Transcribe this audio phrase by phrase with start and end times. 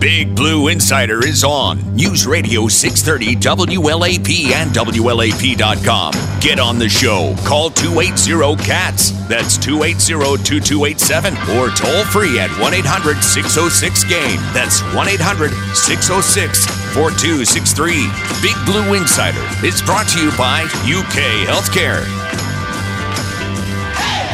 [0.00, 6.12] Big Blue Insider is on News Radio 630 WLAP and WLAP.com.
[6.40, 7.34] Get on the show.
[7.46, 9.12] Call 280 CATS.
[9.28, 14.40] That's 280 2287 or toll free at 1 800 606 GAME.
[14.52, 18.10] That's 1 800 606 4263.
[18.42, 22.23] Big Blue Insider is brought to you by UK Healthcare.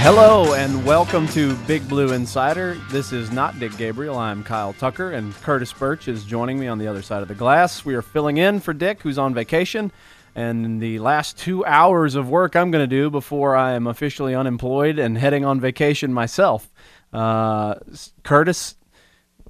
[0.03, 2.75] Hello and welcome to Big Blue Insider.
[2.91, 4.17] This is not Dick Gabriel.
[4.17, 7.35] I'm Kyle Tucker, and Curtis Birch is joining me on the other side of the
[7.35, 7.85] glass.
[7.85, 9.93] We are filling in for Dick, who's on vacation.
[10.35, 14.35] And the last two hours of work I'm going to do before I am officially
[14.35, 16.73] unemployed and heading on vacation myself.
[17.13, 17.75] Uh,
[18.23, 18.77] Curtis,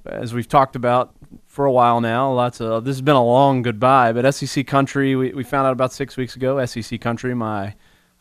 [0.05, 1.15] as we've talked about
[1.47, 4.11] for a while now, lots of this has been a long goodbye.
[4.11, 6.63] But SEC Country, we, we found out about six weeks ago.
[6.65, 7.73] SEC Country, my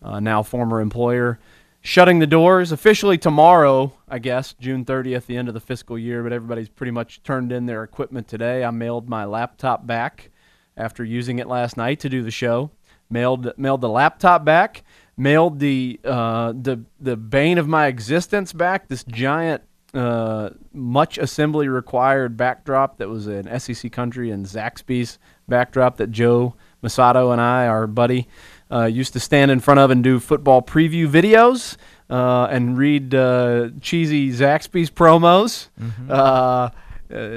[0.03, 1.41] uh, now former employer,
[1.81, 6.23] shutting the doors officially tomorrow, I guess, June 30th, the end of the fiscal year.
[6.23, 8.65] But everybody's pretty much turned in their equipment today.
[8.65, 10.31] I mailed my laptop back
[10.77, 12.71] after using it last night to do the show.
[13.09, 14.85] Mailed mailed the laptop back.
[15.17, 18.89] Mailed the uh, the the bane of my existence back.
[18.89, 25.97] This giant, uh, much assembly required backdrop that was an SEC Country and Zaxby's backdrop
[25.97, 28.29] that Joe Mussatto and I, our buddy,
[28.71, 31.77] uh, used to stand in front of and do football preview videos
[32.09, 35.69] uh, and read uh, cheesy Zaxby's promos.
[35.81, 36.11] Mm-hmm.
[36.11, 36.71] Uh, uh,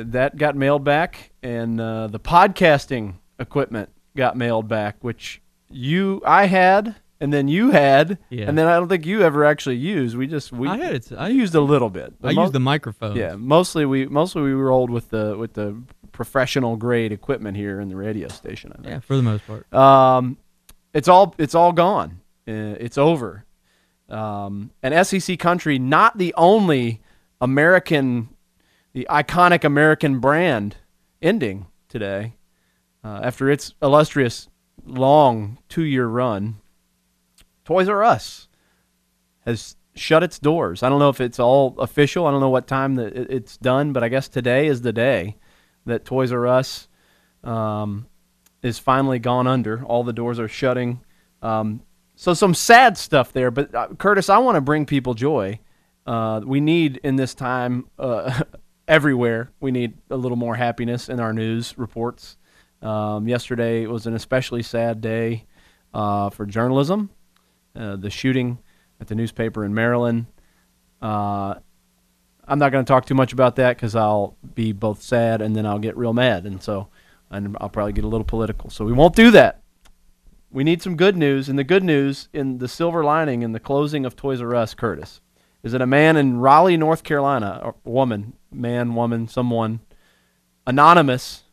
[0.05, 6.45] that got mailed back, and uh, the podcasting equipment got mailed back, which you I
[6.45, 6.95] had.
[7.19, 8.49] And then you had, Yeah.
[8.49, 10.17] and then I don't think you ever actually used.
[10.17, 11.09] We just we I had it.
[11.17, 12.13] I used a little bit.
[12.21, 13.15] I Mo- used the microphone.
[13.15, 17.87] yeah, mostly we mostly we rolled with the with the professional grade equipment here in
[17.87, 18.73] the radio station.
[18.73, 18.87] I think.
[18.87, 19.73] Yeah, for the most part.
[19.73, 20.37] Um,
[20.93, 22.21] it's all it's all gone.
[22.47, 23.45] Uh, it's over.
[24.09, 27.01] Um, and SEC country, not the only
[27.41, 28.29] American,
[28.93, 30.77] the iconic American brand,
[31.21, 32.35] ending today
[33.03, 34.49] uh, after its illustrious
[34.85, 36.57] long two-year run.
[37.65, 38.49] Toys R Us
[39.45, 40.83] has shut its doors.
[40.83, 42.27] I don't know if it's all official.
[42.27, 45.37] I don't know what time that it's done, but I guess today is the day
[45.85, 46.87] that Toys R Us
[47.43, 48.07] um,
[48.63, 49.83] is finally gone under.
[49.83, 51.01] All the doors are shutting.
[51.41, 51.83] Um,
[52.15, 53.51] so some sad stuff there.
[53.51, 55.59] But uh, Curtis, I want to bring people joy.
[56.07, 58.41] Uh, we need in this time uh,
[58.87, 59.51] everywhere.
[59.59, 62.37] We need a little more happiness in our news reports.
[62.81, 65.45] Um, yesterday was an especially sad day
[65.93, 67.09] uh, for journalism.
[67.75, 68.59] Uh, the shooting
[69.01, 70.27] at the newspaper in Maryland.
[71.01, 71.55] Uh,
[72.45, 75.55] I'm not going to talk too much about that because I'll be both sad and
[75.55, 76.89] then I'll get real mad, and so
[77.33, 78.69] and I'll probably get a little political.
[78.69, 79.61] So we won't do that.
[80.51, 83.59] We need some good news, and the good news in the silver lining in the
[83.59, 85.19] closing of Toys R Us, Curtis,
[85.63, 89.79] is that a man in Raleigh, North Carolina, a woman, man, woman, someone,
[90.67, 91.43] anonymous,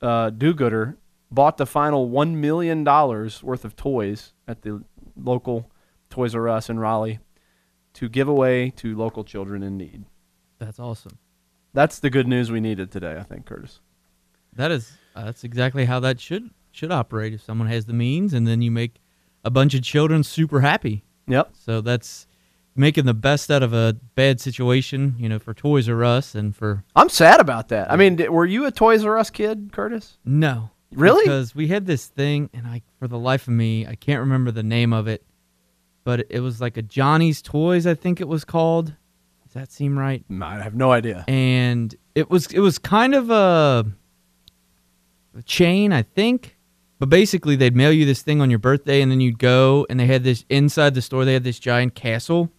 [0.00, 0.96] uh, do-gooder,
[1.30, 4.82] bought the final one million dollars worth of toys at the
[5.16, 5.70] local
[6.08, 7.18] Toys R Us in Raleigh
[7.94, 10.04] to give away to local children in need.
[10.58, 11.18] That's awesome.
[11.72, 13.80] That's the good news we needed today, I think, Curtis.
[14.56, 14.92] That is.
[15.14, 17.32] Uh, that's exactly how that should should operate.
[17.32, 19.00] If someone has the means, and then you make
[19.44, 21.04] a bunch of children super happy.
[21.28, 21.52] Yep.
[21.58, 22.26] So that's
[22.76, 25.14] making the best out of a bad situation.
[25.18, 27.90] You know, for Toys R Us and for I'm sad about that.
[27.90, 30.18] I mean, were you a Toys R Us kid, Curtis?
[30.24, 30.70] no.
[30.92, 31.24] Really?
[31.24, 34.52] Because we had this thing, and I, for the life of me, I can't remember
[34.52, 35.24] the name of it,
[36.04, 38.94] but it was like a Johnny's Toys, I think it was called.
[39.42, 40.24] Does that seem right?
[40.40, 41.24] I have no idea.
[41.26, 43.86] and it was it was kind of a
[45.42, 46.56] chain, I think.
[46.98, 49.98] But basically, they'd mail you this thing on your birthday, and then you'd go, and
[49.98, 51.24] they had this inside the store.
[51.24, 52.50] They had this giant castle,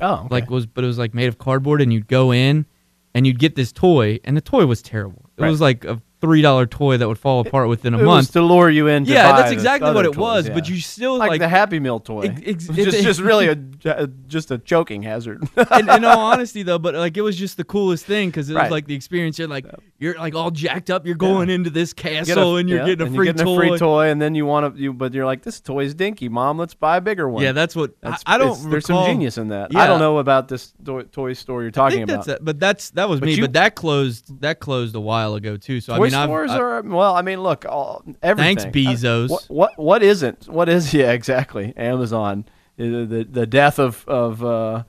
[0.00, 0.28] Oh, okay.
[0.30, 2.66] like was, but it was like made of cardboard, and you'd go in,
[3.14, 5.30] and you'd get this toy, and the toy was terrible.
[5.38, 5.50] It Right.
[5.50, 8.32] was like a three dollar toy that would fall apart within a it month.
[8.32, 9.04] to lure you in.
[9.04, 10.48] Yeah, that's exactly what it toys, was.
[10.48, 10.54] yeah.
[10.54, 12.34] But you still like, like, the Happy Meal toy.
[12.44, 15.40] Ex- just, just really a, a- just a choking hazard.
[15.78, 18.54] in, in all honesty though but like it was just the coolest thing because it
[18.54, 19.66] was like the experience you're like
[19.98, 22.86] you're like all jacked up you're going into this Get a- castle and you're yeah,
[22.86, 24.80] getting a and free you're getting toy a free toy, and then you want to,
[24.80, 26.58] you, but you're like, this toy's dinky, mom.
[26.58, 27.42] Let's buy a bigger one.
[27.42, 29.74] yeah that's what That's, I, I don't it's- There's some genius in that.
[29.76, 32.26] I don't know about this toy, toy store you're talking about.
[32.26, 35.80] it, but that's that was me but that closed that closed a while ago too
[35.80, 37.14] so I mean stores I, are well.
[37.14, 38.56] I mean, look, all, everything.
[38.58, 40.48] thanks Uh, Bezos What what what isn't?
[40.48, 40.92] What is?
[40.94, 41.74] Yeah, exactly.
[41.76, 42.44] Amazon,
[42.76, 44.84] the the, the death of of uh,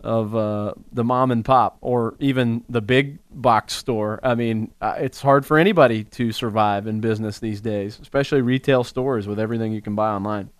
[0.00, 4.20] of uh, the mom and pop, or even the big box store.
[4.22, 8.84] I mean, uh, it's hard for anybody to survive in business these days, especially retail
[8.84, 10.50] stores with everything you can buy online.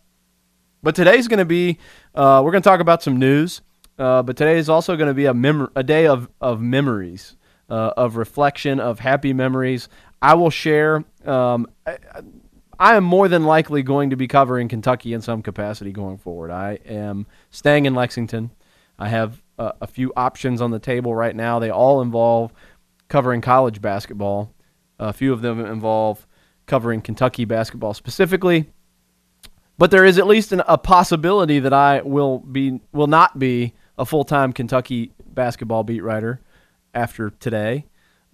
[0.82, 1.78] But today's going to be,
[2.14, 3.61] uh, we're going to talk about some news.
[3.99, 7.37] uh, but today is also going to be a mem- a day of of memories,
[7.69, 9.88] uh, of reflection, of happy memories.
[10.20, 11.05] I will share.
[11.25, 11.99] Um, I,
[12.78, 16.50] I am more than likely going to be covering Kentucky in some capacity going forward.
[16.50, 18.50] I am staying in Lexington.
[18.99, 21.58] I have uh, a few options on the table right now.
[21.58, 22.52] They all involve
[23.08, 24.52] covering college basketball.
[24.99, 26.26] A few of them involve
[26.66, 28.70] covering Kentucky basketball specifically.
[29.76, 33.75] But there is at least an, a possibility that I will be will not be
[33.99, 36.40] a full time Kentucky basketball beat writer
[36.94, 37.87] after today.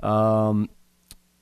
[0.02, 0.68] Um,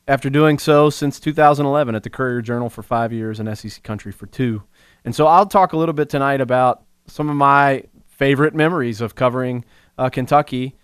[0.06, 4.11] after doing so since 2011 at the Courier Journal for five years and SEC Country
[4.11, 4.62] for two.
[5.05, 9.15] And so I'll talk a little bit tonight about some of my favorite memories of
[9.15, 9.65] covering
[9.99, 10.76] uh, Kentucky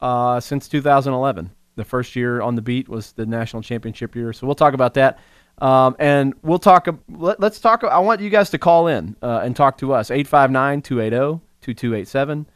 [0.00, 1.50] uh, since 2011.
[1.76, 4.32] The first year on the beat was the national championship year.
[4.32, 5.18] So we'll talk about that.
[5.58, 6.86] Um, and we'll talk.
[7.08, 7.82] Let, us talk.
[7.82, 10.10] I want you guys to call in uh, and talk to us.
[10.10, 12.46] 859 280 2287,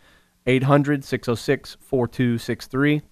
[0.46, 3.02] 800 606 4263.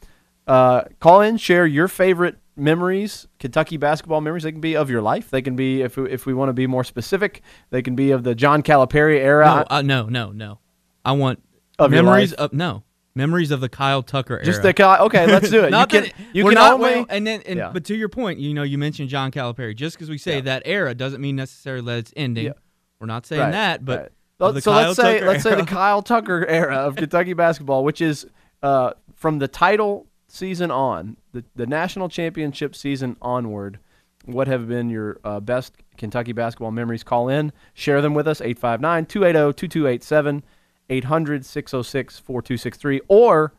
[0.49, 4.43] Uh, call in, share your favorite memories, Kentucky basketball memories.
[4.43, 5.31] They can be of your life.
[5.31, 8.11] They can be, if we, if we want to be more specific, they can be
[8.11, 9.67] of the John Calipari era.
[9.71, 10.59] No, uh, no, no, no.
[11.05, 11.43] I want
[11.79, 12.83] of memories of no
[13.15, 14.45] memories of the Kyle Tucker era.
[14.45, 15.05] Just the Kyle.
[15.06, 15.71] Okay, let's do it.
[15.73, 17.71] you can, you can not, only, well, and then and, yeah.
[17.73, 19.75] but to your point, you know, you mentioned John Calipari.
[19.75, 20.43] Just because we say yeah.
[20.43, 22.47] that era doesn't mean necessarily that it's ending.
[22.47, 22.53] Yeah.
[23.00, 23.99] We're not saying right, that, but.
[24.00, 24.12] Right.
[24.41, 25.56] So Kyle let's say Tucker let's era.
[25.56, 28.25] say the Kyle Tucker era of Kentucky basketball, which is
[28.62, 33.78] uh, from the title season on, the, the national championship season onward,
[34.25, 37.02] what have been your uh, best Kentucky basketball memories?
[37.02, 40.42] Call in, share them with us, 859 280 2287,
[40.90, 43.54] 800 606 4263, or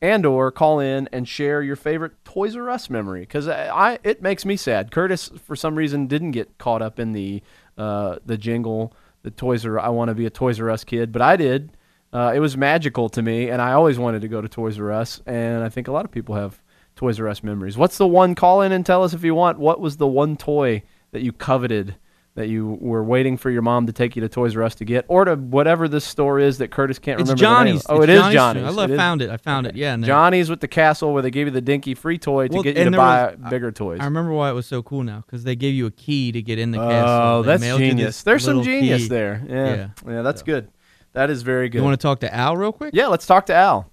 [0.00, 3.98] and or call in and share your favorite Toys R Us memory because I, I,
[4.04, 4.90] it makes me sad.
[4.90, 7.42] Curtis for some reason didn't get caught up in the
[7.76, 8.92] uh, the jingle,
[9.22, 11.76] the Toys R I want to be a Toys R Us kid, but I did.
[12.12, 14.90] Uh, it was magical to me, and I always wanted to go to Toys R
[14.92, 16.60] Us, and I think a lot of people have
[16.96, 17.76] Toys R Us memories.
[17.76, 18.34] What's the one?
[18.34, 19.58] Call in and tell us if you want.
[19.58, 20.82] What was the one toy
[21.12, 21.96] that you coveted?
[22.34, 24.84] That you were waiting for your mom to take you to Toys R Us to
[24.84, 27.40] get, or to whatever this store is that Curtis can't it's remember.
[27.40, 27.86] Johnny's.
[27.88, 28.28] Oh, it's it Johnny's.
[28.28, 28.64] is Johnny's.
[28.64, 29.28] I love, it found is.
[29.28, 29.32] it.
[29.32, 29.74] I found it.
[29.74, 32.62] Yeah, Johnny's with the castle where they gave you the dinky free toy to well,
[32.62, 33.98] get you to buy was, bigger toys.
[34.00, 36.40] I remember why it was so cool now because they gave you a key to
[36.40, 37.10] get in the oh, castle.
[37.10, 38.22] Oh, that's genius.
[38.22, 39.08] There's some genius key.
[39.08, 39.44] there.
[39.48, 40.46] Yeah, yeah, yeah that's so.
[40.46, 40.70] good.
[41.12, 41.78] That is very good.
[41.78, 42.90] You want to talk to Al real quick?
[42.94, 43.90] Yeah, let's talk to Al.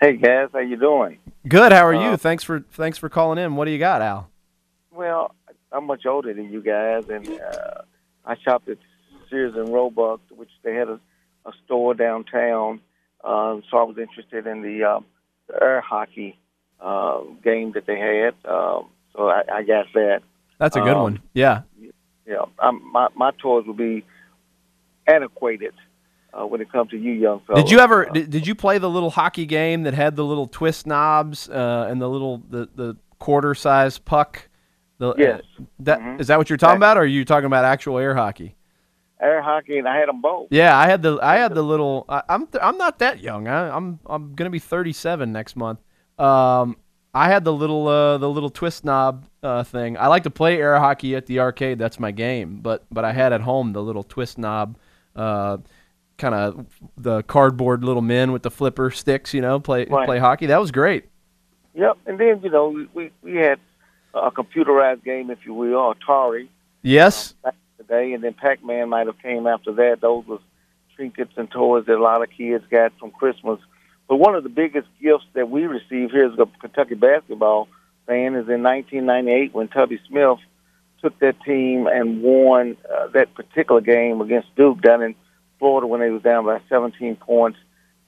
[0.00, 1.18] Hey guys, how you doing?
[1.46, 1.72] Good.
[1.72, 2.16] How are uh, you?
[2.16, 3.54] Thanks for thanks for calling in.
[3.54, 4.30] What do you got, Al?
[4.90, 5.34] Well,
[5.70, 7.82] I'm much older than you guys, and uh,
[8.24, 8.78] I shopped at
[9.30, 11.00] Sears and Roebuck, which they had a,
[11.46, 12.80] a store downtown.
[13.22, 15.00] Uh, so I was interested in the, uh,
[15.46, 16.38] the air hockey
[16.80, 18.34] uh, game that they had.
[18.44, 20.22] Um, so I, I got that.
[20.58, 21.22] That's a good um, one.
[21.32, 21.62] Yeah.
[22.26, 22.44] Yeah.
[22.58, 24.04] I'm, my my toys would be
[25.06, 25.74] antiquated
[26.32, 27.62] uh, when it comes to you young fellas.
[27.62, 30.46] Did you ever did, did you play the little hockey game that had the little
[30.46, 34.48] twist knobs uh, and the little the, the quarter size puck?
[34.98, 35.42] The, uh, yes.
[35.80, 36.20] that mm-hmm.
[36.20, 38.56] is that what you're talking about, or are you talking about actual air hockey?
[39.20, 40.48] Air hockey, and I had them both.
[40.50, 42.04] Yeah, I had the I had the little.
[42.08, 43.46] I, am I'm, I'm not that young.
[43.48, 45.80] I, I'm I'm gonna be 37 next month.
[46.18, 46.76] Um,
[47.14, 49.98] I had the little uh, the little twist knob uh, thing.
[49.98, 51.78] I like to play air hockey at the arcade.
[51.78, 52.60] That's my game.
[52.60, 54.78] But but I had at home the little twist knob.
[55.14, 55.58] Uh,
[56.18, 56.66] kind of
[56.96, 60.06] the cardboard little men with the flipper sticks, you know, play right.
[60.06, 60.46] play hockey.
[60.46, 61.06] That was great.
[61.74, 63.58] Yep, and then you know we we had
[64.14, 66.48] a computerized game, if you will, Atari.
[66.82, 67.34] Yes.
[67.44, 70.00] Um, back in the day, and then Pac-Man might have came after that.
[70.00, 70.40] Those was
[70.96, 73.58] trinkets and toys that a lot of kids got from Christmas.
[74.08, 77.68] But one of the biggest gifts that we received here as a Kentucky basketball
[78.06, 80.38] fan is in 1998 when Tubby Smith
[81.00, 85.14] took that team and won uh, that particular game against Duke down in
[85.62, 87.56] Florida when they was down by 17 points.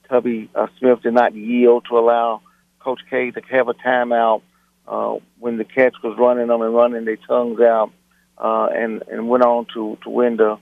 [0.09, 2.41] Tubby uh, Smith did not yield to allow
[2.81, 4.43] Coach K to have a timeout
[4.89, 7.93] uh, when the catch was running them and running their tongues out,
[8.39, 10.59] uh, and and went on to to win the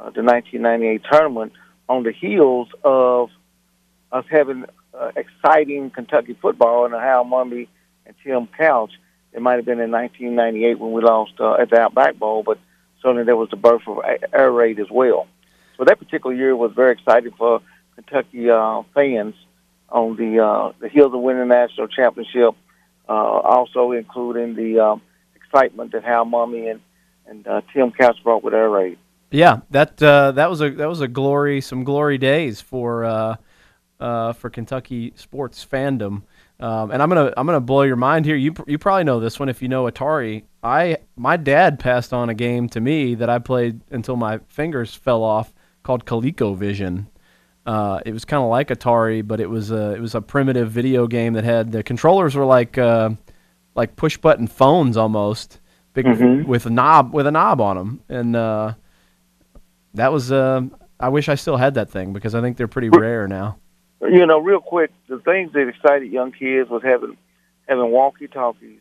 [0.00, 1.52] uh, the 1998 tournament
[1.88, 3.30] on the heels of
[4.10, 4.64] us having
[4.98, 7.68] uh, exciting Kentucky football and Hal Mumme
[8.04, 8.90] and Tim Couch.
[9.32, 12.58] It might have been in 1998 when we lost uh, at the Outback Bowl, but
[13.00, 14.00] certainly there was the birth of
[14.32, 15.28] air raid as well.
[15.84, 17.60] That particular year was very exciting for
[17.94, 19.34] Kentucky uh, fans
[19.88, 22.54] on the uh, the heels of winning the national championship
[23.08, 25.02] uh, also including the um,
[25.34, 26.80] excitement that Hal Mumme and
[27.26, 28.98] and uh, Tim Couch brought with air raid.
[29.30, 33.36] Yeah, that uh, that was a that was a glory, some glory days for uh,
[34.00, 36.22] uh, for Kentucky sports fandom.
[36.60, 38.36] Um, and I'm gonna I'm gonna blow your mind here.
[38.36, 40.44] You you probably know this one if you know Atari.
[40.62, 44.94] I my dad passed on a game to me that I played until my fingers
[44.94, 47.06] fell off called ColecoVision.
[47.64, 50.70] Uh, it was kind of like Atari, but it was a it was a primitive
[50.70, 53.10] video game that had the controllers were like uh,
[53.74, 55.60] like push button phones almost,
[55.94, 56.46] big Mhm.
[56.46, 58.72] with a knob with a knob on them, and uh,
[59.94, 60.32] that was.
[60.32, 60.62] Uh,
[60.98, 63.58] I wish I still had that thing because I think they're pretty rare now.
[64.00, 67.16] You know, real quick, the things that excited young kids was having
[67.68, 68.80] having walkie talkies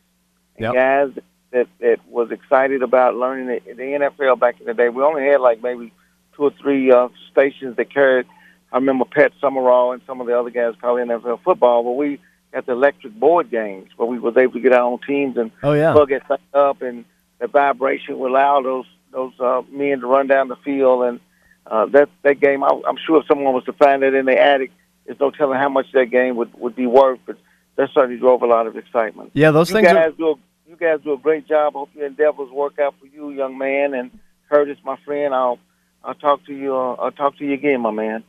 [0.58, 0.74] and Yep.
[0.74, 4.90] guys that that was excited about learning the, the NFL back in the day.
[4.90, 5.94] We only had like maybe
[6.42, 8.26] two or three uh, stations that carried.
[8.72, 12.20] I remember Pat Summerall and some of the other guys calling NFL football, but we
[12.54, 15.52] had the electric board games where we was able to get our own teams and
[15.62, 17.06] Oh yeah, plug thing up, and
[17.40, 21.04] the vibration would allow those those uh, men to run down the field.
[21.04, 21.20] And
[21.68, 24.40] uh, that that game, I, I'm sure if someone was to find it in the
[24.40, 24.72] attic,
[25.06, 27.20] there's no telling how much that game would would be worth.
[27.26, 27.38] But
[27.76, 29.32] that certainly drove a lot of excitement.
[29.34, 29.52] yeah.
[29.52, 30.36] Those you things are guys do a,
[30.70, 31.74] you guys do a great job.
[31.74, 33.94] Hope your endeavors work out for you, young man.
[33.94, 34.12] And
[34.50, 35.60] Curtis, my friend, I'll
[36.04, 36.76] I'll talk to you.
[36.76, 38.24] Uh, I'll talk to you again, my man.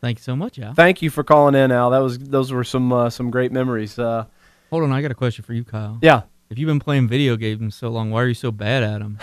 [0.00, 0.74] Thank you so much, Al.
[0.74, 1.90] Thank you for calling in, Al.
[1.90, 3.98] That was those were some uh, some great memories.
[3.98, 4.26] Uh,
[4.70, 5.98] Hold on, I got a question for you, Kyle.
[6.02, 8.98] yeah, If you've been playing video games so long, why are you so bad at
[8.98, 9.16] them?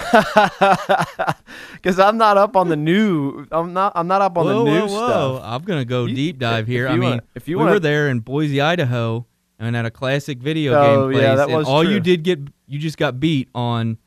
[1.74, 3.46] because I'm not up on the new.
[3.52, 3.94] I'm not.
[3.96, 5.36] I'm not up on whoa, the new whoa, whoa.
[5.38, 5.42] stuff.
[5.46, 6.88] I'm gonna go You- deep dive here.
[6.88, 9.26] I mean, wanna- if you we wanna- were there in Boise, Idaho,
[9.60, 11.94] and at a classic video Oh, game place, yeah, that and was all true.
[11.94, 13.98] you did get, you just got beat on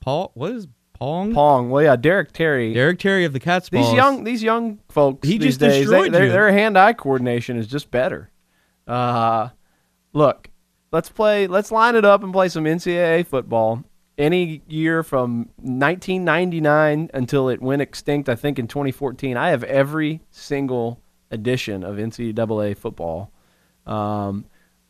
[0.00, 0.30] Paul.
[0.34, 0.66] What is
[1.00, 1.32] Pong?
[1.32, 1.70] Pong.
[1.70, 2.74] Well, yeah, Derek Terry.
[2.74, 3.70] Derek Terry of the Cats.
[3.70, 5.26] these young these young folks.
[5.26, 6.32] He these just days, they, destroyed their, you.
[6.32, 8.30] their hand-eye coordination is just better.
[8.86, 9.48] Uh,
[10.12, 10.50] look,
[10.92, 11.46] let's play.
[11.46, 13.82] Let's line it up and play some NCAA football.
[14.18, 19.38] Any year from 1999 until it went extinct, I think in 2014.
[19.38, 23.32] I have every single edition of NCAA football.
[23.86, 24.44] Um,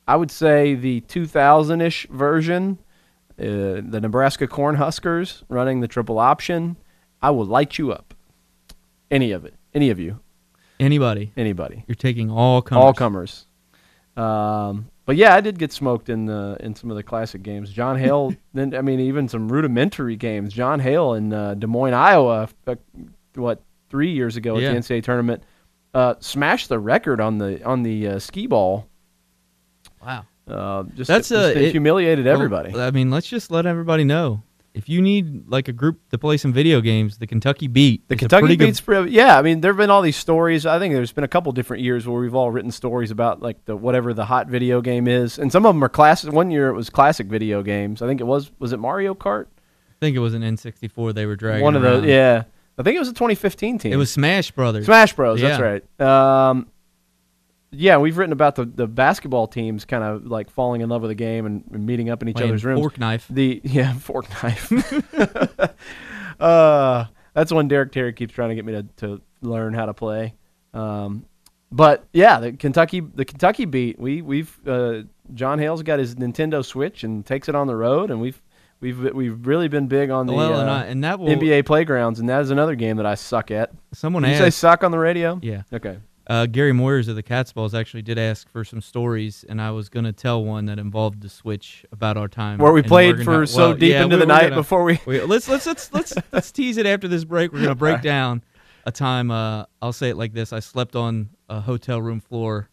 [0.08, 2.78] I would say the 2000-ish version,
[3.40, 6.76] uh, the Nebraska Cornhuskers running the triple option.
[7.22, 8.14] I will light you up.
[9.10, 10.20] Any of it, any of you,
[10.78, 11.32] Anybody?
[11.36, 12.82] anybody, You're taking all comers.
[12.84, 13.46] all comers.
[14.16, 17.70] Um, but yeah, I did get smoked in the in some of the classic games.
[17.72, 20.52] John Hale, then I mean, even some rudimentary games.
[20.54, 22.74] John Hale in uh, Des Moines, Iowa, uh,
[23.34, 24.68] what three years ago Yeah.
[24.68, 25.42] at the NCAA tournament,
[25.94, 28.86] uh, smashed the record on the on the uh, skee ball.
[30.04, 30.24] Wow.
[30.50, 32.72] Uh, just That's, just uh, it- humiliated everybody.
[32.72, 34.42] Well, I mean, let's just let everybody know.
[34.72, 38.06] If you need like a group to play some video games, the Kentucky Beat.
[38.08, 39.36] The a Kentucky pretty good- yeah.
[39.36, 40.64] I mean, there've been all these stories.
[40.64, 43.64] I think there's been a couple different years where we've all written stories about like
[43.64, 46.32] the whatever the hot video game is, and some of them are classic.
[46.32, 48.00] One year it was classic video games.
[48.00, 49.46] I think it was was it Mario Kart?
[49.46, 51.62] I think it was an N64 they were dragging.
[51.62, 52.44] One of those, yeah.
[52.78, 53.92] I think it was a 2015 team.
[53.92, 54.86] It was Smash Brothers.
[54.86, 55.40] Smash Bros.
[55.40, 56.00] That's right.
[56.00, 56.68] Um,
[57.72, 61.10] yeah, we've written about the the basketball teams kind of like falling in love with
[61.10, 62.80] the game and, and meeting up in each Playing other's rooms.
[62.80, 63.26] Fork knife.
[63.30, 64.72] The yeah, fork knife.
[66.40, 69.94] uh, that's one Derek Terry keeps trying to get me to, to learn how to
[69.94, 70.34] play.
[70.74, 71.26] Um,
[71.70, 73.98] but yeah, the Kentucky the Kentucky beat.
[73.98, 75.02] We we've uh,
[75.34, 78.42] John Hale's got his Nintendo Switch and takes it on the road, and we've
[78.80, 81.66] we've we've really been big on the well, and, uh, I, and that will NBA
[81.66, 83.70] playgrounds, and that is another game that I suck at.
[83.92, 85.38] someone Did you say suck on the radio?
[85.42, 85.98] yeah, Okay.
[86.30, 89.72] Uh, Gary Moyers of the Cats' Pause actually did ask for some stories, and I
[89.72, 93.44] was gonna tell one that involved the Switch about our time Where we played for
[93.46, 95.00] so deep yeah, into we- the night gonna- before we.
[95.06, 97.52] we- let's let's let's let's let's tease it after this break.
[97.52, 98.44] We're gonna break down
[98.86, 99.32] a time.
[99.32, 102.70] Uh, I'll say it like this: I slept on a hotel room floor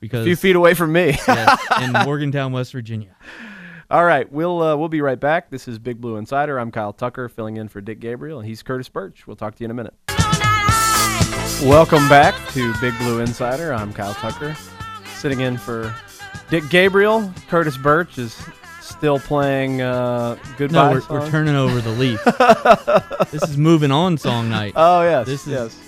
[0.00, 1.08] because A few feet away from me.
[1.28, 3.14] yes, in Morgantown, West Virginia.
[3.90, 5.50] All right, we'll uh, we'll be right back.
[5.50, 6.58] This is Big Blue Insider.
[6.58, 9.26] I'm Kyle Tucker, filling in for Dick Gabriel, and he's Curtis Birch.
[9.26, 9.92] We'll talk to you in a minute.
[11.62, 13.72] Welcome back to Big Blue Insider.
[13.72, 14.54] I'm Kyle Tucker,
[15.16, 15.92] sitting in for
[16.50, 17.32] Dick Gabriel.
[17.48, 18.40] Curtis Birch is
[18.80, 20.88] still playing uh, Goodbye.
[20.88, 21.18] No, we're, song.
[21.20, 22.22] we're turning over the leaf.
[23.32, 24.74] this is moving on song night.
[24.76, 25.80] Oh yes, This is- yes.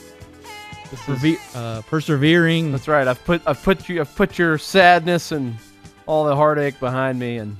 [0.90, 2.72] This is- Perve- uh, persevering.
[2.72, 3.06] That's right.
[3.06, 5.54] I've put I've put you I've put your sadness and
[6.06, 7.56] all the heartache behind me, and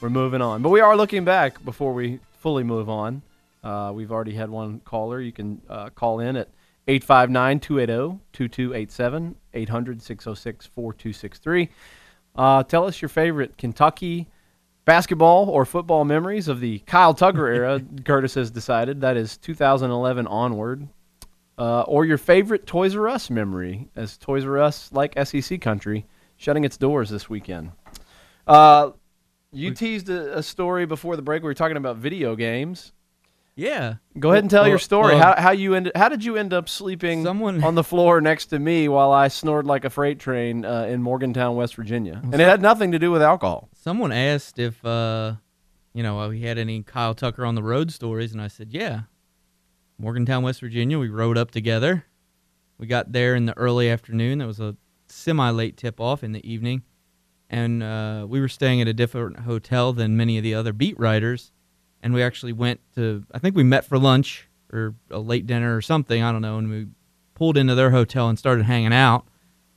[0.00, 0.62] we're moving on.
[0.62, 3.22] But we are looking back before we fully move on.
[3.62, 5.20] Uh, we've already had one caller.
[5.20, 6.48] You can uh, call in at
[6.88, 11.68] 859-280-2287, 800-606-4263.
[12.36, 14.28] Uh, tell us your favorite Kentucky
[14.84, 17.80] basketball or football memories of the Kyle Tucker era.
[18.04, 20.86] Curtis has decided that is 2011 onward
[21.58, 26.04] uh, or your favorite Toys R Us memory, as Toys R Us, like SEC country,
[26.36, 27.70] shutting its doors this weekend.
[28.46, 28.90] Uh,
[29.52, 31.42] you teased a, a story before the break.
[31.42, 32.92] We were talking about video games.
[33.56, 33.94] Yeah.
[34.18, 35.16] Go ahead and tell your story.
[35.16, 35.92] how, how you ended?
[35.96, 39.28] How did you end up sleeping Someone- on the floor next to me while I
[39.28, 42.20] snored like a freight train uh, in Morgantown, West Virginia?
[42.22, 43.68] And it had nothing to do with alcohol.
[43.74, 45.34] Someone asked if, uh,
[45.92, 49.02] you know, we had any Kyle Tucker on the road stories, and I said, yeah.
[49.98, 50.98] Morgantown, West Virginia.
[50.98, 52.04] We rode up together.
[52.78, 54.38] We got there in the early afternoon.
[54.38, 56.82] There was a semi late tip off in the evening,
[57.48, 60.98] and uh, we were staying at a different hotel than many of the other beat
[60.98, 61.52] writers.
[62.04, 65.74] And we actually went to, I think we met for lunch or a late dinner
[65.76, 66.22] or something.
[66.22, 66.58] I don't know.
[66.58, 66.86] And we
[67.34, 69.24] pulled into their hotel and started hanging out.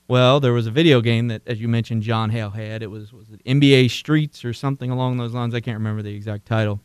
[0.09, 2.83] Well, there was a video game that, as you mentioned, John Hale had.
[2.83, 5.55] It was was it NBA Streets or something along those lines.
[5.55, 6.79] I can't remember the exact title.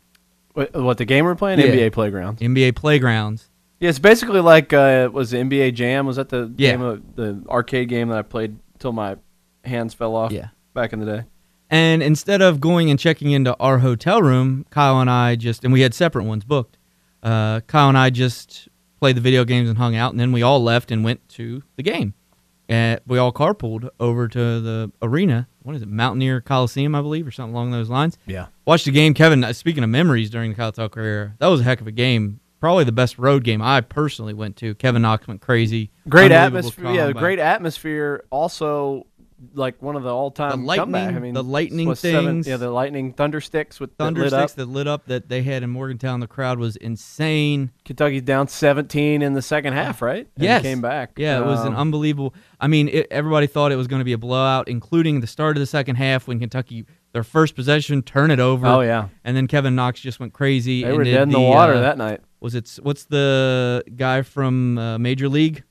[0.53, 1.59] What, what the game we're playing?
[1.59, 1.67] Yeah.
[1.67, 2.41] NBA Playgrounds.
[2.41, 3.49] NBA Playgrounds.
[3.79, 6.05] Yeah, it's basically like uh, was the NBA Jam?
[6.05, 6.71] Was that the Yeah.
[6.71, 9.17] game of, the arcade game that I played till my
[9.65, 10.31] hands fell off?
[10.31, 10.49] Yeah.
[10.73, 11.23] back in the day.
[11.73, 15.73] And instead of going and checking into our hotel room, Kyle and I just, and
[15.73, 16.77] we had separate ones booked.
[17.23, 18.67] Uh, Kyle and I just
[18.99, 21.63] played the video games and hung out, and then we all left and went to
[21.75, 22.13] the game.
[22.69, 25.47] And we all carpooled over to the arena.
[25.63, 28.19] What is it, Mountaineer Coliseum, I believe, or something along those lines.
[28.27, 28.47] Yeah.
[28.65, 29.15] Watched the game.
[29.15, 31.87] Kevin, uh, speaking of memories during the Kyle Tucker era, that was a heck of
[31.87, 32.39] a game.
[32.59, 34.75] Probably the best road game I personally went to.
[34.75, 35.89] Kevin Knox went crazy.
[36.07, 36.93] Great Unbelievable atmosphere.
[36.93, 38.23] Yeah, great atmosphere.
[38.29, 39.07] Also,
[39.53, 41.15] like one of the all-time The lightning- comeback.
[41.15, 42.47] I mean, the lightning what, seven- things.
[42.47, 44.51] yeah, the lightning thunder sticks with that Thunder lit up.
[44.51, 46.19] that lit up that they had in Morgantown.
[46.19, 47.71] The crowd was insane.
[47.85, 50.27] Kentucky's down 17 in the second half, right?
[50.35, 50.61] And Yes.
[50.61, 51.11] came back.
[51.17, 52.33] Yeah, it was an Um, unbelievable.
[52.59, 55.57] I mean, it, everybody thought it was going to be a blowout, including the start
[55.57, 58.65] of the second half when Kentucky their first possession turn it over.
[58.65, 60.81] Oh yeah, and then Kevin Knox just went crazy.
[60.81, 62.21] they and were dead in the the, water uh, that night.
[62.39, 62.79] Was it?
[62.81, 65.63] What's the guy from uh, Major League?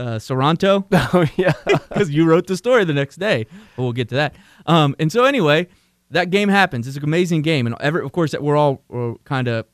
[0.00, 1.52] Uh, Cerrano, Oh yeah,
[1.88, 3.46] because you wrote the story the next day.
[3.76, 4.34] But we'll get to that.
[4.66, 5.68] Um, and so anyway,
[6.10, 6.88] that game happens.
[6.88, 8.82] It's an amazing game, and every, of course, we're all
[9.24, 9.66] kind of,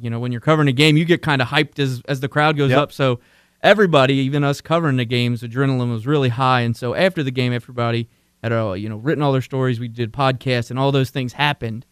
[0.00, 2.28] you know, when you're covering a game, you get kind of hyped as as the
[2.28, 2.78] crowd goes Yep.
[2.78, 2.92] up.
[2.92, 3.20] So
[3.62, 6.60] everybody, even us covering the games, adrenaline was really high.
[6.62, 8.08] And so after the game, everybody
[8.42, 9.80] had uh, you know written all their stories.
[9.80, 11.86] We did podcasts, and all those things happened.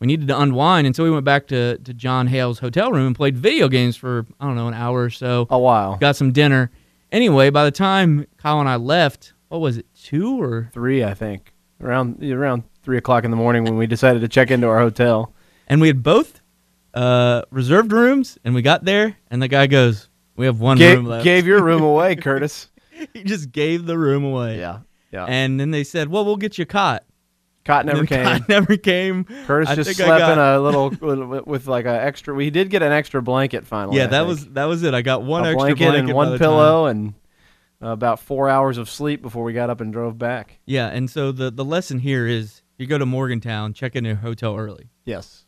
[0.00, 3.06] We needed to unwind, and so we went back to to John Hale's hotel room
[3.08, 5.96] and played video games for I don't know an hour or so a while.
[5.96, 6.70] got some dinner.
[7.12, 10.70] Anyway, by the time Kyle and I left, what was it, two or?
[10.72, 14.50] Three, I think, around around three o'clock in the morning when we decided to check
[14.50, 15.32] into our hotel.
[15.68, 16.40] And we had both
[16.94, 20.94] uh, reserved rooms, and we got there, and the guy goes, "We have one Ga-
[20.94, 22.68] room left." gave your room away, Curtis.
[23.12, 24.58] he just gave the room away.
[24.58, 24.78] Yeah,
[25.12, 25.26] yeah.
[25.26, 27.04] And then they said, "Well, we'll get you a cot."
[27.64, 28.24] Cot never came.
[28.24, 29.24] Cot never came.
[29.46, 32.34] Curtis I just slept got- in a little with, with like an extra.
[32.34, 33.96] We did get an extra blanket finally.
[33.98, 34.94] yeah, that was that was it.
[34.94, 36.96] I got one a extra blanket, and by one pillow time.
[36.96, 37.14] and
[37.82, 40.58] uh, about four hours of sleep before we got up and drove back.
[40.66, 44.16] Yeah, and so the the lesson here is you go to Morgantown, check in your
[44.16, 44.88] hotel early.
[45.04, 45.44] Yes.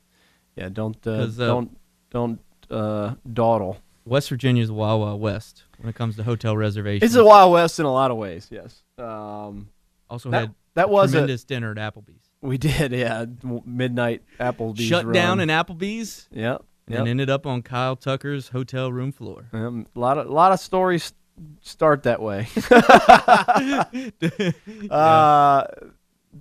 [0.56, 0.68] Yeah.
[0.68, 1.76] Don't uh, uh, don't
[2.10, 3.78] don't uh, dawdle.
[4.04, 7.10] West Virginia's Wild Wild West when it comes to hotel reservations.
[7.10, 8.46] It's a Wild West in a lot of ways.
[8.52, 8.82] Yes.
[8.98, 9.68] Um,
[10.10, 12.28] also that had that was a, tremendous dinner at Applebee's.
[12.40, 13.24] we did yeah
[13.64, 15.14] midnight Applebee's Shut run.
[15.14, 16.64] down in Applebee's Yep.
[16.88, 19.46] and ended up on Kyle Tucker's hotel room floor.
[19.52, 21.12] Um, a lot of lot of stories
[21.62, 22.46] start that way.
[24.90, 25.64] uh,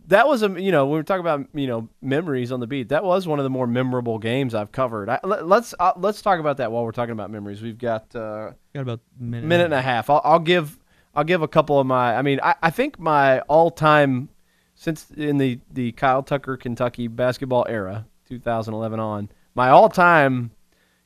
[0.07, 2.89] that was a you know we were talking about you know memories on the beat.
[2.89, 5.09] That was one of the more memorable games I've covered.
[5.09, 7.61] I, let, let's uh, let's talk about that while we're talking about memories.
[7.61, 10.09] We've got uh, Got about a minute, minute and a half.
[10.09, 10.77] I'll, I'll give
[11.15, 12.15] I'll give a couple of my.
[12.15, 14.29] I mean, I, I think my all time
[14.75, 20.51] since in the the Kyle Tucker Kentucky basketball era, 2011 on, my all time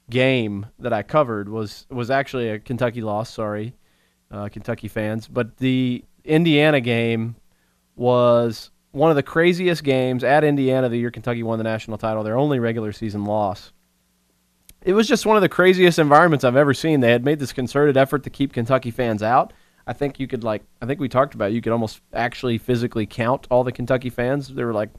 [0.10, 3.34] game that I covered was was actually a Kentucky loss.
[3.34, 3.74] Sorry,
[4.32, 7.36] uh, Kentucky fans, but the Indiana game
[7.96, 12.24] was one of the craziest games at Indiana the year Kentucky won the national title.
[12.24, 13.72] Their only regular season loss
[14.88, 17.02] it was just one of the craziest environments I've ever seen.
[17.02, 19.52] They had made this concerted effort to keep Kentucky fans out.
[19.88, 22.58] I think you could like I think we talked about it, you could almost actually
[22.58, 24.50] physically count all the Kentucky fans.
[24.50, 24.90] There were like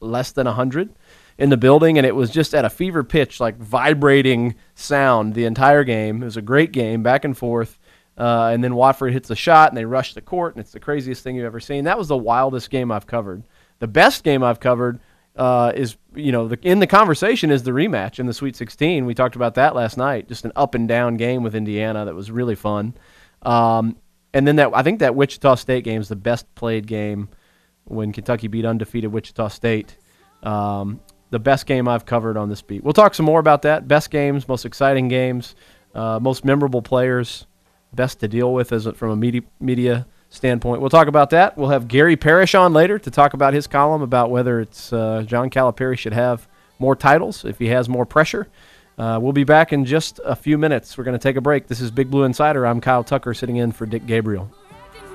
[0.00, 0.94] less than 100
[1.38, 5.44] in the building and it was just at a fever pitch like vibrating sound the
[5.44, 6.22] entire game.
[6.22, 7.78] It was a great game back and forth.
[8.16, 10.80] Uh, and then Watford hits a shot and they rush the court and it's the
[10.80, 11.84] craziest thing you've ever seen.
[11.84, 13.42] That was the wildest game I've covered.
[13.80, 15.00] The best game I've covered
[15.36, 19.04] uh, is you know the, in the conversation is the rematch in the Sweet 16.
[19.04, 20.28] We talked about that last night.
[20.28, 22.94] Just an up and down game with Indiana that was really fun.
[23.42, 23.96] Um,
[24.36, 27.30] and then that I think that Wichita State game is the best played game
[27.84, 29.96] when Kentucky beat undefeated Wichita State.
[30.42, 32.84] Um, the best game I've covered on this beat.
[32.84, 33.88] We'll talk some more about that.
[33.88, 35.56] Best games, most exciting games,
[35.94, 37.46] uh, most memorable players,
[37.94, 40.82] best to deal with as a, from a media, media standpoint.
[40.82, 41.56] We'll talk about that.
[41.56, 45.24] We'll have Gary Parrish on later to talk about his column about whether it's uh,
[45.26, 46.46] John Calipari should have
[46.78, 48.48] more titles if he has more pressure.
[48.98, 50.96] Uh, we'll be back in just a few minutes.
[50.96, 51.66] We're going to take a break.
[51.66, 52.66] This is Big Blue Insider.
[52.66, 54.50] I'm Kyle Tucker sitting in for Dick Gabriel.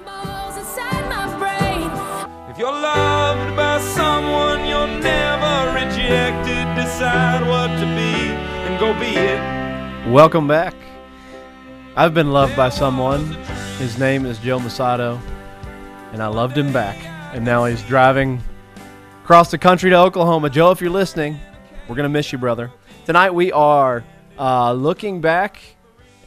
[0.05, 2.51] balls inside my brain.
[2.51, 8.31] If you're loved by someone you're never rejected, decide what to be
[8.67, 10.11] and go be it.
[10.11, 10.75] Welcome back.
[11.95, 13.25] I've been loved by someone
[13.77, 15.19] His name is Joe Mussatto,
[16.13, 16.97] and I loved him back.
[17.33, 18.43] And now he's driving
[19.23, 20.51] across the country to Oklahoma.
[20.51, 21.39] Joe, if you're listening,
[21.87, 22.71] we're going to miss you, brother.
[23.05, 24.03] Tonight we are
[24.37, 25.59] uh, looking back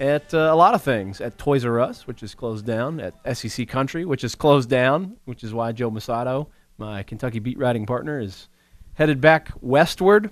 [0.00, 3.36] at uh, a lot of things at Toys R Us, which is closed down, at
[3.36, 7.86] SEC Country, which is closed down, which is why Joe Mussatto, my Kentucky beat writing
[7.86, 8.48] partner, is
[8.94, 10.26] headed back westward.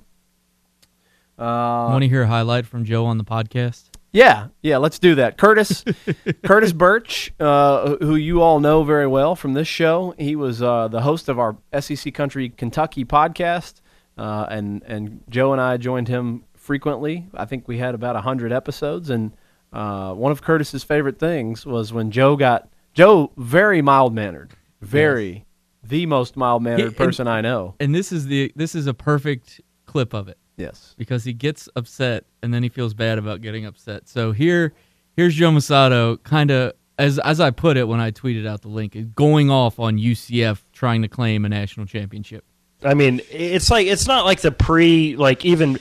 [1.38, 3.84] Uh, Want to hear a highlight from Joe on the podcast?
[4.12, 5.38] yeah, yeah, let's do that.
[5.38, 5.84] Curtis,
[6.44, 10.88] Curtis Birch, uh, who you all know very well from this show, he was uh,
[10.88, 13.80] the host of our SEC Country Kentucky podcast,
[14.22, 17.26] uh, and and Joe and I joined him frequently.
[17.34, 19.32] I think we had about hundred episodes, and
[19.72, 25.44] uh, one of Curtis's favorite things was when Joe got Joe very mild mannered, very
[25.82, 27.74] the most mild mannered person I know.
[27.80, 30.94] And this is the this is a perfect clip of it Yes.
[30.96, 34.08] because he gets upset and then he feels bad about getting upset.
[34.08, 34.72] So here
[35.16, 38.68] here's Joe Mussatto kind of as as I put it when I tweeted out the
[38.68, 42.44] link, going off on UCF trying to claim a national championship.
[42.84, 45.78] I mean, it's like it's not like the pre like even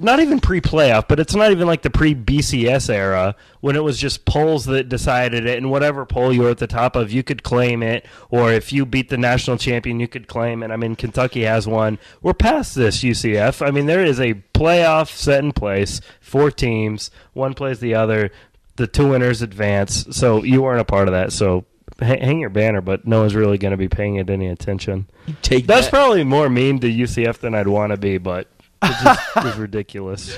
[0.00, 4.24] not even pre-playoff, but it's not even like the pre-BCS era when it was just
[4.24, 7.42] polls that decided it, and whatever poll you were at the top of, you could
[7.42, 10.70] claim it, or if you beat the national champion, you could claim it.
[10.70, 11.98] I mean, Kentucky has one.
[12.22, 13.66] We're past this UCF.
[13.66, 18.30] I mean, there is a playoff set in place, four teams, one plays the other,
[18.76, 20.06] the two winners advance.
[20.12, 21.32] So you weren't a part of that.
[21.32, 21.66] So
[22.00, 25.08] hang your banner, but no one's really going to be paying it any attention.
[25.42, 25.90] Take That's that.
[25.92, 28.48] probably more mean to UCF than I'd want to be, but
[28.82, 30.36] it just was ridiculous.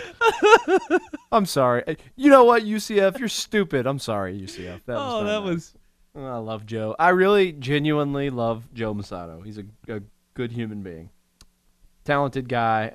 [1.33, 1.97] I'm sorry.
[2.17, 3.19] You know what, UCF?
[3.19, 3.87] You're stupid.
[3.87, 4.81] I'm sorry, UCF.
[4.87, 5.55] That was Oh, not that nice.
[5.55, 5.75] was
[6.15, 6.95] I love Joe.
[6.99, 9.43] I really genuinely love Joe Mussatto.
[9.45, 10.01] He's a, a
[10.35, 11.09] good human being.
[12.05, 12.93] Talented guy.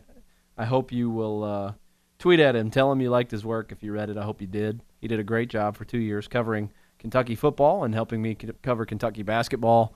[0.57, 1.73] I hope you will uh,
[2.19, 2.69] tweet at him.
[2.69, 3.71] Tell him you liked his work.
[3.71, 4.81] If you read it, I hope you did.
[5.01, 8.85] He did a great job for two years covering Kentucky football and helping me cover
[8.85, 9.93] Kentucky basketball,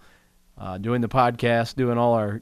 [0.57, 2.41] uh, doing the podcast, doing all our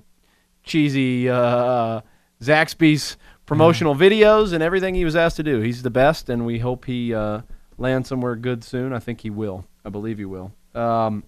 [0.63, 2.01] cheesy uh,
[2.41, 5.59] Zaxby's promotional videos and everything he was asked to do.
[5.59, 7.41] He's the best, and we hope he uh,
[7.77, 8.93] lands somewhere good soon.
[8.93, 9.65] I think he will.
[9.83, 10.51] I believe he will.
[10.75, 11.23] Um,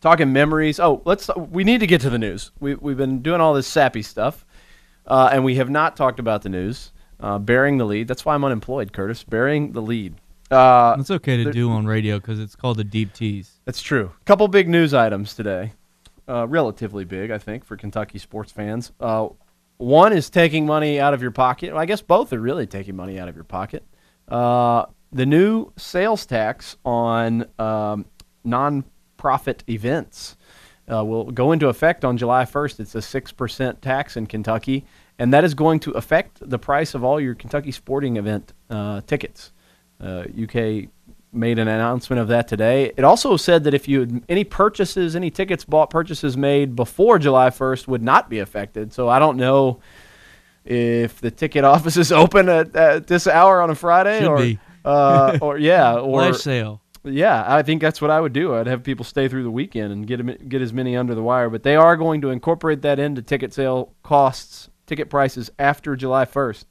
[0.00, 0.80] talking memories.
[0.80, 1.30] Oh, let's.
[1.36, 2.50] We need to get to the news.
[2.60, 4.44] We we've been doing all this sappy stuff,
[5.06, 6.92] uh, and we have not talked about the news.
[7.20, 8.06] Uh, bearing the lead.
[8.06, 9.24] That's why I'm unemployed, Curtis.
[9.24, 10.14] Bearing the lead.
[10.50, 13.60] Uh, It's okay to there- do on radio because it's called the deep tease.
[13.64, 14.12] that's true.
[14.20, 15.72] A Couple big news items today.
[16.28, 18.92] Uh, relatively big, I think, for Kentucky sports fans.
[19.00, 19.28] Uh,
[19.78, 21.72] one is taking money out of your pocket.
[21.72, 23.84] Well, I guess both are really taking money out of your pocket.
[24.26, 28.04] Uh, the new sales tax on um,
[28.44, 30.36] non-profit events
[30.92, 32.80] uh, will go into effect on July 1st.
[32.80, 34.84] It's a 6% tax in Kentucky,
[35.18, 39.00] and that is going to affect the price of all your Kentucky sporting event uh,
[39.06, 39.52] tickets.
[40.00, 40.88] Uh, UK
[41.32, 42.92] made an announcement of that today.
[42.96, 47.18] It also said that if you had any purchases, any tickets bought, purchases made before
[47.18, 48.92] July 1st would not be affected.
[48.92, 49.80] So I don't know
[50.64, 54.38] if the ticket office is open at, at this hour on a Friday Should or
[54.38, 54.58] be.
[54.84, 56.80] uh, or yeah, or Flash sale.
[57.04, 58.54] yeah, I think that's what I would do.
[58.54, 61.50] I'd have people stay through the weekend and get get as many under the wire.
[61.50, 66.24] But they are going to incorporate that into ticket sale costs, ticket prices after July
[66.24, 66.64] 1st.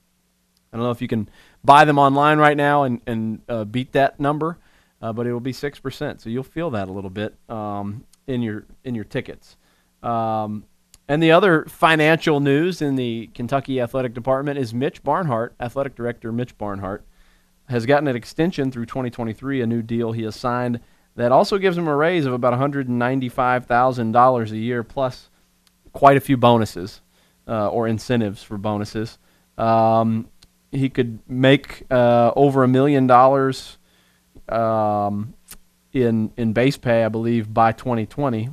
[0.74, 1.30] I don't know if you can
[1.68, 4.58] buy them online right now and and uh, beat that number,
[5.02, 6.22] uh, but it will be six percent.
[6.22, 9.58] So you'll feel that a little bit um, in your in your tickets.
[10.02, 10.66] Um,
[11.08, 16.32] and the other financial news in the Kentucky Athletic Department is Mitch Barnhart, athletic director
[16.32, 17.06] Mitch Barnhart,
[17.70, 20.82] has gotten an extension through 2023, a new deal he has signed
[21.16, 25.30] that also gives him a raise of about $195,000 a year plus
[25.94, 27.02] quite a few bonuses
[27.48, 29.18] uh, or incentives for bonuses.
[29.58, 30.28] Um,
[30.78, 33.78] he could make uh, over a million dollars
[34.50, 35.34] um,
[35.94, 38.50] in in base pay, I believe, by 2020.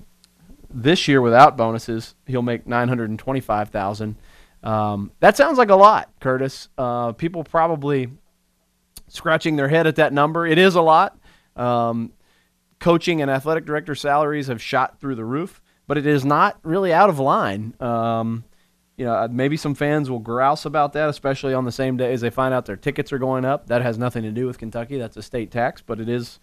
[0.71, 4.17] This year, without bonuses, he'll make 925,000.
[4.65, 6.69] Um, that sounds like a lot, Curtis.
[6.77, 8.11] Uh, people probably
[9.09, 10.47] scratching their head at that number.
[10.47, 11.17] It is a lot.
[11.55, 12.13] Um,
[12.81, 16.93] coaching and athletic director salaries have shot through the roof, but it is not really
[16.93, 17.75] out of line.
[17.79, 18.45] Um,
[18.97, 22.21] you know, maybe some fans will grouse about that, especially on the same day as
[22.21, 23.67] they find out their tickets are going up.
[23.67, 24.99] That has nothing to do with Kentucky.
[24.99, 26.39] That's a state tax, but it is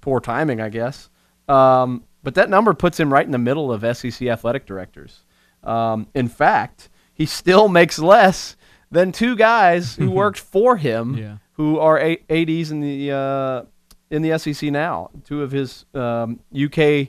[0.00, 1.10] poor timing, I guess.
[1.48, 5.24] Um, but that number puts him right in the middle of SEC athletic directors.
[5.64, 8.56] Um, in fact, he still makes less
[8.90, 11.36] than two guys who worked for him, Yeah.
[11.54, 13.62] who are A- ads in the uh,
[14.10, 15.10] in the SEC now.
[15.24, 17.08] Two of his um, UK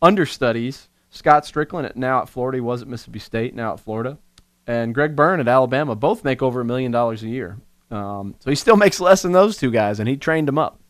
[0.00, 4.18] understudies, Scott Stricklin, at, now at Florida, he was at Mississippi State, now at Florida,
[4.66, 7.56] and Greg Byrne at Alabama, both make over a million dollars a year.
[7.92, 10.80] Um, so he still makes less than those two guys, and he trained them up.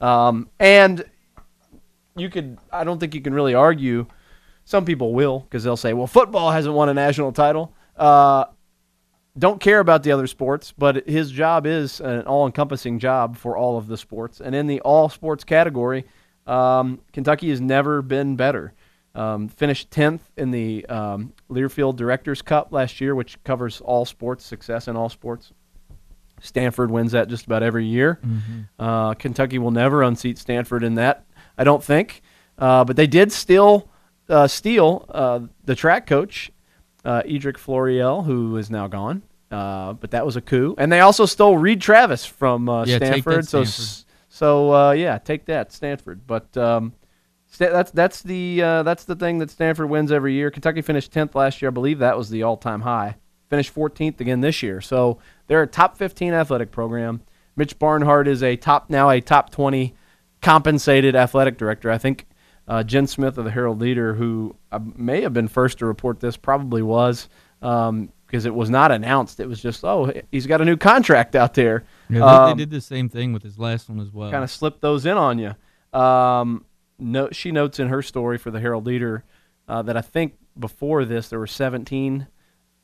[0.00, 1.04] Um, and
[2.16, 2.58] you could.
[2.72, 4.06] I don't think you can really argue.
[4.64, 8.44] Some people will because they'll say, "Well, football hasn't won a national title." Uh,
[9.36, 13.76] don't care about the other sports, but his job is an all-encompassing job for all
[13.76, 14.40] of the sports.
[14.40, 16.04] And in the all sports category,
[16.46, 18.72] um, Kentucky has never been better.
[19.14, 24.44] Um, finished 10th in the um, Learfield Directors Cup last year, which covers all sports,
[24.44, 25.52] success in all sports.
[26.40, 28.18] Stanford wins that just about every year.
[28.78, 31.24] Uh, Kentucky will never unseat Stanford in that,
[31.56, 32.22] I don't think.
[32.58, 33.88] Uh, but they did still
[34.28, 36.50] uh, steal uh, the track coach,
[37.04, 39.22] uh, Edrick Floréal, who is now gone.
[39.50, 40.74] Uh, but that was a coup.
[40.76, 43.68] And they also stole Reed Travis from uh, Yeah, take that, Stanford.
[43.68, 46.26] So, so uh, yeah, take that, Stanford.
[46.26, 46.92] But um,
[47.58, 50.50] that's that's the uh, that's the thing that Stanford wins every year.
[50.50, 51.70] Kentucky finished 10th last year.
[51.70, 53.16] I believe that was the all-time high.
[53.50, 54.80] Finished 14th again this year.
[54.80, 57.20] So they're a top 15 athletic program.
[57.56, 59.94] Mitch Barnhart is a top now a top 20
[60.42, 61.90] compensated athletic director.
[61.90, 62.26] I think
[62.66, 66.20] uh, Jen Smith of the Herald Leader, who uh, may have been first to report
[66.20, 67.28] this, probably was
[67.62, 69.38] um, because it was not announced.
[69.40, 71.84] It was just oh he's got a new contract out there.
[72.08, 74.30] Yeah, they, Um, they did the same thing with his last one as well.
[74.30, 75.54] kind of slipped those in on you.
[75.98, 76.64] Um,
[76.98, 79.24] no, she notes in her story for the Herald Leader
[79.68, 82.26] uh, that I think before this there were 17,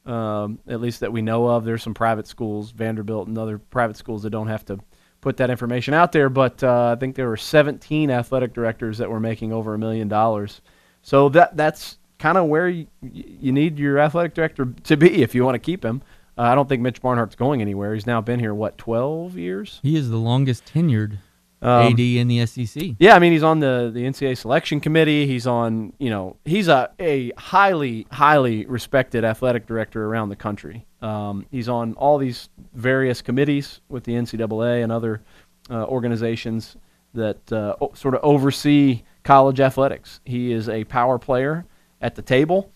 [0.07, 1.65] um, at least that we know of.
[1.65, 4.79] There's some private schools, Vanderbilt and other private schools that don't have to
[5.21, 9.11] put that information out there, but uh, I think there were 17 athletic directors that
[9.11, 10.63] were making over a million dollars.
[11.03, 15.35] So that that's kind of where you, you need your athletic director to be if
[15.35, 16.03] you want to keep him.
[16.39, 17.93] Uh, I don't think Mitch Barnhart's going anywhere.
[17.93, 19.81] He's now been here what 12 years.
[19.83, 21.19] he is the longest tenured
[21.63, 22.93] Um, AD in the SEC.
[22.99, 25.27] Yeah, I mean he's on the the NCAA selection committee.
[25.27, 30.87] He's on, you know, he's a a highly highly respected athletic director around the country.
[31.03, 35.23] Um, he's on all these various committees with the NCAA and other
[35.71, 36.77] uh, organizations
[37.15, 40.21] that uh, o- sort of oversee college athletics.
[40.25, 41.65] He is a power player
[42.01, 42.71] at the table.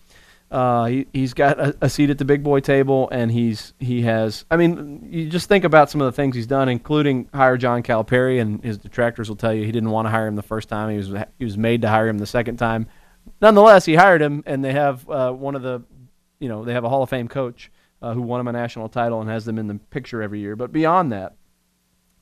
[0.51, 4.03] Uh, he, he's got a, a seat at the big boy table, and he's he
[4.03, 4.45] has.
[4.49, 7.83] I mean, you just think about some of the things he's done, including hire John
[7.83, 10.69] Calipari, and his detractors will tell you he didn't want to hire him the first
[10.69, 10.91] time.
[10.91, 12.87] He was he was made to hire him the second time.
[13.41, 15.81] Nonetheless, he hired him, and they have uh, one of the,
[16.39, 18.87] you know, they have a Hall of Fame coach uh, who won him a national
[18.87, 20.55] title and has them in the picture every year.
[20.55, 21.35] But beyond that,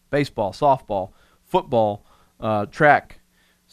[0.10, 1.12] baseball, softball,
[1.46, 2.06] football,
[2.40, 3.20] uh, track,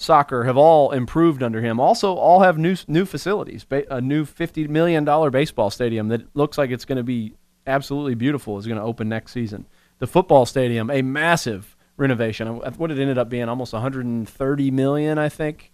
[0.00, 1.78] soccer have all improved under him.
[1.78, 3.64] Also, all have new new facilities.
[3.64, 7.34] Ba- a new fifty million dollar baseball stadium that looks like it's going to be
[7.66, 9.66] absolutely beautiful is going to open next season.
[9.98, 12.48] The football stadium, a massive renovation.
[12.48, 15.70] Uh, What it ended up being almost 130 million, I think,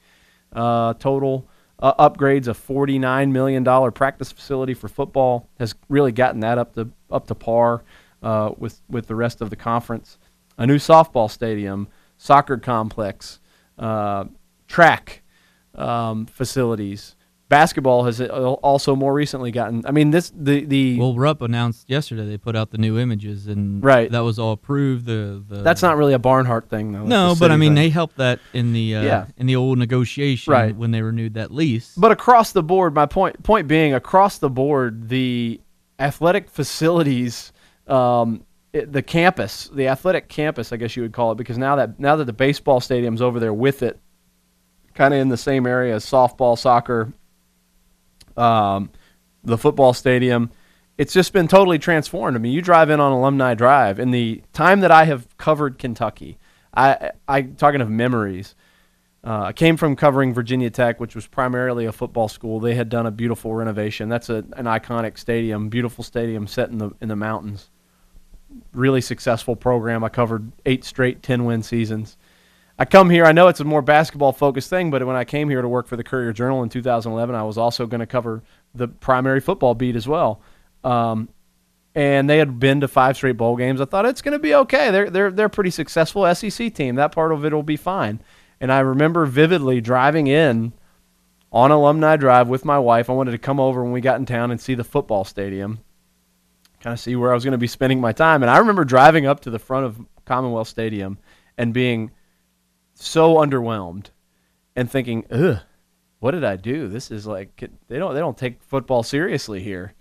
[0.52, 1.48] uh, total.
[1.78, 6.74] Uh, upgrades a 49 million dollar practice facility for football has really gotten that up
[6.74, 7.84] to up to par
[8.22, 10.18] uh, with with the rest of the conference.
[10.58, 11.86] A new softball stadium,
[12.16, 13.40] soccer complex,
[13.78, 14.24] uh,
[14.68, 15.22] track
[15.74, 17.14] um, facilities.
[17.48, 19.86] Basketball has also more recently gotten.
[19.86, 23.46] I mean, this the the Well, Rupp announced yesterday they put out the new images,
[23.46, 24.10] and Right.
[24.10, 25.06] that was all approved.
[25.06, 27.04] The, the that's not really a Barnhart thing though.
[27.04, 27.74] no, but I mean thing.
[27.76, 29.26] they helped that in the uh, Yeah.
[29.36, 30.74] in the old negotiation Right.
[30.74, 31.94] when they renewed that lease.
[31.96, 35.60] But across the board, my point point being, across the board, the
[36.00, 37.52] athletic facilities,
[37.86, 38.42] um,
[38.76, 41.98] it- the campus, the athletic campus, I guess you would call it, because now that
[41.98, 43.98] now that the baseball stadium's over there with it,
[44.94, 47.12] kind of in the same area as softball, soccer,
[48.36, 48.90] um,
[49.44, 50.50] the football stadium.
[50.98, 52.36] It's just been totally transformed.
[52.36, 53.98] I mean, you drive in on Alumni Drive.
[53.98, 56.38] In the time that I have covered Kentucky,
[56.74, 58.54] I, I talking of memories.
[59.22, 62.60] Uh, I came from covering Virginia Tech, which was primarily a football school.
[62.60, 64.08] They had done a beautiful renovation.
[64.08, 67.70] That's a, an iconic stadium, beautiful stadium set in the in the mountains.
[68.72, 70.04] Really successful program.
[70.04, 72.16] I covered eight straight ten win seasons.
[72.78, 73.24] I come here.
[73.24, 75.86] I know it's a more basketball focused thing, but when I came here to work
[75.86, 78.42] for the Courier Journal in 2011, I was also going to cover
[78.74, 80.42] the primary football beat as well.
[80.84, 81.30] Um,
[81.94, 83.80] and they had been to five straight bowl games.
[83.80, 84.90] I thought it's going to be okay.
[84.90, 86.96] They're they're they're a pretty successful SEC team.
[86.96, 88.20] That part of it will be fine.
[88.60, 90.74] And I remember vividly driving in
[91.50, 93.08] on Alumni Drive with my wife.
[93.08, 95.78] I wanted to come over when we got in town and see the football stadium,
[96.86, 98.44] kind of see where I was going to be spending my time.
[98.44, 101.18] And I remember driving up to the front of Commonwealth Stadium
[101.58, 102.12] and being
[102.94, 104.10] so underwhelmed
[104.76, 105.58] and thinking, ugh,
[106.20, 106.86] what did I do?
[106.86, 109.94] This is like they don't they don't take football seriously here.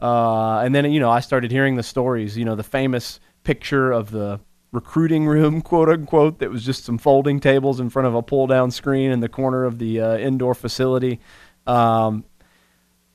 [0.00, 2.36] Uh, and then you know I started hearing the stories.
[2.36, 4.40] You know the famous picture of the
[4.72, 8.48] recruiting room, quote unquote, that was just some folding tables in front of a pull
[8.48, 11.20] down screen in the corner of the uh, indoor facility.
[11.68, 12.24] Um,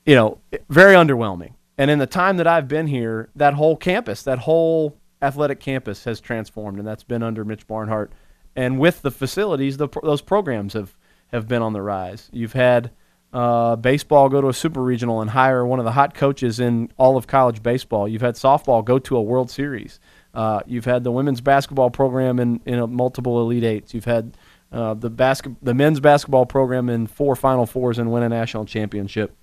[0.05, 1.56] you know, very underwhelming.
[1.77, 6.03] And in the time that I've been here, that whole campus, that whole athletic campus
[6.05, 8.11] has transformed, and that's been under Mitch Barnhart.
[8.55, 10.95] And with the facilities, the, those programs have
[11.31, 12.29] have been on the rise.
[12.31, 12.91] You've had
[13.33, 16.91] uh, baseball go to a super regional and hire one of the hot coaches in
[16.97, 18.07] all of college baseball.
[18.07, 19.99] You've had softball go to a World Series.
[20.33, 23.93] Uh, you've had the women's basketball program in, in multiple Elite Eights.
[23.93, 24.37] You've had
[24.71, 28.65] uh, the basket the men's basketball program in four Final Fours and win a national
[28.65, 29.35] championship.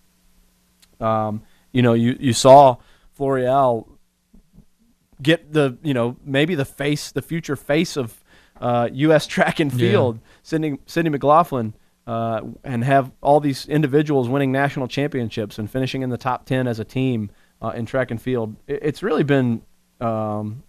[1.01, 1.43] Um,
[1.75, 2.77] you know, you, you saw
[3.19, 3.87] Floréal
[5.23, 8.23] get the you know maybe the face the future face of
[8.61, 9.27] uh, U.S.
[9.35, 9.79] track and Yeah.
[9.91, 11.75] field, Sydney Sydney McLaughlin,
[12.07, 16.67] uh, and have all these individuals winning national championships and finishing in the top ten
[16.67, 18.57] as a team uh, in track and field.
[18.67, 19.63] It, it's really been
[20.01, 20.63] um,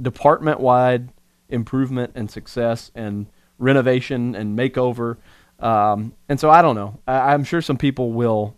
[0.00, 1.08] department wide
[1.48, 3.26] improvement and success and
[3.58, 5.18] renovation and makeover.
[5.60, 6.98] Um, and so I don't know.
[7.06, 8.56] I, I'm sure some people will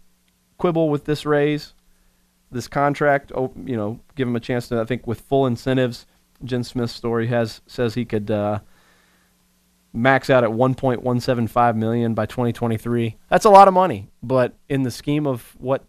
[0.58, 1.74] quibble with this raise,
[2.50, 3.32] this contract.
[3.34, 4.80] Oh, you know, give him a chance to.
[4.80, 6.06] I think with full incentives,
[6.44, 8.60] Jen Smith's story has says he could uh,
[9.92, 13.16] max out at 1.175 million by 2023.
[13.28, 15.84] That's a lot of money, but in the scheme of what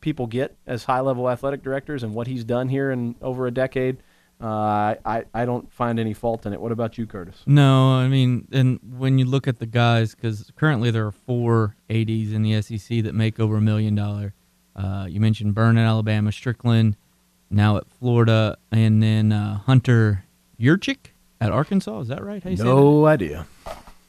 [0.00, 3.98] people get as high-level athletic directors and what he's done here in over a decade,
[4.44, 6.60] uh, I I don't find any fault in it.
[6.60, 7.42] What about you, Curtis?
[7.46, 11.76] No, I mean, and when you look at the guys, because currently there are four
[11.88, 14.34] ads in the SEC that make over a million dollar.
[14.76, 16.96] Uh, you mentioned Byrne at Alabama, Stricklin,
[17.48, 20.24] now at Florida, and then uh, Hunter
[20.60, 22.00] Yurachek at Arkansas.
[22.00, 22.42] Is that right?
[22.42, 22.62] How you?
[22.62, 23.46] No idea.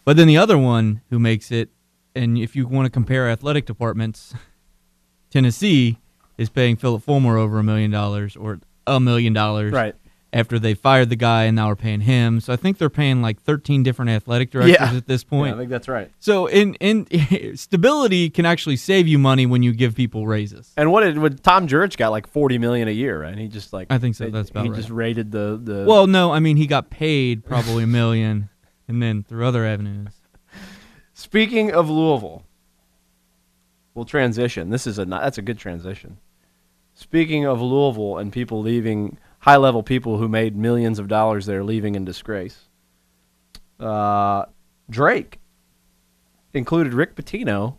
[0.04, 1.69] But then the other one who makes it,
[2.15, 4.34] and if you want to compare athletic departments,
[5.30, 5.98] Tennessee
[6.38, 9.95] is paying Phillip Fulmer over a million dollars or a million dollars Right.
[10.36, 12.39] After they fired the guy and now we're paying him.
[12.41, 14.98] So I think they're paying like 13 different athletic directors Yeah.
[14.98, 15.56] at this Yeah, point.
[15.56, 16.12] I think that's right.
[16.19, 17.08] so in in
[17.58, 20.74] stability can actually save you money when you give people raises.
[20.76, 23.38] And what did what Tom Jurich got like 40 million a year, right?
[23.38, 24.78] He just like I think so, they- that's about he right.
[24.78, 28.50] just rated the the Well, no, I mean he got paid probably a million
[28.88, 30.10] and then through other avenues.
[31.13, 32.43] Speaking of Louisville,
[33.93, 34.69] we'll transition.
[34.69, 36.17] This is a that's a good transition.
[36.93, 41.63] Speaking of Louisville and people leaving, high level people who made millions of dollars there
[41.63, 42.65] leaving in disgrace.
[43.79, 44.45] Uh,
[44.89, 45.39] Drake
[46.53, 47.77] included Rick Pitino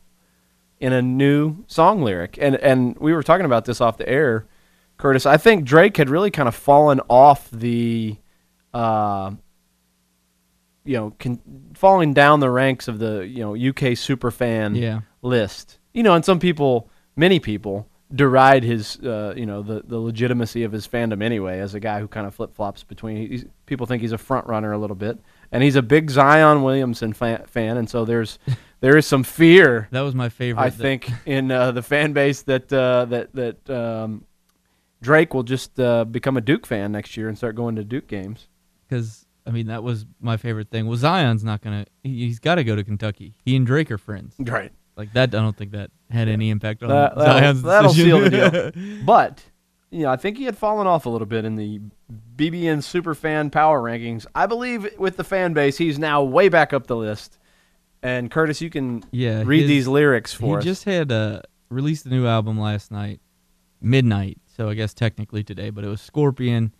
[0.79, 4.47] in a new song lyric, and and we were talking about this off the air,
[4.99, 5.27] Curtis.
[5.27, 8.17] I think Drake had really kind of fallen off the.
[8.75, 9.33] Uh,
[10.85, 11.41] you know, con-
[11.75, 15.01] falling down the ranks of the you know UK superfan Yeah.
[15.23, 15.79] list.
[15.93, 20.63] You know, and some people, many people, deride his uh, you know the the legitimacy
[20.63, 21.59] of his fandom anyway.
[21.59, 24.47] As a guy who kind of flip flops between, he's, people think he's a front
[24.47, 25.19] runner a little bit,
[25.51, 28.39] and he's a big Zion Williamson fan, fan and so there's
[28.81, 29.89] there is some fear.
[29.91, 30.63] That was my favorite.
[30.63, 34.25] I think in uh, the fan base that uh, that that um,
[35.03, 38.07] Drake will just uh, become a Duke fan next year and start going to Duke
[38.07, 38.49] games.
[38.89, 40.87] because I mean that was my favorite thing.
[40.87, 41.87] Well, Zion's not gonna.
[42.03, 43.35] He, he's got to go to Kentucky.
[43.45, 44.35] He and Drake are friends.
[44.39, 44.73] Right.
[44.97, 48.21] Like that, I don't think that had any impact on That, that'll, Zion's that'll seal
[48.21, 49.03] the deal.
[49.05, 49.43] But
[49.91, 51.81] you know, I think he had fallen off a little bit in the
[52.37, 54.27] BBN Superfan Power Rankings.
[54.35, 57.39] I believe with the fan base, he's now way back up the list.
[58.03, 60.65] And Curtis, you can Yeah, read his- these lyrics for he us.
[60.65, 63.21] just had uh, released a new album last night,
[63.81, 64.39] midnight.
[64.57, 66.75] So I guess technically today, but it was Scorpion,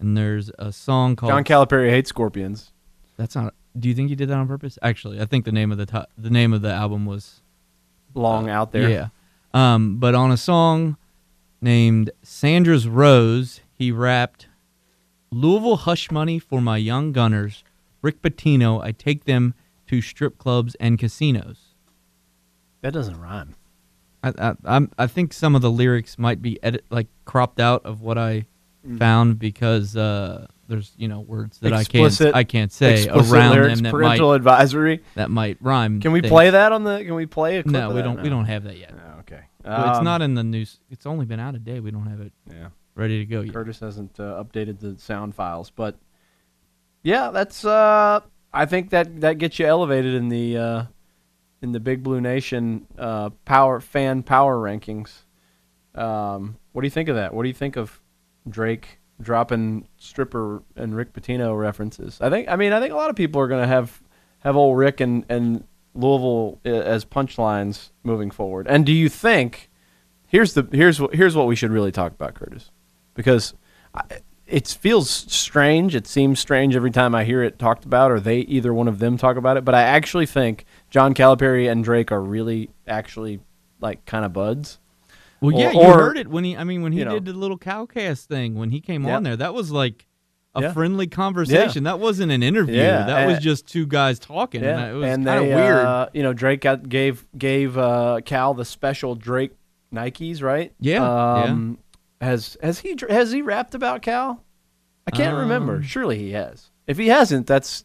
[0.00, 1.30] and there's a song called.
[1.30, 2.72] John Calipari hates scorpions.
[3.16, 3.54] That's not.
[3.78, 4.78] Do you think he did that on purpose?
[4.82, 7.42] Actually, I think the name of the the name of the album was
[8.14, 8.88] Long out there.
[8.90, 9.08] Yeah.
[9.52, 10.96] Um, but on a song
[11.60, 14.46] named Sandra's Rose, he rapped
[15.30, 17.64] Louisville Hush Money for my young gunners.
[18.02, 19.54] Rick Pitino, I take them
[19.88, 21.74] to strip clubs and casinos.
[22.82, 23.54] That doesn't rhyme.
[24.22, 27.84] I I, I'm, I think some of the lyrics might be edit like cropped out
[27.84, 28.46] of what I
[28.86, 28.98] Mm.
[28.98, 33.50] found because uh, there's you know words that Explicit- I can't I can't say around
[33.52, 35.02] lyrics, them that parental might advisory.
[35.16, 36.00] that might rhyme.
[36.00, 36.30] Can we things.
[36.30, 37.04] play that on the?
[37.04, 37.72] Can we play a clip?
[37.72, 38.22] No, we don't.
[38.22, 38.94] We don't have that yet.
[38.94, 39.40] Oh, okay.
[39.64, 40.78] Well, it's Um, not in the news.
[40.90, 41.80] It's only been out a day.
[41.80, 42.68] We don't have it Yeah.
[42.94, 43.52] ready to go yet.
[43.52, 45.96] Curtis hasn't uh, updated the sound files, but
[47.02, 47.64] yeah, that's.
[47.64, 48.20] Uh,
[48.52, 50.82] I think that that gets you elevated in the uh,
[51.62, 55.10] in the Big Blue Nation uh, power fan power rankings.
[55.94, 57.34] Um, what do you think of that?
[57.34, 58.00] What do you think of
[58.48, 62.20] Drake dropping stripper and Rick Pitino references?
[62.20, 62.48] I think.
[62.48, 64.02] I mean, I think a lot of people are going to have
[64.40, 65.64] have old Rick and and
[65.94, 68.66] Louisville uh, as punchlines moving forward.
[68.68, 69.70] And do you think?
[70.26, 72.70] Here's the here's what here's what we should really talk about, Curtis,
[73.14, 73.54] because
[73.94, 74.02] I,
[74.50, 75.94] it feels strange.
[75.94, 78.98] It seems strange every time I hear it talked about, or they either one of
[78.98, 79.64] them talk about it.
[79.64, 83.40] But I actually think John Calipari and Drake are really actually
[83.80, 84.79] like kind of buds.
[85.40, 86.56] Well, Or- yeah, you heard it when he.
[86.56, 87.14] I mean, when he you know.
[87.14, 90.06] did the little cowcast thing when he came on there, that was like
[90.54, 90.72] a Yeah.
[90.72, 91.84] friendly conversation.
[91.84, 92.76] That wasn't an interview.
[92.76, 94.62] Yeah, that was just two guys talking.
[94.62, 95.86] Yeah, and it was kind of weird.
[95.86, 99.52] Uh, you know, Drake got, gave gave uh, Cal the special Drake
[99.94, 100.72] Nikes, right?
[100.80, 101.02] Yeah,
[101.44, 101.78] Um,
[102.20, 104.44] Has has he has he rapped about Cal?
[105.06, 105.76] I can't remember.
[105.76, 106.70] Um, Surely he has.
[106.86, 107.84] If he hasn't, that's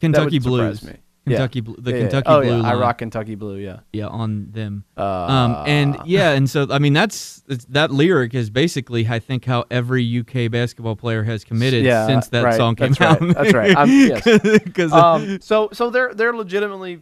[0.00, 0.82] Kentucky that Blues.
[0.82, 0.94] Me.
[1.26, 1.38] Yeah.
[1.38, 2.02] Kentucky, Blu- the Yeah, yeah.
[2.02, 2.60] Kentucky oh, Blue.
[2.60, 2.68] Yeah.
[2.68, 3.56] I rock Kentucky Blue.
[3.56, 3.80] Yeah.
[3.92, 4.84] Yeah, on them.
[4.96, 9.44] Uh, Um, and yeah, and so I mean that's that lyric is basically I think
[9.46, 12.54] how every UK basketball player has committed Yeah, since that right.
[12.54, 13.20] song came That's out.
[13.22, 13.34] right.
[13.34, 13.76] That's right.
[13.76, 14.22] I'm- yes.
[14.64, 17.00] Because um, so so they're they're legitimately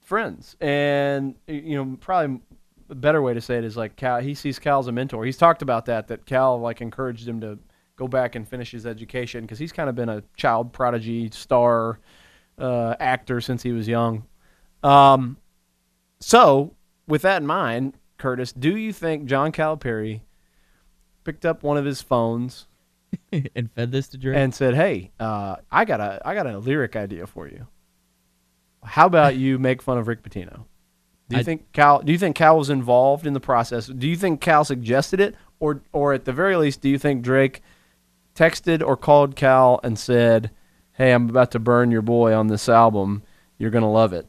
[0.00, 2.40] friends, and you know probably
[2.90, 4.20] a better way to say it is like Cal.
[4.20, 5.24] He sees Cal as a mentor.
[5.24, 7.58] He's talked about that that Cal like encouraged him to
[7.96, 12.00] go back and finish his education because he's kind of been a child prodigy star
[12.58, 14.24] uh, actor since he was young.
[14.82, 15.36] Um,
[16.20, 16.74] so
[17.06, 20.20] with that in mind, Curtis, do you think John Calipari
[21.24, 22.66] picked up one of his phones?
[23.54, 24.36] and fed this to Drake.
[24.38, 27.66] and said, "Hey, uh, I got a I got a lyric idea for you.
[28.82, 30.64] How about you make fun of Rick Pitino?
[31.28, 32.00] Do you I- think Cal?
[32.00, 33.86] Do you think Cal was involved in the process?
[33.86, 37.22] Do you think Cal suggested it, or or at the very least, do you think
[37.22, 37.60] Drake
[38.34, 40.50] texted or called Cal and said,
[41.02, 43.22] "Hey, I'm about to burn your boy on this album.
[43.58, 44.26] You're gonna love it."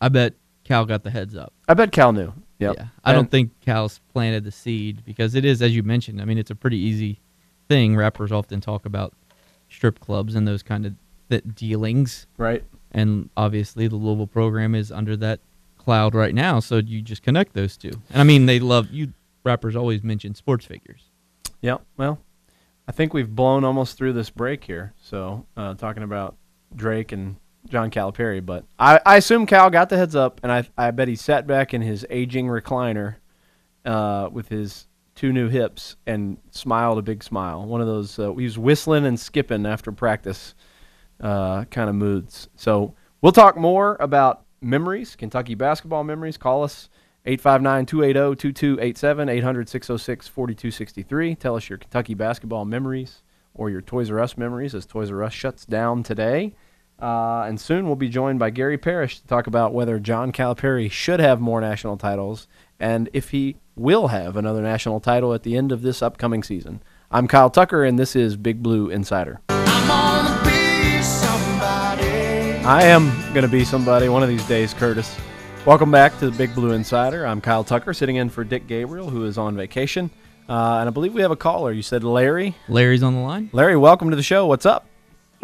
[0.00, 1.52] I bet Cal got the heads up.
[1.68, 2.32] I bet Cal knew.
[2.58, 2.76] Yep.
[2.76, 6.22] Yeah, I don't think Cal's planted the seed because it is, as you mentioned.
[6.22, 7.20] I mean, it's a pretty easy
[7.68, 7.96] thing.
[7.96, 9.12] Rappers often talk about
[9.68, 10.94] strip clubs and those kind of
[11.28, 12.64] that dealings, right.
[12.92, 15.40] and obviously the Louisville program is under that
[15.76, 16.60] cloud right now.
[16.60, 17.92] So you just connect those two.
[18.10, 19.12] And I mean, they love you.
[19.44, 21.02] Rappers always mention sports figures.
[21.60, 21.78] Yeah.
[21.98, 22.18] Well,
[22.88, 24.94] I think we've blown almost through this break here.
[24.96, 26.36] So uh, talking about
[26.74, 27.36] Drake and
[27.68, 31.06] John Calipari, but I, I assume Cal got the heads up, and I I bet
[31.06, 33.16] he sat back in his aging recliner
[33.84, 37.66] uh, with his two new hips and smiled a big smile.
[37.66, 40.54] One of those uh, he was whistling and skipping after practice
[41.20, 42.48] uh, kind of moods.
[42.56, 46.38] So we'll talk more about memories, Kentucky basketball memories.
[46.38, 46.88] Call us
[47.26, 48.78] 859-280-2287,
[50.32, 51.38] 800-606-4263.
[51.38, 53.22] Tell us your Kentucky basketball memories
[53.54, 56.54] or your Toys R Us memories as Toys R Us shuts down today.
[57.00, 60.90] Uh, and soon we'll be joined by Gary Parrish to talk about whether John Calipari
[60.90, 62.48] should have more national titles
[62.80, 66.82] and if he will have another national title at the end of this upcoming season.
[67.10, 69.40] I'm Kyle Tucker, and this is Big Blue Insider.
[72.68, 75.18] I am going to be somebody one of these days, Curtis.
[75.68, 77.26] Welcome back to the Big Blue Insider.
[77.26, 80.10] I'm Kyle Tucker, sitting in for Dick Gabriel, who is on vacation.
[80.48, 81.72] Uh, and I believe we have a caller.
[81.72, 82.56] You said Larry.
[82.70, 83.50] Larry's on the line.
[83.52, 84.46] Larry, welcome to the show.
[84.46, 84.86] What's up?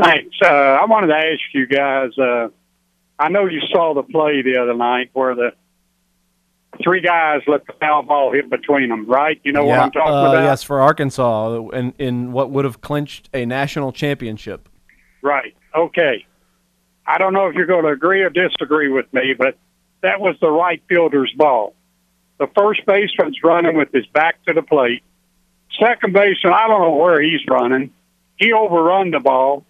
[0.02, 0.34] Thanks.
[0.42, 2.16] Uh, I wanted to ask you guys.
[2.16, 2.48] Uh,
[3.18, 5.50] I know you saw the play the other night where the
[6.82, 9.38] three guys let the foul ball hit between them, right?
[9.44, 10.42] You know what I'm talking uh, about?
[10.42, 14.70] Yes, for Arkansas, in, in what would have clinched a national championship.
[15.20, 15.54] Right.
[15.76, 16.24] Okay.
[17.06, 19.58] I don't know if you're going to agree or disagree with me, but
[20.04, 21.74] that was the right fielder's ball.
[22.38, 25.02] The first baseman's running with his back to the plate.
[25.80, 27.90] Second baseman, I don't know where he's running.
[28.36, 29.64] He overrun the ball.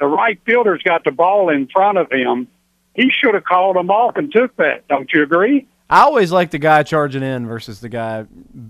[0.00, 2.48] The right fielder's got the ball in front of him.
[2.94, 4.86] He should have called him off and took that.
[4.88, 5.66] Don't you agree?
[5.90, 8.26] I always like the guy charging in versus the guy,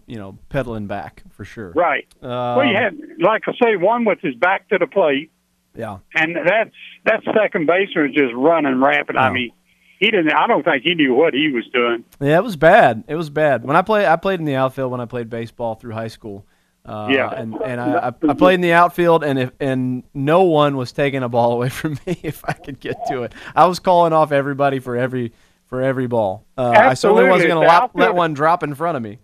[0.07, 1.71] you know, pedaling back for sure.
[1.73, 2.07] Right.
[2.23, 5.31] Um, well, you had, like I say, one with his back to the plate,
[5.75, 5.99] Yeah.
[6.14, 6.71] and that's
[7.05, 9.16] that second baseman was just running rapid.
[9.16, 9.51] I mean,
[9.99, 10.33] he didn't.
[10.33, 12.05] I don't think he knew what he was doing.
[12.21, 13.05] Yeah, it was bad.
[13.09, 13.65] It was bad.
[13.65, 16.47] When I play, I played in the outfield when I played baseball through high school.
[16.85, 17.31] Uh, Yeah.
[17.31, 21.23] and and I, I played in the outfield, and if and no one was taking
[21.23, 23.33] a ball away from me if I could get to it.
[23.55, 25.33] I was calling off everybody for every
[25.67, 26.47] for every ball.
[26.57, 29.19] Uh, I certainly wasn't going to let one drop in front of me.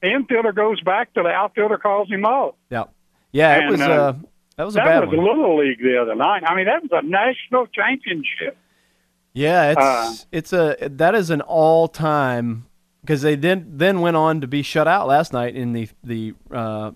[0.00, 2.54] The infielder goes back to the outfielder, calls him out.
[2.70, 2.84] Yeah,
[3.32, 4.12] yeah, it And, was uh, uh,
[4.56, 5.18] that was a that bad was one.
[5.18, 6.42] a little league the other night.
[6.46, 8.56] I mean, that was a national championship.
[9.38, 12.66] Yeah, it's Uh, it's a that is an all time
[13.02, 16.34] because they then then went on to be shut out last night in the the
[16.50, 16.90] uh,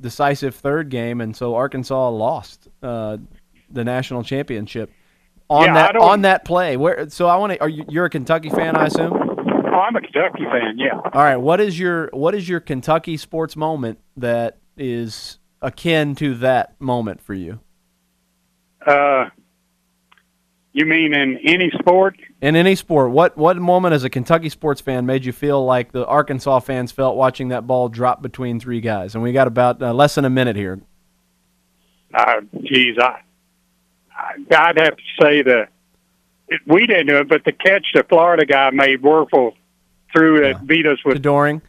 [0.00, 3.16] decisive third game, and so Arkansas lost uh,
[3.68, 4.92] the national championship
[5.48, 6.76] on Yeah, that on that play.
[6.76, 9.12] Where so I want to are you you're a Kentucky fan, I assume.
[9.12, 10.78] Oh, I'm a Kentucky fan.
[10.78, 11.00] Yeah.
[11.12, 16.36] All right, what is your what is your Kentucky sports moment that is akin to
[16.36, 17.58] that moment for you
[18.86, 19.26] Uh,
[20.78, 22.16] you mean in any sport?
[22.40, 23.10] in any sport?
[23.10, 26.92] What what moment as a Kentucky sports fan made you feel like the Arkansas fans
[26.92, 29.14] felt watching that ball drop between three guys?
[29.14, 30.80] And we got about uh, less than a minute here.
[32.14, 33.20] Uh, geez, I,
[34.16, 35.68] I I'd have to say the
[36.48, 39.54] it, we didn't do it, but the catch the Florida guy made Wuerffel
[40.12, 41.60] threw that beat us with Doering.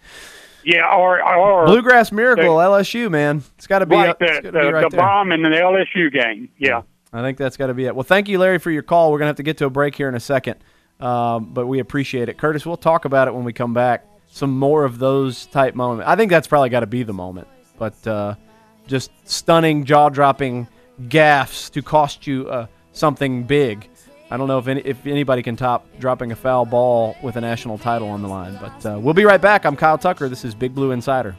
[0.63, 3.43] Yeah, or or Bluegrass Miracle, LSU, man.
[3.57, 6.49] It's got to be, right, the, the, right the bomb in the LSU game.
[6.57, 6.81] Yeah.
[7.11, 7.95] I think that's got to be it.
[7.95, 9.11] Well, thank you, Larry, for your call.
[9.11, 10.57] We're going to have to get to a break here in a second,
[10.99, 12.37] um, but we appreciate it.
[12.37, 14.05] Curtis, we'll talk about it when we come back.
[14.27, 16.07] Some more of those type moments.
[16.07, 17.47] I think that's probably got to be the moment,
[17.79, 18.35] but uh,
[18.85, 20.67] just stunning, jaw dropping
[21.07, 23.89] gaffes to cost you uh, something big.
[24.29, 27.41] I don't know if any, if anybody can top dropping a foul ball with a
[27.41, 29.65] national title on the line, but uh, we'll be right back.
[29.65, 30.29] I'm Kyle Tucker.
[30.29, 31.35] This is Big Blue Insider.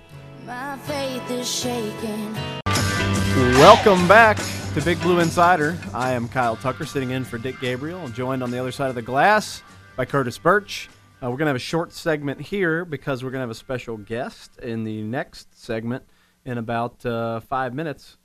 [3.37, 4.39] Welcome back
[4.75, 5.79] to Big Blue Insider.
[5.95, 8.89] I am Kyle Tucker, sitting in for Dick Gabriel, and joined on the other side
[8.89, 9.63] of the glass
[9.97, 10.89] by Curtis Birch.
[11.23, 13.55] Uh, we're going to have a short segment here because we're going to have a
[13.55, 16.05] special guest in the next segment
[16.45, 18.19] in about uh, five minutes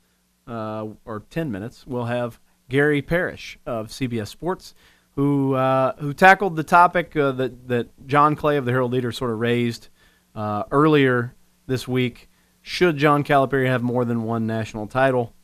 [0.47, 1.85] uh, or ten minutes.
[1.85, 2.39] We'll have
[2.69, 4.73] Gary Parrish of CBS Sports,
[5.15, 9.11] who uh, who tackled the topic uh, that that John Clay of the Herald Leader
[9.11, 9.89] sort of raised
[10.33, 11.35] uh, earlier
[11.67, 12.29] this week.
[12.67, 15.35] Should John Calipari have more than one national title?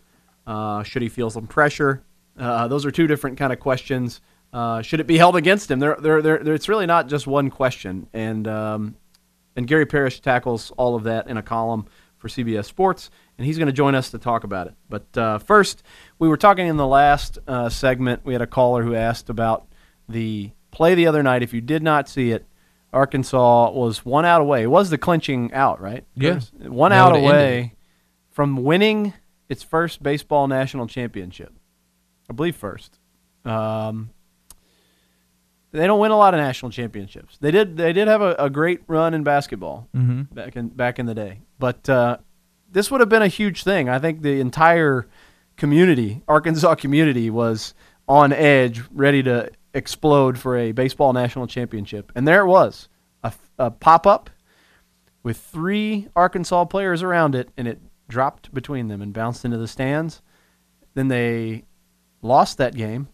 [0.47, 2.01] Uh, should he feel some pressure?
[2.35, 4.21] Uh, those are two different kind of questions.
[4.51, 5.77] Uh, should it be held against him?
[5.77, 8.07] They're, they're, they're- it's really not just one question.
[8.11, 8.95] And um,
[9.55, 11.85] and Gary Parrish tackles all of that in a column
[12.17, 14.73] for CBS Sports, and he's going to join us to talk about it.
[14.89, 15.83] But uh, first,
[16.17, 18.25] we were talking in the last uh, segment.
[18.25, 19.67] We had a caller who asked about
[20.09, 21.43] the play the other night.
[21.43, 22.47] If you did not see it,
[22.93, 24.63] Arkansas was one out away.
[24.63, 26.03] It was the clinching out, right?
[26.15, 26.39] Yeah.
[26.59, 27.75] One That out away
[28.31, 29.13] from winning
[29.49, 31.53] its first baseball national championship.
[32.29, 32.99] I believe first.
[33.45, 34.09] Um,
[35.71, 37.37] they don't win a lot of national championships.
[37.39, 37.77] They did.
[37.77, 40.33] They did have a, a great run in basketball Mhm.
[40.33, 41.39] back in back in the day.
[41.59, 42.17] But uh,
[42.69, 43.87] this would have been a huge thing.
[43.87, 45.07] I think the entire
[45.55, 47.73] community, Arkansas community, was
[48.07, 52.11] on edge, ready to explode for a baseball national championship.
[52.15, 52.89] And there it was,
[53.23, 54.29] a, a pop up
[55.23, 59.67] with three Arkansas players around it, and it dropped between them and bounced into the
[59.67, 60.21] stands.
[60.93, 61.63] Then they
[62.21, 63.07] lost that game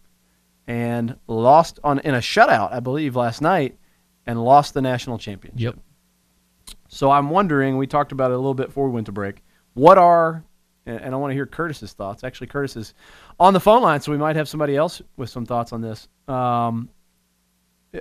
[0.66, 3.78] and lost on in a shutout, I believe, last night,
[4.26, 5.76] and lost the national championship.
[5.76, 6.76] Yep.
[6.88, 7.76] So I'm wondering.
[7.76, 9.42] We talked about it a little bit before we went to break.
[9.74, 10.44] What are
[10.88, 12.24] and I want to hear Curtis's thoughts.
[12.24, 12.94] Actually, Curtis is
[13.40, 16.08] on the phone line, so we might have somebody else with some thoughts on this.
[16.26, 16.88] Um,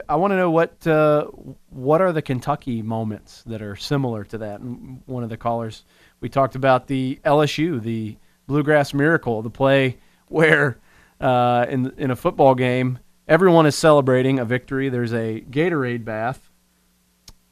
[0.09, 1.25] I want to know what uh,
[1.69, 4.59] what are the Kentucky moments that are similar to that.
[4.59, 5.85] And one of the callers
[6.19, 8.17] we talked about the LSU, the
[8.47, 10.77] Bluegrass Miracle, the play where
[11.21, 14.89] uh, in in a football game everyone is celebrating a victory.
[14.89, 16.49] There's a Gatorade bath,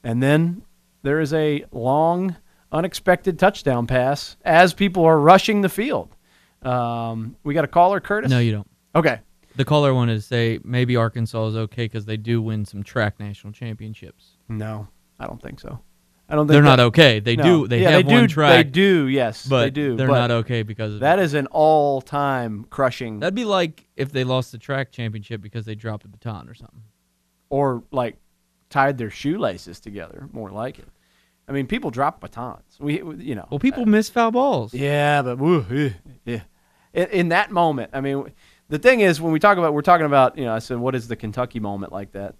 [0.03, 0.63] and then
[1.03, 2.35] there is a long,
[2.71, 6.14] unexpected touchdown pass as people are rushing the field.
[6.65, 8.29] Um, we got a caller, Curtis.
[8.29, 8.67] No, you don't.
[8.95, 9.19] Okay.
[9.55, 13.19] The caller wanted to say maybe Arkansas is okay because they do win some track
[13.19, 14.37] national championships.
[14.49, 14.87] No,
[15.19, 15.79] I don't think so.
[16.27, 17.19] I don't think They're not okay.
[17.19, 17.43] They No.
[17.43, 17.67] do.
[17.67, 18.51] They yeah, have they do, one track.
[18.51, 19.07] They do.
[19.07, 19.95] Yes, but they do.
[19.95, 21.23] They're but not okay because of That it.
[21.23, 25.75] is an all-time crushing, That'd be like if they lost the track championship because they
[25.75, 26.81] dropped a baton or something.
[27.49, 28.17] or like
[28.71, 30.27] tied their shoelaces together.
[30.33, 30.87] More like it.
[31.47, 32.63] I mean, people drop batons.
[32.79, 33.47] We, you know.
[33.51, 34.73] Well, people miss foul balls.
[34.73, 35.93] Yeah, but woo,
[36.25, 36.41] yeah.
[36.95, 38.31] In, in that moment, I mean,
[38.69, 40.95] the thing is, when we talk about, we're talking about, you know, I said, what
[40.95, 42.35] is the Kentucky moment like that?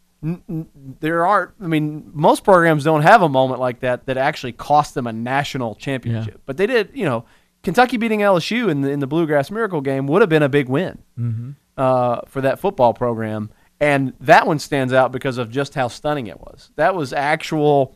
[0.99, 4.95] There are, I mean, most programs don't have a moment like that that actually cost
[4.95, 6.41] them a national championship.
[6.45, 7.25] But they did, you know,
[7.61, 10.67] Kentucky beating LSU in the, in the Bluegrass Miracle game would have been a big
[10.67, 11.51] win Mm-hmm.
[11.77, 13.51] uh, for that football program.
[13.79, 16.71] And that one stands out because of just how stunning it was.
[16.75, 17.95] That was actual.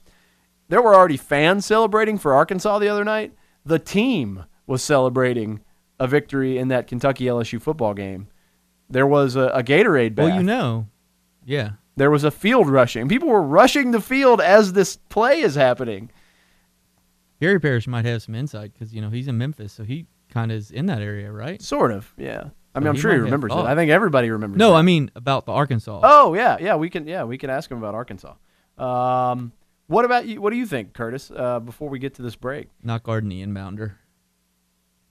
[0.67, 3.33] There were already fans celebrating for Arkansas the other night.
[3.65, 5.61] The team was celebrating
[5.99, 8.27] a victory in that Kentucky LSU football game.
[8.89, 10.29] There was a, a Gatorade bath.
[10.29, 10.87] Well, you know,
[11.45, 11.71] yeah.
[11.95, 13.07] There was a field rushing.
[13.09, 16.09] People were rushing the field as this play is happening.
[17.41, 20.51] Gary Parrish might have some insight because you know he's in Memphis, so he kind
[20.51, 21.61] of is in that area, right?
[21.61, 22.49] Sort of, yeah.
[22.75, 23.57] I mean, So I'm he sure he remembers it.
[23.57, 24.77] I think everybody remembers No, that.
[24.77, 26.01] I mean about the Arkansas.
[26.03, 26.75] Oh yeah, yeah.
[26.75, 28.33] We can yeah we can ask him about Arkansas.
[28.77, 29.51] Um,
[29.87, 30.39] what about you?
[30.41, 31.31] What do you think, Curtis?
[31.35, 33.93] Uh, before we get to this break, Not guarding the inbounder.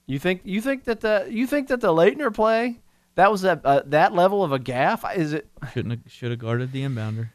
[0.08, 2.80] You think you think that the you think that the Laettner play
[3.18, 5.16] that was that uh, that level of a gaffe?
[5.16, 5.48] Is it?
[5.72, 7.30] Shouldn't have, should have guarded the inbounder.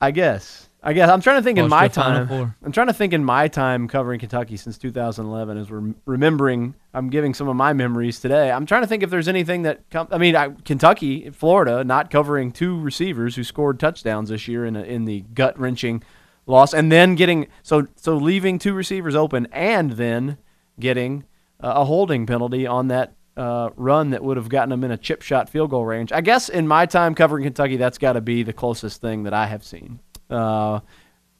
[0.00, 0.68] I guess.
[0.82, 2.54] I guess I'm trying to think in my time.
[2.64, 6.74] I'm trying to think in my time covering Kentucky since 2011 as we're remembering.
[6.94, 8.50] I'm giving some of my memories today.
[8.50, 12.10] I'm trying to think if there's anything that com- I mean, I, Kentucky, Florida, not
[12.10, 16.02] covering two receivers who scored touchdowns this year in a, in the gut wrenching
[16.46, 20.38] loss, and then getting so so leaving two receivers open, and then
[20.80, 21.24] getting
[21.60, 23.12] a holding penalty on that.
[23.36, 26.10] Uh, run that would have gotten them in a chip shot field goal range.
[26.10, 29.34] I guess in my time covering Kentucky, that's got to be the closest thing that
[29.34, 30.00] I have seen.
[30.30, 30.80] Uh,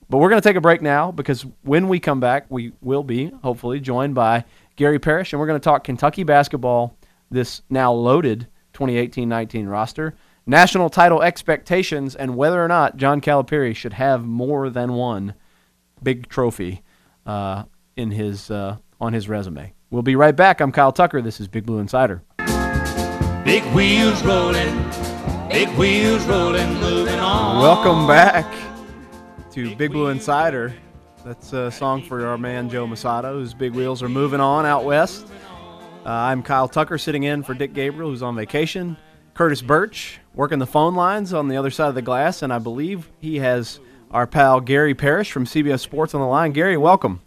[0.09, 3.03] But we're going to take a break now because when we come back, we will
[3.03, 4.45] be hopefully joined by
[4.77, 6.97] Gary Parrish, and we're going to talk Kentucky basketball,
[7.31, 10.15] this now loaded 2018 19 roster,
[10.47, 15.35] national title expectations, and whether or not John Calipari should have more than one
[16.03, 16.83] big trophy
[17.25, 17.65] uh,
[17.97, 19.73] in his, uh, on his resume.
[19.91, 20.61] We'll be right back.
[20.61, 21.23] I'm Kyle Tucker.
[21.23, 22.23] This is Big Blue Insider.
[23.45, 24.75] Big wheels rolling,
[25.49, 27.63] big wheels rolling, moving on.
[27.63, 28.53] Welcome back
[29.53, 30.75] to Big Blue Insider.
[31.25, 34.85] That's a song for our man Joe Mussatto, whose big wheels are moving on out
[34.85, 35.27] west.
[36.05, 38.97] Uh, I'm Kyle Tucker sitting in for Dick Gabriel, who's on vacation.
[39.35, 42.59] Curtis Birch working the phone lines on the other side of the glass, and I
[42.59, 43.81] believe he has
[44.11, 46.53] our pal Gary Parrish from CBS Sports on the line.
[46.53, 47.21] Gary, welcome.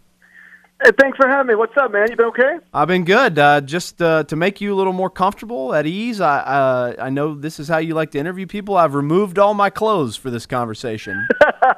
[0.82, 1.54] Hey, thanks for having me.
[1.56, 2.08] What's up, man?
[2.10, 2.56] You been okay?
[2.72, 3.38] I've been good.
[3.38, 7.10] Uh, just uh, to make you a little more comfortable, at ease, I uh, I
[7.10, 8.76] know this is how you like to interview people.
[8.78, 11.28] I've removed all my clothes for this conversation.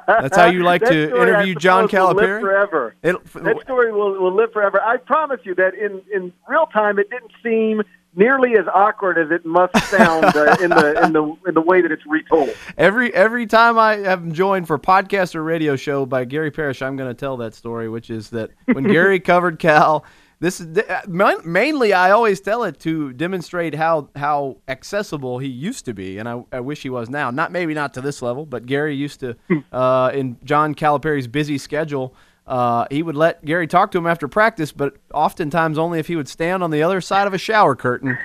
[0.06, 2.40] That's how you like to story, interview John suppose, will live Calipari.
[2.40, 2.94] forever.
[3.02, 4.80] It- that story will, will live forever.
[4.80, 7.82] I promise you that in, in real time, it didn't seem
[8.14, 11.80] nearly as awkward as it must sound uh, in the in the in the way
[11.80, 12.50] that it's retold.
[12.76, 16.96] Every every time I am joined for podcast or radio show by Gary Parrish, I'm
[16.96, 20.04] going to tell that story, which is that when Gary covered Cal,
[20.40, 21.02] this is uh,
[21.44, 26.28] mainly I always tell it to demonstrate how how accessible he used to be, and
[26.28, 27.30] I, I wish he was now.
[27.30, 29.36] Not maybe not to this level, but Gary used to
[29.72, 32.14] uh, in John Calipari's busy schedule.
[32.46, 36.16] Uh, he would let Gary talk to him after practice, but oftentimes only if he
[36.16, 38.18] would stand on the other side of a shower curtain,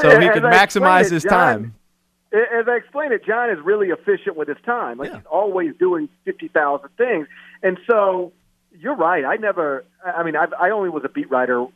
[0.00, 1.74] so he could maximize it, his John- time.
[2.30, 4.98] As I explained it, John is really efficient with his time.
[4.98, 7.26] Like he's always doing fifty thousand things,
[7.62, 8.32] and so
[8.78, 9.24] you're right.
[9.24, 9.84] I never.
[10.04, 11.66] I mean, I've, I only was a beat writer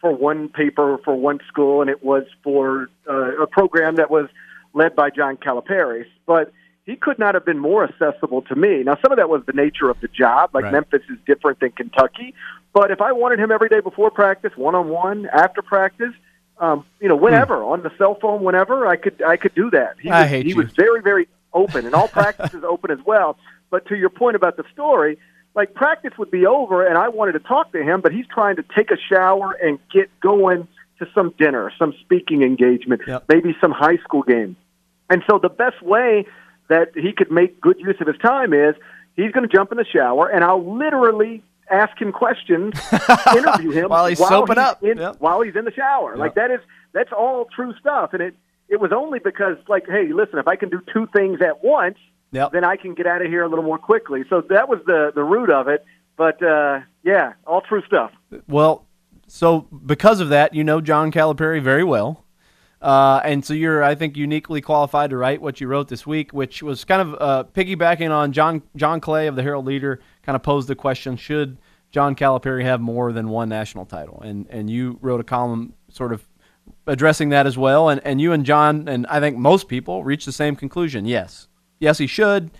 [0.00, 4.28] for one paper for one school, and it was for uh, a program that was
[4.74, 6.04] led by John Calipari.
[6.26, 6.52] But
[6.90, 8.82] he could not have been more accessible to me.
[8.82, 10.50] Now, some of that was the nature of the job.
[10.52, 10.72] Like Right.
[10.72, 12.34] Memphis is different than Kentucky.
[12.72, 16.12] But if I wanted him every day before practice, one on one, after practice,
[16.58, 19.96] um, you know, whenever on the cell phone, whenever I could, I could do that.
[20.00, 20.56] He I was, hate he you.
[20.56, 23.38] was very, very open, and all practice is open as well.
[23.70, 25.16] But to your point about the story,
[25.54, 28.56] like practice would be over, and I wanted to talk to him, but he's trying
[28.56, 30.66] to take a shower and get going
[30.98, 34.56] to some dinner, some speaking engagement, maybe some high school game.
[35.08, 36.26] And so the best way
[36.70, 38.74] that he could make good use of his time is
[39.16, 42.74] he's going to jump in the shower, and I'll literally ask him questions,
[43.36, 44.82] interview him While he's soaping up.
[44.82, 46.16] in, while he's in the shower.
[46.16, 46.60] Like that is
[46.92, 48.34] that's all true stuff, and it
[48.68, 51.98] it was only because like, hey, listen, if I can do two things at once,
[52.48, 54.24] then I can get out of here a little more quickly.
[54.30, 55.84] So that was the the root of it.
[56.16, 58.12] But uh, yeah, all true stuff.
[58.46, 58.86] Well,
[59.26, 62.24] so because of that, you know John Calipari very well.
[62.80, 66.32] Uh, and so you're, I think, uniquely qualified to write what you wrote this week,
[66.32, 70.00] which was kind of uh, piggybacking on John John Clay of the Herald Leader.
[70.22, 71.58] Kind of posed the question: Should
[71.90, 74.22] John Calipari have more than one national title?
[74.24, 76.26] And and you wrote a column sort of
[76.86, 77.90] addressing that as well.
[77.90, 81.48] And and you and John and I think most people reached the same conclusion: yes,
[81.80, 82.50] yes, he should.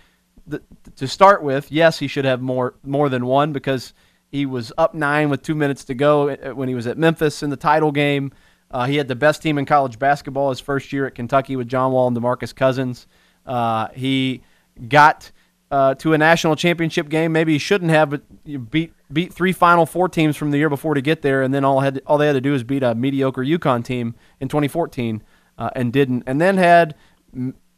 [0.46, 0.62] The,
[0.96, 3.94] to start with, yes, he should have more more than one because
[4.30, 7.42] he was up nine with two minutes to go uh, when he was at Memphis
[7.42, 8.32] in the title game.
[8.70, 11.68] Uh, he had the best team in college basketball his first year at Kentucky with
[11.68, 13.06] John Wall and DeMarcus Cousins.
[13.44, 14.42] Uh, he
[14.88, 15.32] got
[15.70, 17.32] uh, to a national championship game.
[17.32, 20.94] Maybe he shouldn't have, but beat beat three Final Four teams from the year before
[20.94, 22.94] to get there, and then all had all they had to do is beat a
[22.94, 25.22] mediocre UConn team in 2014,
[25.58, 26.24] uh, and didn't.
[26.26, 26.94] And then had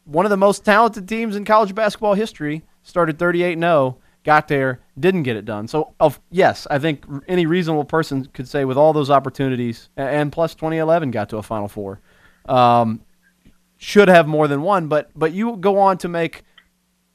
[0.05, 2.63] one of the most talented teams in college basketball history.
[2.85, 5.67] Started 38 0, got there, didn't get it done.
[5.67, 10.31] So, of yes, I think any reasonable person could say with all those opportunities, and
[10.31, 11.99] plus 2011 got to a Final Four,
[12.47, 13.01] um,
[13.77, 14.87] should have more than one.
[14.87, 16.43] But but you go on to make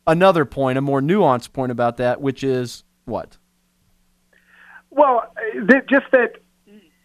[0.07, 3.37] another point, a more nuanced point about that, which is what?
[4.91, 6.37] Well, uh, just that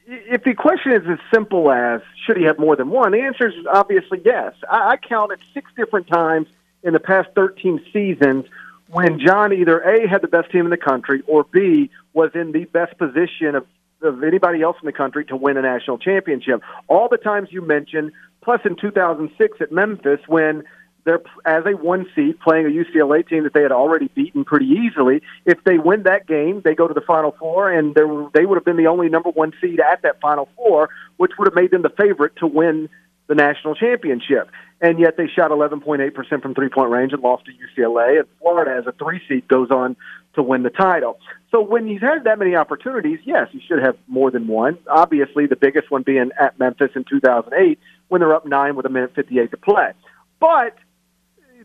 [0.07, 3.47] if the question is as simple as should he have more than one, the answer
[3.47, 4.53] is obviously yes.
[4.69, 6.47] I, I counted six different times
[6.83, 8.45] in the past 13 seasons
[8.93, 12.51] when John either A, had the best team in the country, or B, was in
[12.51, 13.65] the best position of,
[14.01, 16.61] of anybody else in the country to win a national championship.
[16.87, 18.11] All the times you mentioned,
[18.43, 20.63] plus in 2006 at Memphis when
[21.05, 24.67] they're as a one seed playing a UCLA team that they had already beaten pretty
[24.67, 25.21] easily.
[25.45, 28.65] If they win that game, they go to the Final Four, and they would have
[28.65, 31.81] been the only number one seed at that Final Four, which would have made them
[31.81, 32.89] the favorite to win
[33.27, 34.49] the national championship.
[34.81, 38.19] And yet they shot 11.8% from three point range and lost to UCLA.
[38.19, 39.95] And Florida, as a three seed, goes on
[40.35, 41.19] to win the title.
[41.51, 44.77] So when he's had that many opportunities, yes, he should have more than one.
[44.89, 48.89] Obviously, the biggest one being at Memphis in 2008 when they're up nine with a
[48.89, 49.91] minute 58 to play.
[50.39, 50.75] But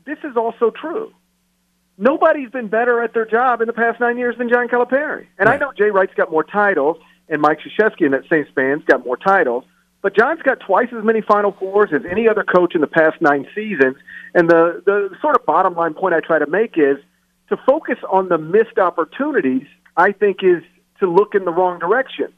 [0.04, 1.12] this is also true.
[1.98, 5.26] nobody's been better at their job in the past nine years than John Calipari.
[5.38, 6.96] And I know Jay Wright's got more titles,
[7.28, 9.64] and Mike Krzyzewski in that same span's got more titles.
[10.00, 13.20] But John's got twice as many Final Fours as any other coach in the past
[13.20, 13.96] nine seasons.
[14.34, 16.98] And the the sort of bottom line point I try to make is
[17.48, 19.66] to focus on the missed opportunities.
[19.96, 20.62] I think is
[21.00, 22.32] to look in the wrong direction.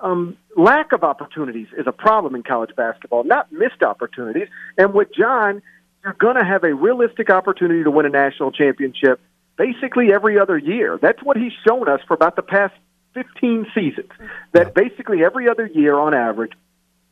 [0.00, 4.48] Um, lack of opportunities is a problem in college basketball, not missed opportunities.
[4.76, 5.62] And with John,
[6.02, 9.20] you're going to have a realistic opportunity to win a national championship
[9.56, 10.98] basically every other year.
[11.00, 12.74] That's what he's shown us for about the past
[13.14, 14.10] 15 seasons.
[14.52, 16.52] That basically every other year, on average,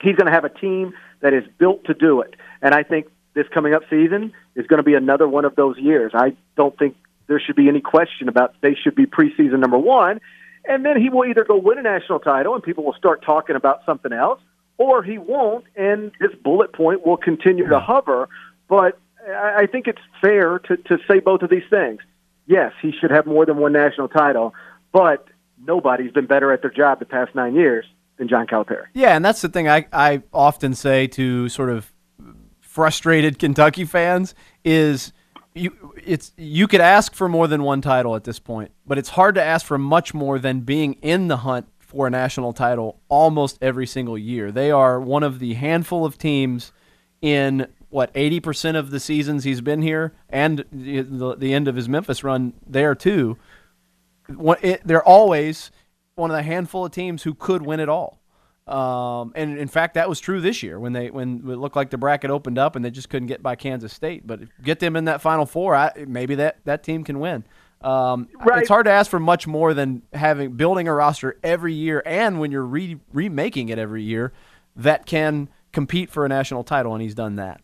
[0.02, 2.34] he's going to have a team that is built to do it.
[2.62, 5.78] And I think this coming up season is going to be another one of those
[5.78, 6.12] years.
[6.14, 6.96] I don't think
[7.26, 10.20] there should be any question about they should be preseason number one.
[10.64, 13.56] And then he will either go win a national title and people will start talking
[13.56, 14.40] about something else,
[14.78, 18.28] or he won't, and this bullet point will continue to hover.
[18.68, 22.00] But I think it's fair to, to say both of these things.
[22.46, 24.54] Yes, he should have more than one national title,
[24.92, 25.26] but
[25.64, 27.86] nobody's been better at their job the past nine years
[28.20, 28.84] than John Calipari.
[28.92, 31.90] Yeah, and that's the thing I, I often say to sort of
[32.60, 35.12] frustrated Kentucky fans is
[35.54, 39.08] you it's you could ask for more than one title at this point, but it's
[39.08, 43.00] hard to ask for much more than being in the hunt for a national title
[43.08, 44.52] almost every single year.
[44.52, 46.72] They are one of the handful of teams
[47.20, 51.88] in what 80% of the seasons he's been here and the, the, end of his
[51.88, 53.36] Memphis run there too.
[54.62, 55.72] It, they're always
[56.20, 58.20] one of the handful of teams who could win it all.
[58.66, 61.90] Um, and in fact, that was true this year when they when it looked like
[61.90, 64.24] the bracket opened up and they just couldn't get by Kansas State.
[64.26, 67.44] But get them in that Final Four, I, maybe that that team can win.
[67.80, 68.60] Um, Right.
[68.60, 72.38] It's hard to ask for much more than having building a roster every year, and
[72.38, 74.32] when you're re- remaking it every year,
[74.76, 77.62] that can compete for a national title, and he's done that.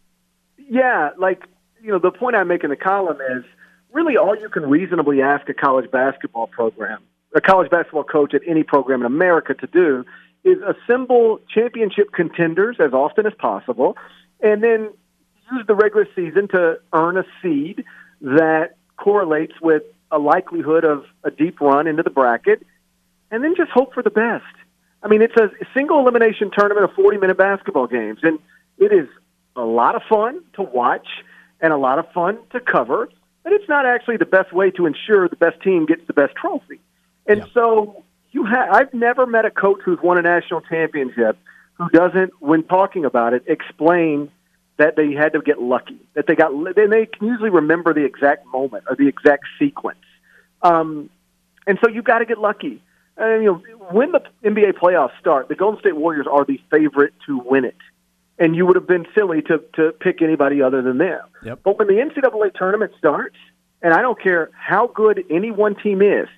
[0.58, 1.44] Yeah, like
[1.82, 3.44] you know, the point I make in the column is
[3.92, 7.02] really all you can reasonably ask a college basketball program,
[7.36, 10.04] a college basketball coach at any program in America to do
[10.42, 13.96] is assemble championship contenders as often as possible,
[14.40, 14.88] and then
[15.52, 17.84] use the regular season to earn a seed
[18.22, 22.64] that correlates with a likelihood of a deep run into the bracket,
[23.30, 24.44] and then just hope for the best.
[25.02, 28.38] I mean, it's a single elimination tournament of 40 minute basketball games, and
[28.78, 29.08] it is
[29.56, 31.06] a lot of fun to watch
[31.60, 33.10] and a lot of fun to cover,
[33.44, 36.34] but it's not actually the best way to ensure the best team gets the best
[36.34, 36.80] trophy.
[37.28, 41.38] And so you have I've never met a coach who's won a national championship
[41.74, 44.30] who doesn't when talking about it explain
[44.78, 48.04] that they had to get lucky, that they got and they can usually remember the
[48.04, 49.98] exact moment or the exact sequence.
[50.62, 51.10] Um,
[51.66, 52.82] and so you've got to get lucky.
[53.16, 57.14] And you know, when the NBA playoffs start, the Golden State Warriors are the favorite
[57.26, 57.76] to win it.
[58.38, 61.20] And you would have been silly to to pick anybody other than them.
[61.42, 61.60] Yep.
[61.64, 63.36] But when the NCAA tournament starts,
[63.80, 66.28] and I don't care how good any one team is,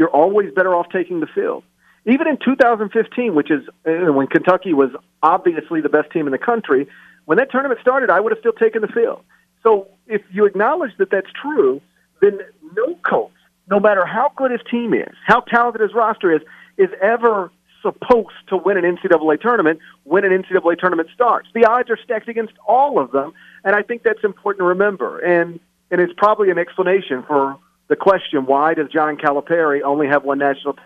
[0.00, 1.62] you're always better off taking the field.
[2.06, 4.88] Even in 2015, which is uh, when Kentucky was
[5.22, 6.88] obviously the best team in the country,
[7.26, 9.20] when that tournament started, I would have still taken the field.
[9.62, 11.82] So if you acknowledge that that's true,
[12.22, 12.38] then
[12.74, 13.30] no coach,
[13.70, 16.40] no matter how good his team is, how talented his roster is,
[16.78, 21.48] is ever supposed to win an NCAA tournament when an NCAA tournament starts.
[21.54, 23.34] The odds are stacked against all of them,
[23.64, 25.18] and I think that's important to remember.
[25.18, 27.58] And and it's probably an explanation for
[27.90, 30.78] the question: Why does John Calipari only have one national?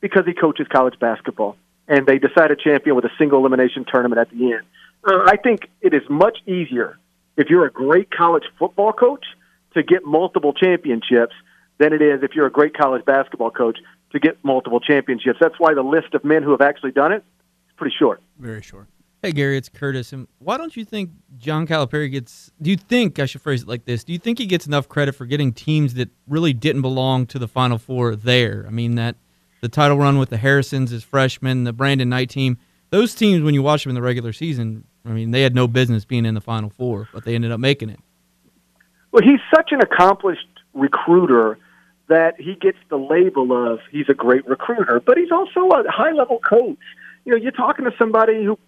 [0.00, 1.56] Because he coaches college basketball,
[1.86, 4.62] and they decide a champion with a single elimination tournament at the end.
[5.04, 6.98] Uh, I think it is much easier
[7.36, 9.24] if you're a great college football coach
[9.74, 11.34] to get multiple championships
[11.78, 13.78] than it is if you're a great college basketball coach
[14.12, 15.38] to get multiple championships.
[15.40, 17.24] That's why the list of men who have actually done it
[17.68, 18.22] is pretty short.
[18.38, 18.88] Very short.
[19.24, 20.12] Hey Gary, it's Curtis.
[20.12, 22.50] And why don't you think John Calipari gets?
[22.60, 24.02] Do you think I should phrase it like this?
[24.02, 27.38] Do you think he gets enough credit for getting teams that really didn't belong to
[27.38, 28.64] the Final Four there?
[28.66, 29.14] I mean that
[29.60, 32.58] the title run with the Harrisons as freshmen, the Brandon Knight team,
[32.90, 35.68] those teams when you watch them in the regular season, I mean they had no
[35.68, 38.00] business being in the Final Four, but they ended up making it.
[39.12, 41.58] Well, he's such an accomplished recruiter
[42.08, 46.10] that he gets the label of he's a great recruiter, but he's also a high
[46.10, 46.76] level coach.
[47.24, 48.58] You know, you're talking to somebody who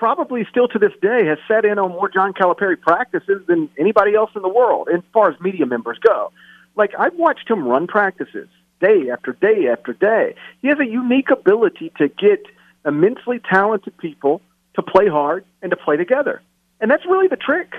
[0.00, 4.14] probably still to this day has sat in on more John Calipari practices than anybody
[4.14, 6.32] else in the world, as far as media members go.
[6.74, 8.48] Like I've watched him run practices
[8.80, 10.34] day after day after day.
[10.62, 12.46] He has a unique ability to get
[12.86, 14.40] immensely talented people
[14.74, 16.40] to play hard and to play together.
[16.80, 17.74] And that's really the trick.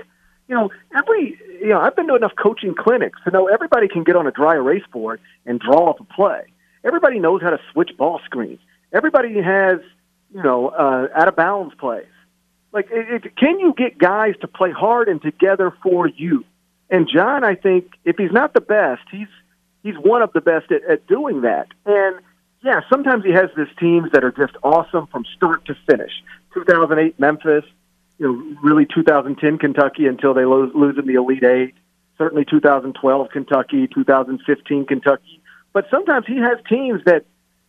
[0.46, 4.04] You know, every you know, I've been to enough coaching clinics to know everybody can
[4.04, 6.42] get on a dry erase board and draw up a play.
[6.84, 8.60] Everybody knows how to switch ball screens.
[8.92, 9.80] Everybody has,
[10.34, 12.06] you know, uh, out of bounds plays.
[12.72, 16.44] Like, it, it, can you get guys to play hard and together for you?
[16.90, 19.28] And John, I think, if he's not the best, he's
[19.82, 21.68] he's one of the best at, at doing that.
[21.86, 22.16] And
[22.62, 26.12] yeah, sometimes he has these teams that are just awesome from start to finish.
[26.54, 27.64] 2008 Memphis,
[28.18, 31.74] you know, really 2010 Kentucky until they lose, lose in the Elite Eight.
[32.18, 35.40] Certainly 2012 Kentucky, 2015 Kentucky.
[35.72, 37.24] But sometimes he has teams that,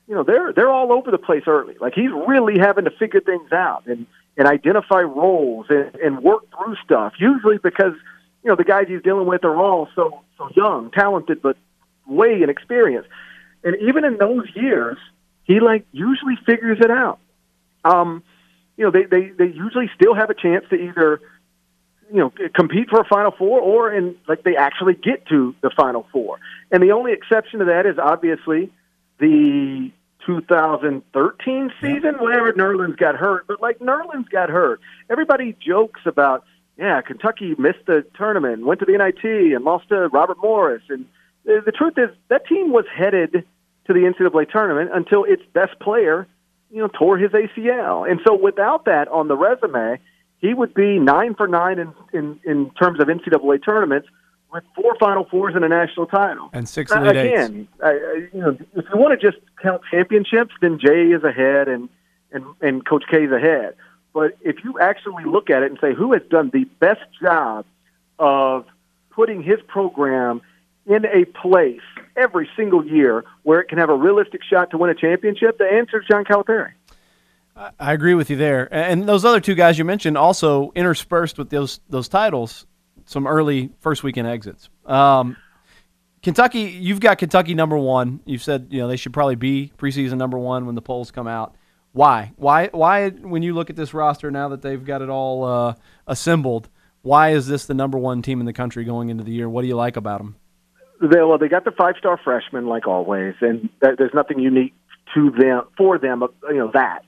[0.07, 1.75] you know, they're they're all over the place early.
[1.79, 4.05] Like he's really having to figure things out and
[4.37, 7.13] and identify roles and, and work through stuff.
[7.19, 7.93] Usually because
[8.43, 11.57] you know the guys he's dealing with are all so so young, talented, but
[12.05, 13.09] way inexperienced.
[13.63, 14.97] And even in those years,
[15.43, 17.19] he like usually figures it out.
[17.85, 18.23] Um,
[18.77, 21.21] you know, they, they, they usually still have a chance to either,
[22.11, 25.69] you know, compete for a Final Four or in like they actually get to the
[25.69, 26.39] Final Four.
[26.71, 28.71] And the only exception to that is obviously
[29.23, 29.89] the
[30.25, 33.47] 2013 season, whenever Nerlens got hurt.
[33.47, 36.43] But like Nerlens got hurt, everybody jokes about,
[36.77, 40.83] yeah, Kentucky missed the tournament, went to the NIT, and lost to Robert Morris.
[40.89, 41.05] And
[41.45, 43.45] the, the truth is, that team was headed
[43.85, 46.27] to the NCAA tournament until its best player,
[46.69, 48.09] you know, tore his ACL.
[48.09, 49.99] And so without that on the resume,
[50.39, 54.09] he would be nine for nine in, in, in terms of NCAA tournaments
[54.53, 56.49] with four Final Fours and a national title.
[56.53, 57.15] And six Uh, Elite.
[57.17, 61.23] Again, I, I, you know, if you want to just count championships, then Jay is
[61.23, 61.89] ahead and,
[62.31, 63.75] and, and Coach K is ahead.
[64.13, 67.65] But if you actually look at it and say who has done the best job
[68.19, 68.65] of
[69.09, 70.41] putting his program
[70.85, 71.81] in a place
[72.15, 75.65] every single year where it can have a realistic shot to win a championship, the
[75.65, 76.71] answer is John Calipari.
[77.55, 78.67] I agree with you there.
[78.73, 82.65] And those other two guys you mentioned also interspersed with those those titles,
[83.05, 84.69] some early first weekend exits.
[84.85, 85.37] Um,
[86.21, 88.21] Kentucky, you've got Kentucky number one.
[88.25, 91.27] You've said you know they should probably be preseason number one when the polls come
[91.27, 91.55] out.
[91.91, 92.31] Why?
[92.37, 92.69] Why?
[92.71, 93.09] Why?
[93.09, 95.75] When you look at this roster now that they've got it all uh,
[96.07, 96.69] assembled,
[97.01, 99.47] why is this the number one team in the country going into the year?
[99.47, 100.35] What do you like about them?
[101.01, 104.73] They, well, they got the five-star freshmen like always, and there's nothing unique
[105.13, 106.23] to them for them.
[106.49, 107.03] You know that,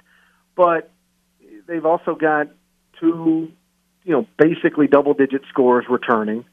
[0.56, 0.92] but
[1.66, 2.48] they've also got
[3.00, 3.52] two,
[4.06, 6.46] you know, basically double-digit scores returning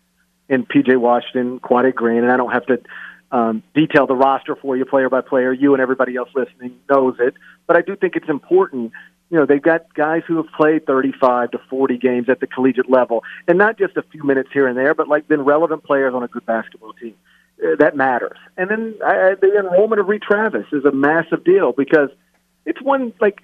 [0.49, 2.83] in PJ Washington, Quade Green, and I don't have to
[3.31, 5.53] um, detail the roster for you player by player.
[5.53, 7.35] You and everybody else listening knows it,
[7.67, 8.93] but I do think it's important.
[9.31, 12.91] You know, they've got guys who have played 35 to 40 games at the collegiate
[12.91, 16.15] level, and not just a few minutes here and there, but like been relevant players
[16.15, 17.15] on a good basketball team.
[17.63, 18.37] Uh, that matters.
[18.57, 22.09] And then I, the enrollment of Reid Travis is a massive deal because
[22.67, 23.41] it's one like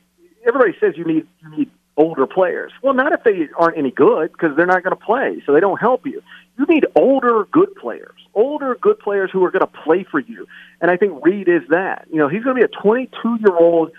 [0.47, 2.73] everybody says you need you need older players.
[2.83, 5.61] Well, not if they aren't any good because they're not going to play, so they
[5.61, 6.23] don't help you.
[6.57, 10.47] You need older good players, older good players who are going to play for you.
[10.81, 12.07] And I think Reid is that.
[12.11, 13.91] You know, he's going to be a 22 year old,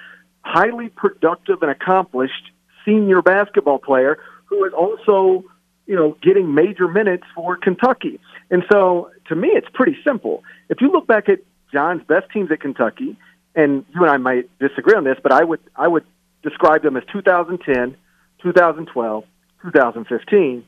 [0.41, 2.51] highly productive and accomplished
[2.85, 5.43] senior basketball player who is also,
[5.85, 8.19] you know, getting major minutes for Kentucky.
[8.49, 10.43] And so, to me, it's pretty simple.
[10.69, 11.39] If you look back at
[11.71, 13.17] John's best teams at Kentucky,
[13.55, 16.05] and you and I might disagree on this, but I would I would
[16.43, 17.95] describe them as 2010,
[18.41, 19.23] 2012,
[19.63, 20.65] 2015.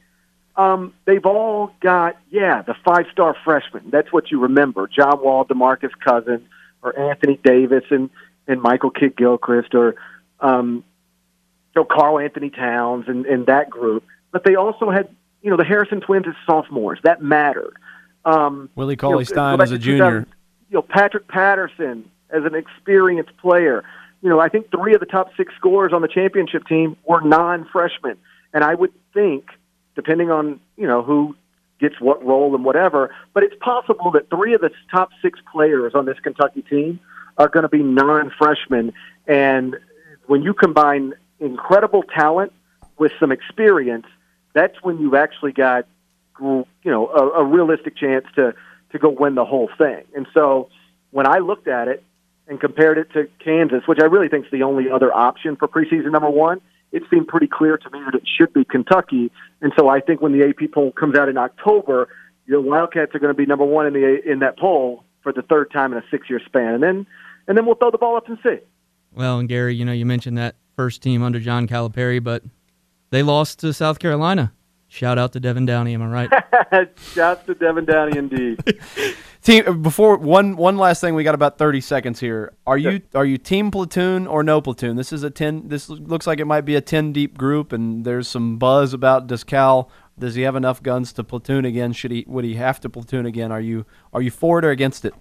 [0.55, 3.89] Um, they've all got yeah the five star freshmen.
[3.89, 6.45] That's what you remember: John Wall, Demarcus Cousins,
[6.81, 8.09] or Anthony Davis, and
[8.47, 9.95] and Michael Kidd Gilchrist, or
[10.41, 10.83] um,
[11.73, 14.03] you know Karl Anthony Towns, and, and that group.
[14.31, 15.07] But they also had
[15.41, 16.99] you know the Harrison twins as sophomores.
[17.03, 17.75] That mattered.
[18.25, 20.27] Um, Willie you Cauley Stein back as a junior.
[20.69, 23.83] You know Patrick Patterson as an experienced player.
[24.21, 27.21] You know I think three of the top six scorers on the championship team were
[27.21, 28.17] non-freshmen,
[28.53, 29.45] and I would think
[29.95, 31.35] depending on you know who
[31.79, 33.13] gets what role and whatever.
[33.33, 36.99] But it's possible that three of the top six players on this Kentucky team
[37.37, 38.93] are going to be non-freshmen,
[39.27, 39.77] and
[40.27, 42.53] when you combine incredible talent
[42.97, 44.05] with some experience,
[44.53, 45.87] that's when you've actually got
[46.39, 48.53] you know a, a realistic chance to
[48.91, 50.03] to go win the whole thing.
[50.15, 50.69] And so
[51.11, 52.03] when I looked at it
[52.51, 55.69] and compared it to Kansas, which I really think is the only other option for
[55.69, 56.59] preseason number one,
[56.91, 59.31] it seemed pretty clear to me that it should be Kentucky.
[59.61, 62.09] And so I think when the AP poll comes out in October,
[62.47, 65.43] the Wildcats are going to be number one in the in that poll for the
[65.43, 67.07] third time in a six year span, and then
[67.47, 68.57] and then we'll throw the ball up and see.
[69.13, 72.43] Well, and Gary, you know, you mentioned that first team under John Calipari, but
[73.11, 74.51] they lost to South Carolina.
[74.89, 76.89] Shout out to Devin Downey, am I right?
[77.13, 78.61] Shouts to Devin Downey, indeed.
[79.41, 82.53] Team before one one last thing, we got about thirty seconds here.
[82.67, 84.97] Are you are you team platoon or no platoon?
[84.97, 85.67] This is a ten.
[85.67, 89.25] This looks like it might be a ten deep group, and there's some buzz about
[89.25, 89.89] does Cal
[90.19, 91.91] does he have enough guns to platoon again?
[91.91, 93.51] Should he would he have to platoon again?
[93.51, 95.15] Are you are you for it or against it?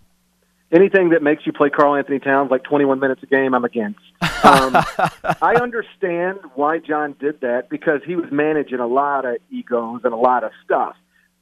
[0.71, 3.99] Anything that makes you play Karl Anthony Towns like 21 minutes a game, I'm against.
[4.23, 4.77] Um,
[5.43, 10.13] I understand why John did that because he was managing a lot of egos and
[10.13, 10.95] a lot of stuff.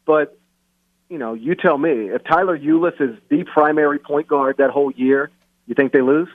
[0.06, 0.38] But
[1.08, 4.90] you know, you tell me if Tyler Ulis is the primary point guard that whole
[4.92, 5.30] year,
[5.66, 6.28] you think they lose?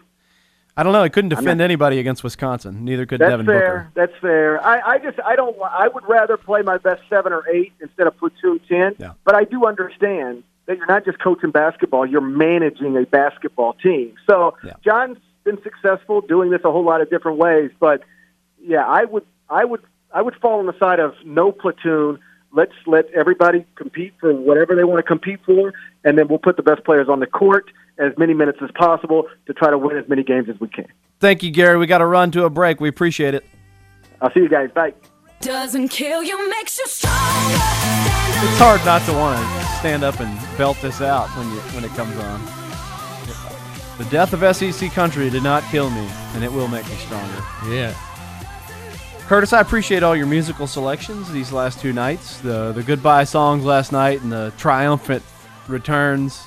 [0.76, 1.04] I don't know.
[1.04, 2.84] I couldn't defend anybody against Wisconsin.
[2.84, 3.60] Neither could That's Devin fair.
[3.60, 3.92] Booker.
[3.94, 4.66] That's fair.
[4.66, 5.56] I, I just I don't.
[5.62, 8.96] I would rather play my best seven or eight instead of platoon ten.
[8.98, 9.14] Yeah.
[9.24, 14.16] But I do understand that you're not just coaching basketball; you're managing a basketball team.
[14.28, 14.74] So Yeah.
[14.84, 17.70] John's been successful doing this a whole lot of different ways.
[17.80, 18.02] But
[18.60, 22.18] yeah, I would I would I would fall on the side of no platoon.
[22.56, 25.74] Let's let everybody compete for whatever they want to compete for,
[26.04, 27.66] and then we'll put the best players on the court
[27.98, 30.86] as many minutes as possible to try to win as many games as we can.
[31.20, 31.78] Thank you, Gary.
[31.78, 32.80] We got to run to a break.
[32.80, 33.44] We appreciate it.
[34.22, 34.70] I'll see you guys.
[34.72, 34.94] Bye.
[35.42, 37.56] Doesn't kill you, makes you stronger.
[37.56, 41.84] It's hard not to want to stand up and belt this out when you when
[41.84, 42.40] it comes on.
[43.98, 47.44] The death of SEC country did not kill me, and it will make me stronger.
[47.68, 47.96] Yeah.
[49.34, 52.38] Curtis, I appreciate all your musical selections these last two nights.
[52.42, 55.24] The the goodbye songs last night and the triumphant
[55.68, 56.46] returns.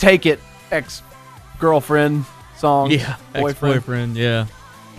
[0.00, 0.40] Take it,
[0.72, 1.04] ex
[1.60, 2.24] girlfriend
[2.56, 2.90] song.
[2.90, 3.14] Yeah.
[3.32, 3.46] boyfriend.
[3.76, 4.16] Ex-boyfriend.
[4.16, 4.40] Yeah.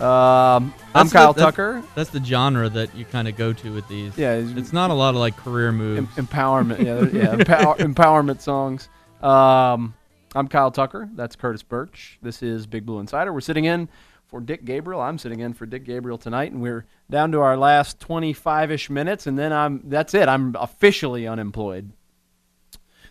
[0.06, 1.82] I'm That's Kyle the- that's- Tucker.
[1.94, 4.16] That's the genre that you kind of go to with these.
[4.16, 5.98] Yeah, it's- It's not a lot of like career moves.
[6.16, 6.78] Em- empowerment.
[6.82, 8.88] Yeah, yeah empower, empowerment songs.
[9.22, 9.92] Um,
[10.34, 11.10] I'm Kyle Tucker.
[11.14, 12.18] That's Curtis Birch.
[12.22, 13.34] This is Big Blue Insider.
[13.34, 13.90] We're sitting in
[14.28, 15.00] for Dick Gabriel.
[15.00, 19.26] I'm sitting in for Dick Gabriel tonight, and we're down to our last 25ish minutes,
[19.26, 20.28] and then I'm that's it.
[20.28, 21.92] I'm officially unemployed.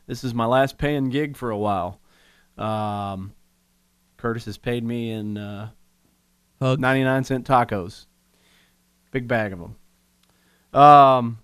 [0.07, 1.99] This is my last paying gig for a while.
[2.57, 3.33] Um,
[4.17, 5.69] Curtis has paid me in uh,
[6.61, 8.05] 99 cent tacos,
[9.11, 10.79] big bag of them.
[10.79, 11.39] Um,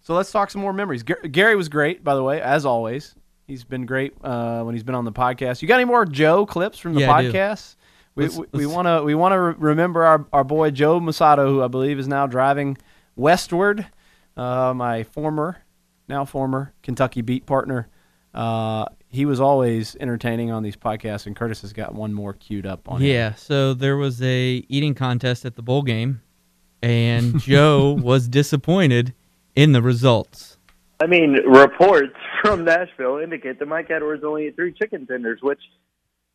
[0.00, 1.02] so let's talk some more memories.
[1.02, 3.14] Gar- Gary was great, by the way, as always.
[3.46, 5.62] He's been great uh, when he's been on the podcast.
[5.62, 7.76] You got any more Joe clips from the Yeah, podcast?
[8.18, 11.48] We we- we want to we want to re- remember our, our boy Joe Mussatto,
[11.48, 12.76] who I believe is now driving
[13.16, 13.86] westward.
[14.36, 15.58] Uh, my former,
[16.08, 17.88] now former Kentucky beat partner.
[18.34, 22.66] Uh, he was always entertaining on these podcasts, and Curtis has got one more queued
[22.66, 23.08] up on him.
[23.08, 26.20] Yeah, so there was a eating contest at the bowl game,
[26.82, 29.14] and Joe was disappointed
[29.56, 30.58] in the results.
[31.00, 35.60] I mean, reports from Nashville indicate that Mike Edwards only ate three chicken tenders, which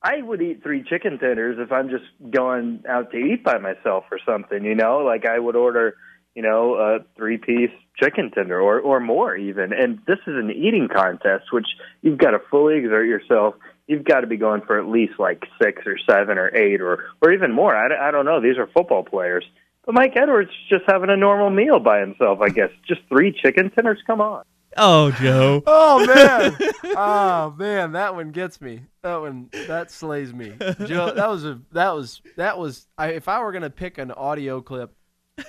[0.04, 4.04] I would eat three chicken tenders if I'm just going out to eat by myself
[4.12, 4.98] or something, you know?
[4.98, 5.96] Like I would order,
[6.36, 9.72] you know, a three piece chicken tender or, or more even.
[9.72, 11.68] And this is an eating contest, which
[12.02, 13.56] you've got to fully exert yourself.
[13.88, 17.06] You've got to be going for at least like six or seven or eight or,
[17.22, 17.74] or even more.
[17.74, 18.42] I, I don't know.
[18.42, 19.46] These are football players.
[19.86, 22.70] But Mike Edwards just having a normal meal by himself, I guess.
[22.88, 24.00] Just three chicken tenders?
[24.06, 24.44] Come on.
[24.78, 25.64] Oh, Joe.
[25.68, 26.58] Oh man!
[26.98, 28.82] oh man, that one gets me.
[29.02, 30.54] That one that slays me.
[30.86, 32.88] Joe, that was a that was that was.
[32.98, 34.94] I, if I were gonna pick an audio clip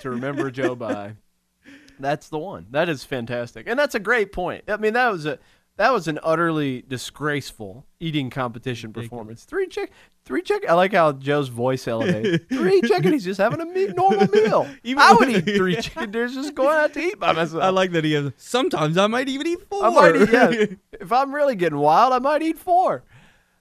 [0.01, 1.15] to remember Joe by,
[1.99, 2.67] that's the one.
[2.71, 4.65] That is fantastic, and that's a great point.
[4.67, 5.39] I mean, that was a
[5.77, 9.43] that was an utterly disgraceful eating competition performance.
[9.43, 9.91] Three chick,
[10.23, 10.63] three chick.
[10.69, 12.47] I like how Joe's voice elevated.
[12.49, 13.11] Three chicken.
[13.11, 14.67] He's just having a me- normal meal.
[14.97, 17.61] I would eat three chicken dinners just going out to eat by myself.
[17.61, 18.31] I like that he has.
[18.37, 19.83] Sometimes I might even eat four.
[19.83, 20.65] I might eat, yeah.
[20.93, 23.03] if I'm really getting wild, I might eat four.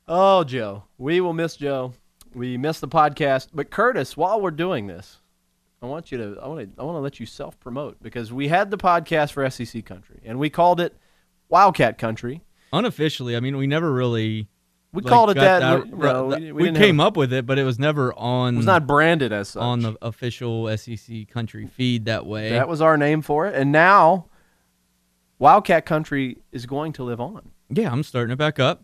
[0.07, 0.85] Oh, Joe.
[0.99, 1.95] We will miss Joe.
[2.33, 3.49] We miss the podcast.
[3.53, 5.19] But Curtis, while we're doing this,
[5.83, 8.33] I want you to I want to I want to let you self promote because
[8.33, 10.97] we had the podcast for SEC Country and we called it
[11.55, 12.43] Wildcat Country.
[12.73, 14.49] Unofficially, I mean, we never really.
[14.93, 15.89] We like, called it got that.
[15.89, 18.55] we- no, we- we we came have- up with it, but it was never on.
[18.55, 19.63] It was not branded as such.
[19.63, 22.51] on the official SEC country feed that way.
[22.51, 23.55] That was our name for it.
[23.55, 24.27] And now
[25.39, 27.51] Wildcat Country is going to live on.
[27.71, 28.83] yeah, I'm starting it back up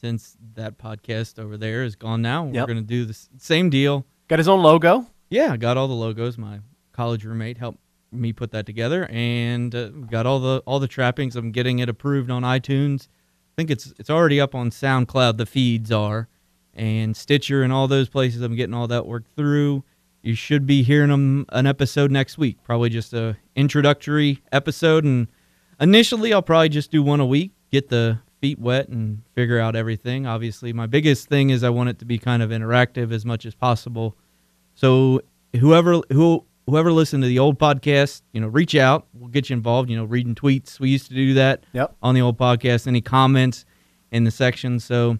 [0.00, 2.44] since that podcast over there is gone now.
[2.44, 2.66] We're Yep.
[2.68, 4.06] going to do the same deal.
[4.28, 5.06] Got his own logo.
[5.30, 6.36] Yeah, I got all the logos.
[6.38, 6.60] My
[6.92, 7.78] college roommate helped
[8.14, 11.36] me put that together, and uh, got all the all the trappings.
[11.36, 13.08] I'm getting it approved on iTunes.
[13.08, 15.36] I think it's it's already up on SoundCloud.
[15.36, 16.28] The feeds are,
[16.74, 18.42] and Stitcher and all those places.
[18.42, 19.84] I'm getting all that worked through.
[20.22, 22.62] You should be hearing them an episode next week.
[22.64, 25.28] Probably just a introductory episode, and
[25.80, 27.52] initially I'll probably just do one a week.
[27.70, 30.26] Get the feet wet and figure out everything.
[30.26, 33.46] Obviously, my biggest thing is I want it to be kind of interactive as much
[33.46, 34.16] as possible.
[34.74, 35.20] So
[35.58, 39.06] whoever who whoever listened to the old podcast, you know, reach out.
[39.14, 39.90] We'll get you involved.
[39.90, 40.80] You know, reading tweets.
[40.80, 41.96] We used to do that Yep.
[42.02, 42.86] on the old podcast.
[42.86, 43.64] Any comments
[44.10, 44.78] in the section.
[44.80, 45.18] So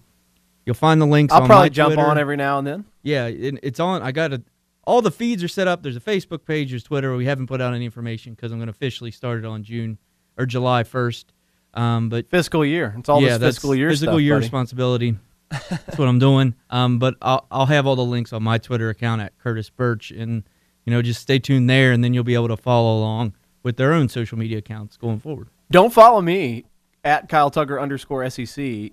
[0.64, 1.32] you'll find the links.
[1.32, 2.08] I'll on probably my jump Twitter.
[2.08, 2.84] on every now and then.
[3.02, 4.02] Yeah, it, it's on.
[4.02, 4.42] I got a.
[4.86, 5.82] All the feeds are set up.
[5.82, 6.70] There's a Facebook page.
[6.70, 7.14] There's Twitter.
[7.16, 9.96] We haven't put out any information because I'm going to officially start it on June
[10.36, 11.24] or July 1st.
[11.72, 12.94] Um, but Fiscal year.
[12.98, 14.44] It's all yeah, this fiscal year Fiscal stuff, year buddy.
[14.44, 15.16] responsibility.
[15.50, 16.54] That's what I'm doing.
[16.70, 20.10] Um, but I'll I'll have all the links on my Twitter account at Curtis Birch,
[20.10, 20.44] and
[20.84, 23.76] you know just stay tuned there, and then you'll be able to follow along with
[23.76, 25.48] their own social media accounts going forward.
[25.70, 26.64] Don't follow me
[27.02, 28.92] at Kyle Tucker underscore SEC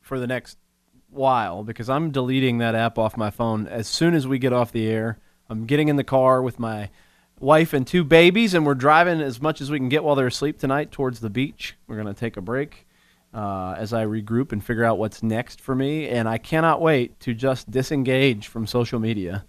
[0.00, 0.58] for the next
[1.10, 4.72] while because I'm deleting that app off my phone as soon as we get off
[4.72, 5.18] the air.
[5.48, 6.88] I'm getting in the car with my
[7.38, 10.28] wife and two babies, and we're driving as much as we can get while they're
[10.28, 11.76] asleep tonight towards the beach.
[11.86, 12.86] We're going to take a break
[13.34, 16.08] uh, as I regroup and figure out what's next for me.
[16.08, 19.44] And I cannot wait to just disengage from social media.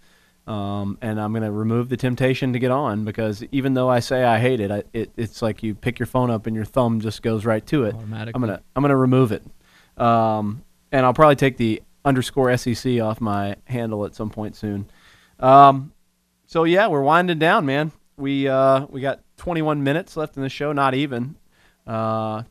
[0.46, 4.00] Um, and I'm going to remove the temptation to get on because even though I
[4.00, 6.66] say I hate it, I, it, it's like you pick your phone up and your
[6.66, 7.94] thumb just goes right to it.
[8.34, 9.42] I'm gonna I'm gonna remove it,
[9.96, 14.86] um, and I'll probably take the underscore SEC off my handle at some point soon.
[15.40, 15.92] Um,
[16.46, 17.92] so yeah, we're winding down, man.
[18.16, 21.36] We uh, we got 21 minutes left in the show, not even,
[21.86, 22.42] uh,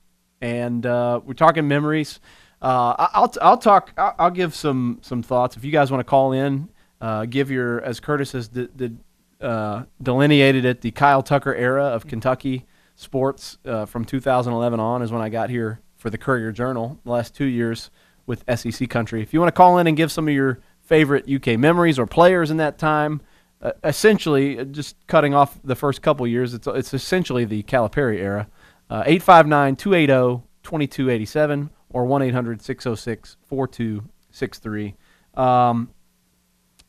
[0.41, 2.19] and uh, we're talking memories.
[2.61, 3.91] Uh, I'll I'll talk.
[3.97, 5.57] I'll give some some thoughts.
[5.57, 6.69] If you guys want to call in,
[7.03, 8.93] uh, give your as Curtis has de- de-
[9.41, 15.11] uh, delineated it, the Kyle Tucker era of Kentucky sports uh, from 2011 on is
[15.11, 16.97] when I got here for the Courier Journal.
[17.03, 17.91] The last two years
[18.25, 19.21] with SEC Country.
[19.21, 22.07] If you want to call in and give some of your favorite UK memories or
[22.07, 23.19] players in that time,
[23.61, 28.19] uh, essentially uh, just cutting off the first couple years, it's it's essentially the Calipari
[28.19, 28.47] era.
[28.89, 34.93] Uh, 859-280-2287 or 1-800-606-4263.
[35.37, 35.89] Um,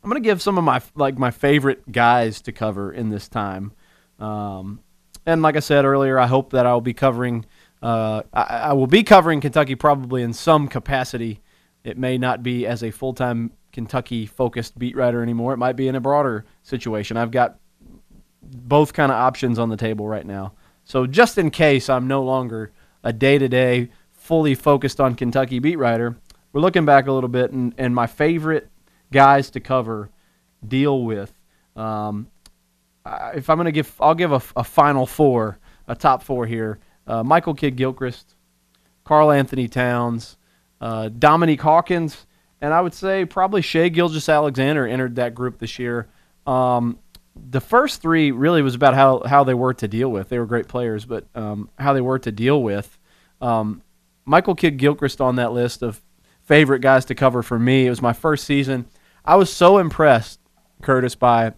[0.05, 3.73] I'm gonna give some of my like my favorite guys to cover in this time,
[4.19, 4.81] um,
[5.25, 7.47] and like I said earlier, I hope that I'll be covering.
[7.83, 11.41] Uh, I, I will be covering Kentucky probably in some capacity.
[11.85, 15.55] It may not be as a full time Kentucky focused beat writer anymore.
[15.55, 17.17] It might be in a broader situation.
[17.17, 17.59] I've got
[18.43, 20.53] both kind of options on the table right now.
[20.85, 25.61] So just in case I'm no longer a day to day fully focused on Kentucky
[25.61, 26.15] beat writer,
[26.53, 28.69] we're looking back a little bit and, and my favorite
[29.15, 30.11] guys to cover
[30.67, 31.33] deal with.
[31.77, 32.29] Um,
[33.35, 35.59] if I'm going to give, I'll give a, a final four,
[35.89, 36.79] a top four here.
[37.07, 38.35] Uh, Michael Kidd Gilchrist,
[39.05, 40.37] Karl Anthony Towns,
[40.81, 42.27] uh, Dominique Hawkins,
[42.61, 46.09] and I would say probably Shai Gilgeous Alexander entered that group this year.
[46.47, 46.99] Um,
[47.51, 50.29] the first three really was about how, how they were to deal with.
[50.29, 52.99] They were great players, but um, how they were to deal with.
[53.41, 53.83] Um,
[54.25, 56.01] Michael Kidd Gilchrist on that list of
[56.43, 57.87] favorite guys to cover for me.
[57.87, 58.87] It was my first season.
[59.25, 60.41] I was so impressed,
[60.83, 61.55] Curtis, by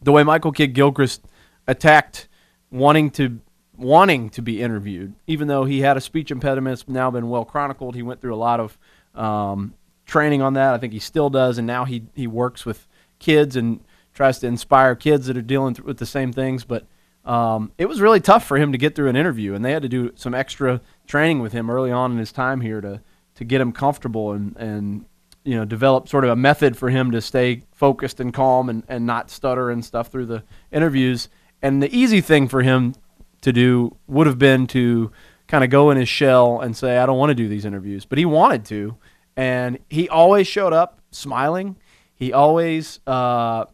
[0.00, 1.22] the way Michael Kidd Gilchrist
[1.66, 2.28] attacked
[2.70, 3.40] wanting to
[3.76, 6.80] wanting to be interviewed, even though he had a speech impediment.
[6.80, 7.94] It's now been well chronicled.
[7.94, 8.78] He went through a lot of
[9.14, 9.74] um,
[10.06, 10.74] training on that.
[10.74, 12.86] I think he still does, and now he he works with
[13.18, 13.80] kids and
[14.14, 16.64] tries to inspire kids that are dealing th- with the same things.
[16.64, 16.86] But
[17.24, 19.82] um, it was really tough for him to get through an interview, and they had
[19.82, 23.02] to do some extra training with him early on in his time here to
[23.34, 25.04] to get him comfortable and and
[25.44, 28.84] you know develop sort of a method for him to stay focused and calm and,
[28.88, 31.28] and not stutter and stuff through the interviews.
[31.60, 32.94] And the easy thing for him
[33.42, 35.12] to do would have been to
[35.46, 38.04] kind of go in his shell and say, I don't want to do these interviews.
[38.04, 38.96] But he wanted to.
[39.36, 41.76] And he always showed up smiling.
[42.14, 43.66] He always uh,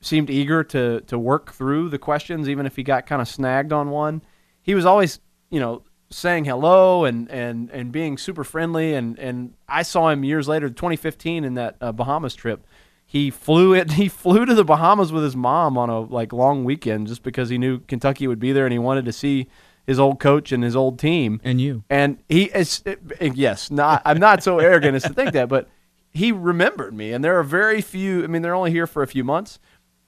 [0.00, 3.72] seemed eager to, to work through the questions, even if he got kind of snagged
[3.72, 4.22] on one.
[4.62, 5.82] He was always, you know,
[6.14, 8.94] saying hello and, and, and being super friendly.
[8.94, 12.64] And, and I saw him years later, 2015, in that uh, Bahamas trip.
[13.04, 13.90] He flew it.
[13.92, 17.48] He flew to the Bahamas with his mom on a like long weekend just because
[17.48, 19.48] he knew Kentucky would be there and he wanted to see
[19.86, 21.40] his old coach and his old team.
[21.44, 21.84] And you.
[21.90, 22.82] And he is
[23.20, 25.68] yes, not I'm not so arrogant as to think that, but
[26.12, 27.12] he remembered me.
[27.12, 28.22] And there are very few.
[28.22, 29.58] I mean, they're only here for a few months.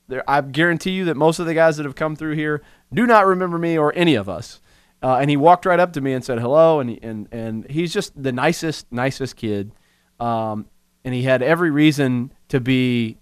[0.09, 2.63] There, I guarantee you that most of the guys that have come through here
[2.95, 4.61] do not remember me or any of us.
[5.03, 7.71] Uh, and he walked right up to me and said hello, and he, and and
[7.71, 9.73] he's just the nicest, nicest kid.
[10.19, 10.67] Um,
[11.05, 13.19] and he had every reason to be,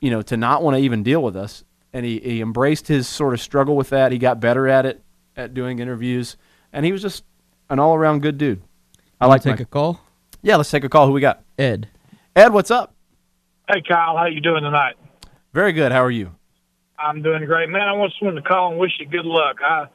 [0.00, 1.64] you know, to not want to even deal with us.
[1.92, 4.12] And he, he embraced his sort of struggle with that.
[4.12, 5.02] He got better at it,
[5.36, 6.36] at doing interviews,
[6.72, 7.24] and he was just
[7.70, 8.62] an all around good dude.
[9.20, 9.60] I Wanna like take Mike.
[9.60, 10.00] a call.
[10.42, 11.06] Yeah, let's take a call.
[11.06, 11.42] Who we got?
[11.58, 11.88] Ed.
[12.34, 12.94] Ed, what's up?
[13.68, 14.96] Hey, Kyle, how you doing tonight?
[15.52, 15.92] Very good.
[15.92, 16.34] How are you?
[16.98, 17.82] I'm doing great, man.
[17.82, 19.56] I just wanted to call and wish you good luck.
[19.62, 19.86] I,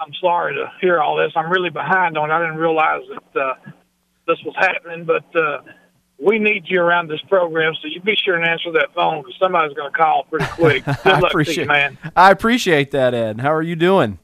[0.00, 1.32] I'm sorry to hear all this.
[1.36, 2.30] I'm really behind on.
[2.30, 2.34] it.
[2.34, 3.02] I didn't realize
[3.34, 3.54] that uh,
[4.26, 5.62] this was happening, but uh,
[6.18, 9.36] we need you around this program, so you be sure and answer that phone because
[9.40, 10.84] somebody's going to call pretty quick.
[10.84, 11.98] Good I luck to appreciate, you, man.
[12.16, 13.40] I appreciate that, Ed.
[13.40, 14.18] How are you doing?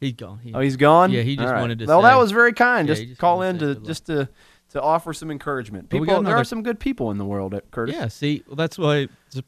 [0.00, 0.38] He's gone.
[0.40, 1.12] He- oh, he's gone.
[1.12, 1.60] Yeah, he just All right.
[1.60, 2.88] wanted to Well, say- that was very kind.
[2.88, 4.28] Yeah, just, he just call in to to just to
[4.70, 5.88] to offer some encouragement.
[5.88, 7.94] But we People, got there are some good people in the world, Ed- Curtis.
[7.94, 9.40] Yeah, see, well, that's why it's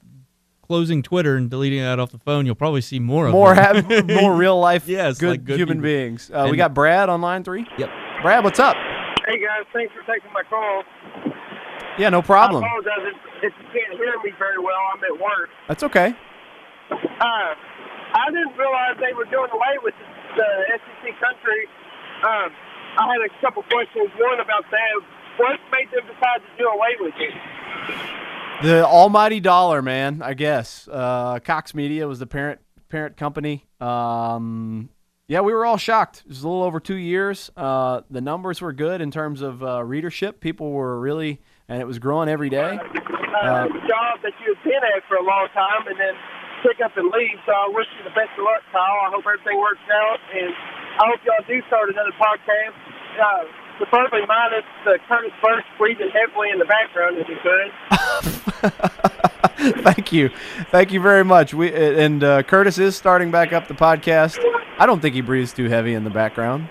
[0.66, 2.44] closing Twitter and deleting that off the phone.
[2.46, 3.84] You'll probably see more of more them.
[3.84, 5.90] have more real life, Yes, good, like good human people.
[5.90, 6.30] beings.
[6.32, 7.66] Uh, we got Brad on line three.
[7.78, 7.90] Yep.
[8.22, 8.76] Brad, what's up?
[9.26, 10.82] Hey guys, thanks for taking my call.
[11.98, 12.62] Yeah, no problem.
[12.62, 14.76] I apologize if, if you can't hear me very well.
[14.94, 15.48] I'm at work.
[15.68, 16.14] That's okay.
[16.92, 17.52] Uh,
[18.14, 19.94] I didn't realize they were doing away with
[20.36, 21.62] the SEC country.
[22.22, 22.52] Um,
[23.00, 24.08] I had a couple questions.
[24.20, 24.92] One about that.
[25.36, 27.34] What made them decide to do away with it?
[28.62, 30.22] The almighty dollar, man.
[30.22, 33.66] I guess uh, Cox Media was the parent parent company.
[33.80, 34.88] Um,
[35.28, 36.22] yeah, we were all shocked.
[36.24, 37.50] It was a little over two years.
[37.56, 40.40] Uh, the numbers were good in terms of uh, readership.
[40.40, 42.78] People were really, and it was growing every day.
[42.78, 46.14] Uh, job that you had been at for a long time, and then
[46.62, 47.36] pick up and leave.
[47.44, 48.80] So I wish you the best of luck, Kyle.
[49.04, 50.54] I hope everything works out, and
[50.96, 52.72] I hope y'all do start another podcast.
[53.78, 57.70] Preferably minus the Curtis Birch breathing heavily in the background if you could.
[59.84, 60.30] Thank you,
[60.70, 61.54] thank you very much.
[61.54, 64.38] We and uh, Curtis is starting back up the podcast.
[64.78, 66.68] I don't think he breathes too heavy in the background.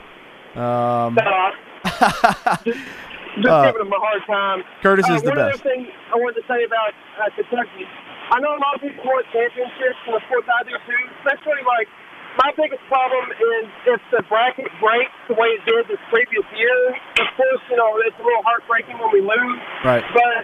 [0.56, 1.18] Um,
[1.86, 4.64] just just Uh, giving him a hard time.
[4.82, 5.60] Curtis uh, is the one best.
[5.61, 7.84] other thing I wanted to say about uh, Kentucky.
[8.32, 11.02] I know a lot of people want championships, and of course I do too.
[11.26, 11.88] Especially like
[12.35, 16.79] my biggest problem is if the bracket breaks the way it did this previous year.
[17.23, 19.59] Of course, you know it's a little heartbreaking when we lose.
[19.87, 20.03] Right.
[20.11, 20.43] But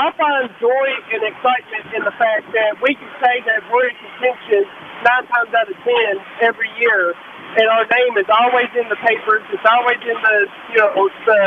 [0.00, 3.96] I find joy and excitement in the fact that we can say that we're in
[4.00, 4.64] contention
[5.04, 7.12] nine times out of ten every year,
[7.60, 9.44] and our name is always in the papers.
[9.52, 10.36] It's always in the
[10.72, 11.42] you know the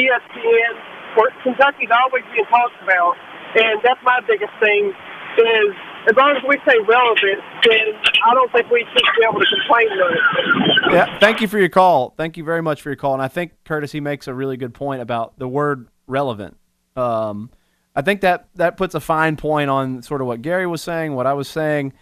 [0.00, 0.74] ESPN.
[1.16, 3.16] Where Kentucky's always being talked about,
[3.56, 4.92] and that's my biggest thing.
[5.36, 5.76] Is
[6.08, 9.46] as long as we stay relevant, then I don't think we should be able to
[9.46, 10.92] complain about it.
[10.92, 12.14] Yeah, thank you for your call.
[12.16, 13.14] Thank you very much for your call.
[13.14, 16.56] And I think Curtis he makes a really good point about the word relevant.
[16.94, 17.50] Um,
[17.94, 21.14] I think that that puts a fine point on sort of what Gary was saying,
[21.14, 21.92] what I was saying.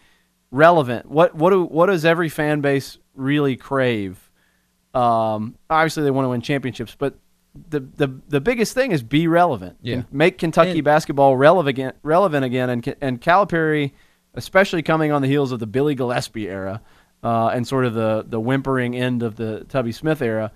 [0.50, 1.06] Relevant.
[1.10, 4.30] What what do what does every fan base really crave?
[4.92, 7.18] Um, obviously, they want to win championships, but
[7.54, 9.78] the the the biggest thing is be relevant.
[9.82, 10.02] Yeah.
[10.10, 12.70] Make Kentucky basketball relevant relevant again.
[12.70, 13.92] And and Calipari,
[14.34, 16.80] especially coming on the heels of the Billy Gillispie era,
[17.22, 20.52] uh, and sort of the the whimpering end of the Tubby Smith era,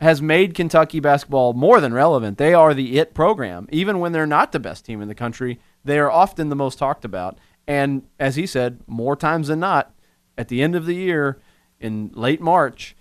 [0.00, 2.38] has made Kentucky basketball more than relevant.
[2.38, 5.60] They are the it program, even when they're not the best team in the country.
[5.84, 7.38] They are often the most talked about.
[7.68, 9.92] And as he said, more times than not,
[10.38, 11.38] at the end of the year,
[11.80, 12.96] in late March,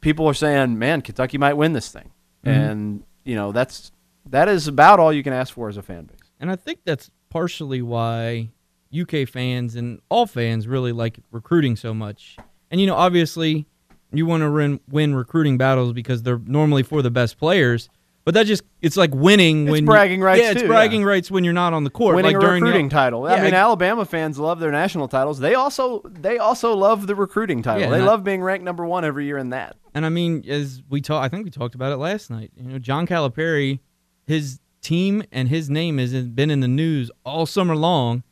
[0.00, 2.10] people are saying, "Man, Kentucky might win this thing,"
[2.44, 2.70] Mhm.
[2.70, 3.90] and you know that's
[4.30, 6.18] that is about all you can ask for as a fan base.
[6.40, 8.50] And I think that's partially why
[8.92, 12.36] UK fans and all fans really like recruiting so much.
[12.70, 13.66] And you know, obviously,
[14.12, 17.88] you want to win, win recruiting battles because they're normally for the best players.
[18.24, 21.06] But that just it's like winning It's when bragging rights, Yeah, it's too, bragging yeah.
[21.08, 22.16] rights when you're not on the court.
[22.16, 23.26] winning like a the- recruiting title.
[23.26, 25.40] I mean, I- Alabama fans love their national titles.
[25.40, 27.82] They also they also love the recruiting title.
[27.82, 29.76] Yeah, they and I- love being ranked number one every year in that.
[29.94, 32.50] And I mean, as we talked, I think we talked about it last night.
[32.56, 33.80] You know, John Calipari,
[34.26, 38.22] his team and his name has been in the news all summer long,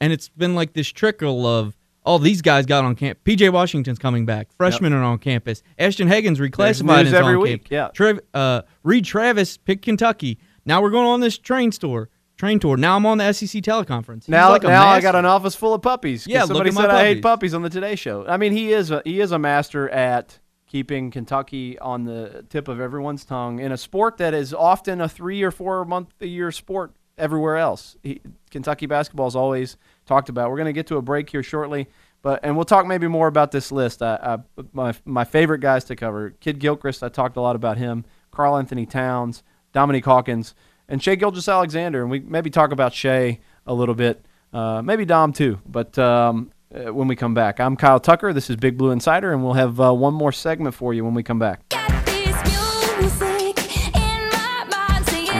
[0.00, 3.18] and it's been like this trickle of, oh, these guys got on camp.
[3.24, 4.48] PJ Washington's coming back.
[4.56, 5.62] Freshmen are on campus.
[5.78, 7.70] Ashton Hagans reclassified is every on week, camp.
[7.70, 7.88] yeah.
[7.94, 10.38] Trev, uh, Reid Travis picked Kentucky.
[10.64, 12.76] Now we're going on this train store, train tour.
[12.76, 14.24] Now I'm on the SEC teleconference.
[14.24, 16.26] He's Now, like now I got an office full of puppies.
[16.26, 17.22] Yeah, somebody said I hate puppies.
[17.22, 18.26] puppies on the Today Show.
[18.26, 22.66] I mean, he is a, he is a master at keeping Kentucky on the tip
[22.66, 26.26] of everyone's tongue in a sport that is often a three or four month a
[26.26, 27.96] year sport everywhere else.
[28.02, 28.20] He,
[28.50, 29.76] Kentucky basketball is always
[30.12, 30.50] talked about.
[30.50, 31.88] We're going to get to a break here shortly,
[32.20, 34.02] but and we'll talk maybe more about this list.
[34.02, 37.02] I, I, my my favorite guys to cover: Kidd Gilchrist.
[37.02, 38.04] I talked a lot about him.
[38.30, 40.54] Karl Anthony Towns, Dominique Hawkins,
[40.88, 42.02] and Shai Gilgeous Alexander.
[42.02, 45.60] And we maybe talk about Shai a little bit, uh, maybe Dom too.
[45.66, 48.32] But um, uh, when we come back, I'm Kyle Tucker.
[48.32, 51.14] This is Big Blue Insider, and we'll have uh, one more segment for you when
[51.14, 51.60] we come back.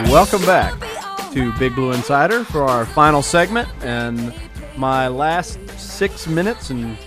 [0.09, 0.79] Welcome back
[1.33, 4.33] to Big Blue Insider for our final segment and
[4.77, 6.97] my last six minutes and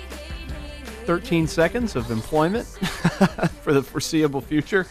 [1.04, 2.66] 13 seconds of employment
[3.62, 4.86] for the foreseeable future.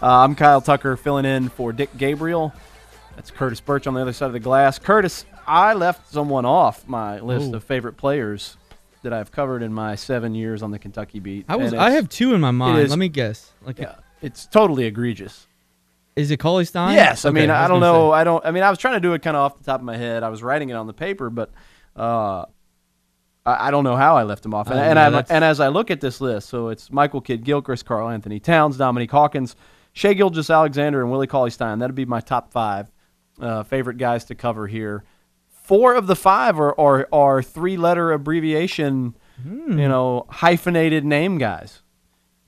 [0.00, 2.52] Uh, I'm Kyle Tucker filling in for Dick Gabriel.
[3.16, 4.78] That's Curtis Birch on the other side of the glass.
[4.78, 7.56] Curtis, I left someone off my list Ooh.
[7.56, 8.56] of favorite players
[9.02, 11.44] that I've covered in my seven years on the Kentucky beat.
[11.48, 12.78] I was I have two in my mind.
[12.78, 13.50] is- Let me guess.
[13.64, 15.46] Like, yeah, it's totally egregious.
[16.16, 16.94] is it Cauley Stein?
[16.94, 17.98] Yes, I Okay, mean was I don't gonna say.
[17.98, 18.12] know.
[18.12, 18.44] I don't.
[18.46, 19.96] I mean I was trying to do it kind of off the top of my
[19.96, 20.22] head.
[20.22, 21.50] I was writing it on the paper, but
[21.96, 22.44] uh,
[23.44, 24.68] I, I don't know how I left him off.
[24.70, 27.44] And, Uh, and, I, and as I look at this list, so it's Michael Kidd
[27.44, 29.56] Gilchrist, Karl Anthony Towns, Dominique Hawkins,
[29.92, 31.78] Shai Gilgeous Alexander, and Willie Cauley Stein.
[31.78, 32.90] That'd be my top five
[33.40, 35.04] uh, favorite guys to cover here.
[35.48, 39.78] Four of the five are are, are three letter abbreviation, Hmm.
[39.78, 41.82] you know, hyphenated name guys.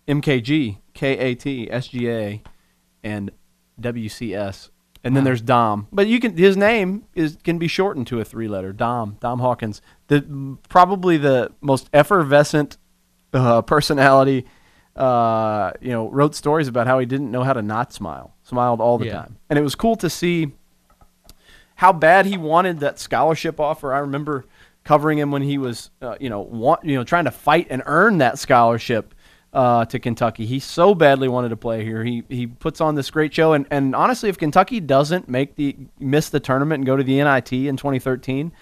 [0.06, 2.42] MKG, KAT, SGA,
[3.02, 3.30] and
[3.80, 4.68] WCS.
[5.05, 5.86] And then there's Dom.
[5.93, 8.72] But you can his name is can be shortened to a three letter.
[8.72, 9.18] Dom.
[9.20, 9.82] Dom Hawkins.
[10.09, 12.78] The probably the most effervescent
[13.35, 14.47] uh, personality
[14.97, 18.81] uh, you know, wrote stories about how he didn't know how to not smile, smiled
[18.81, 19.14] all the Yeah.
[19.14, 20.52] time, and it was cool to see
[21.76, 23.93] how bad he wanted that scholarship offer.
[23.93, 24.44] I remember
[24.85, 27.82] covering him when he was, uh, you know, want, you know, trying to fight and
[27.86, 29.14] earn that scholarship
[29.55, 30.44] uh, to Kentucky.
[30.44, 32.02] He so badly wanted to play here.
[32.05, 35.76] He he puts on this great show, and, and honestly, if Kentucky doesn't make the
[35.98, 38.52] miss the tournament and go to the NIT in 2013,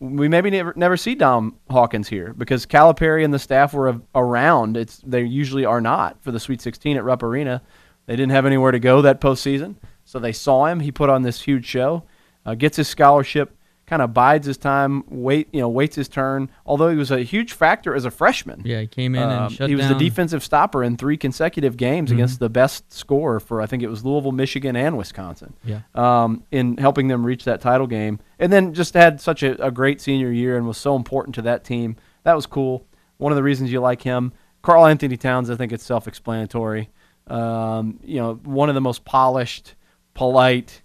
[0.00, 4.76] we maybe never never see Dom Hawkins here because Calipari and the staff were around.
[4.76, 7.62] It's they usually are not for the Sweet 16 at Rupp Arena.
[8.06, 10.80] They didn't have anywhere to go that postseason, so they saw him.
[10.80, 12.04] He put on this huge show,
[12.44, 16.48] uh, gets his scholarship, kind of bides his time, wait you know waits his turn.
[16.64, 18.62] Although he was a huge factor as a freshman.
[18.64, 19.98] Yeah, he came in and Um, shut he was down.
[19.98, 22.14] the defensive stopper in three consecutive games Mhm.
[22.14, 25.52] against the best scorer for I think it was Louisville, Michigan, and Wisconsin.
[25.64, 25.80] Yeah.
[25.94, 29.70] Um, in helping them reach that title game, and then just had such a, a
[29.70, 31.96] great senior year and was so important to that team.
[32.22, 32.86] That was cool.
[33.18, 34.32] One of the reasons you like him,
[34.62, 35.50] Karl Anthony Towns.
[35.50, 36.88] I think it's self-explanatory.
[37.26, 39.74] Um, you know, one of the most polished,
[40.14, 40.82] polite,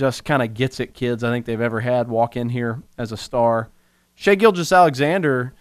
[0.00, 3.12] just kind of gets it kids I think they've ever had walk in here as
[3.12, 3.68] a star.
[4.14, 5.54] Shai Gilgeous Alexander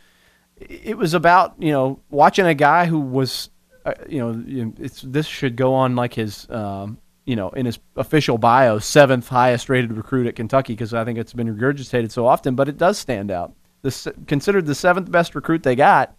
[0.59, 3.49] it was about you know watching a guy who was
[3.85, 7.79] uh, you know it's this should go on like his um, you know in his
[7.97, 12.25] official bio seventh highest rated recruit at Kentucky because I think it's been regurgitated so
[12.25, 13.53] often but it does stand out.
[13.81, 16.15] This considered the seventh best recruit they got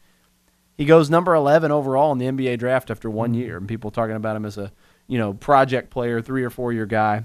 [0.76, 4.16] he goes number 11 overall in the NBA draft after one year and people talking
[4.16, 4.72] about him as a
[5.08, 7.24] you know project player three or four year guy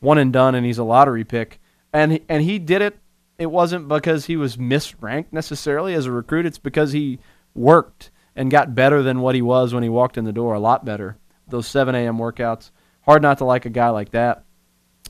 [0.00, 1.60] one and done and he's a lottery pick.
[1.92, 2.98] And he, and he did it.
[3.38, 6.46] It wasn't because he was misranked necessarily as a recruit.
[6.46, 7.18] It's because he
[7.54, 10.60] worked and got better than what he was when he walked in the door a
[10.60, 11.16] lot better.
[11.48, 12.70] Those 7 a.m workouts.
[13.02, 14.44] Hard not to like a guy like that.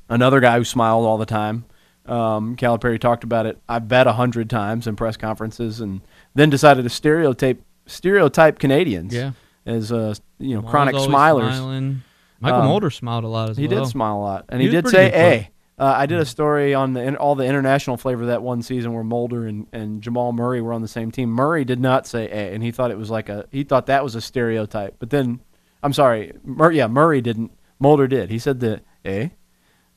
[0.08, 1.64] Another guy who smiled all the time.
[2.06, 3.58] Um, Calipari talked about it.
[3.68, 6.02] I bet a hundred times in press conferences and
[6.34, 9.32] then decided to stereotype stereotype Canadians Yeah.
[9.64, 11.56] as uh, you know Miles chronic smilers.
[11.56, 12.02] smiling.
[12.44, 13.78] Mychal Um, Mulder smiled a lot as he well.
[13.78, 16.24] He did smile a lot, and He he, did say "A." Uh, I did a
[16.24, 20.00] story on the in, all the international flavor that one season where Mulder and, and
[20.02, 21.30] Jamal Murray were on the same team.
[21.30, 24.04] Murray did not say A, and he thought it was like a he thought that
[24.04, 24.96] was a stereotype.
[25.00, 25.40] But then,
[25.82, 27.50] I'm sorry, Mur- yeah, Murray didn't.
[27.80, 28.30] Mulder did.
[28.30, 29.32] He said the A,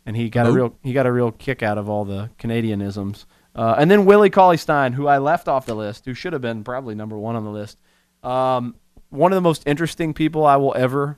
[0.05, 3.25] and he got a real he got a real kick out of all the Canadianisms.
[3.53, 6.41] Uh, and then Willie Cauley Stein, who I left off the list, who should have
[6.41, 7.77] been probably number one on the list.
[8.23, 8.75] Um,
[9.09, 11.17] one of the most interesting people I will ever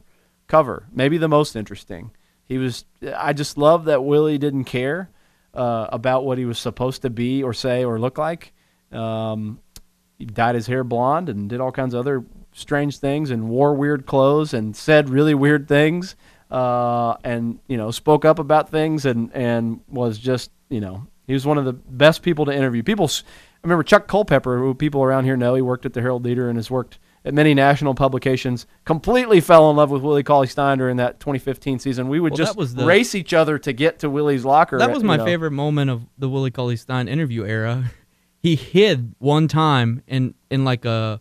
[0.49, 2.11] cover, maybe the most interesting.
[2.43, 2.83] He was.
[3.15, 5.09] I just love that Willie didn't care
[5.53, 8.51] uh, about what he was supposed to be or say or look like.
[8.91, 9.61] Um,
[10.17, 13.73] he dyed his hair blonde and did all kinds of other strange things and wore
[13.73, 16.15] weird clothes and said really weird things
[16.51, 21.33] uh, and you know spoke up about things and and was just you know he
[21.33, 22.81] was one of the best people to interview.
[22.81, 25.53] People, I remember Chuck Culpepper, who people around here know.
[25.53, 28.65] He worked at the Herald Leader and has worked at many national publications.
[28.85, 32.07] Completely fell in love with Willie Cauley Stein during that 2015 season.
[32.09, 34.77] We would Well, just the- race each other to get to Willie's locker.
[34.77, 35.25] That was you my know.
[35.25, 37.91] favorite moment of the Willie Cauley Stein interview era.
[38.41, 41.19] He hid one time in in like a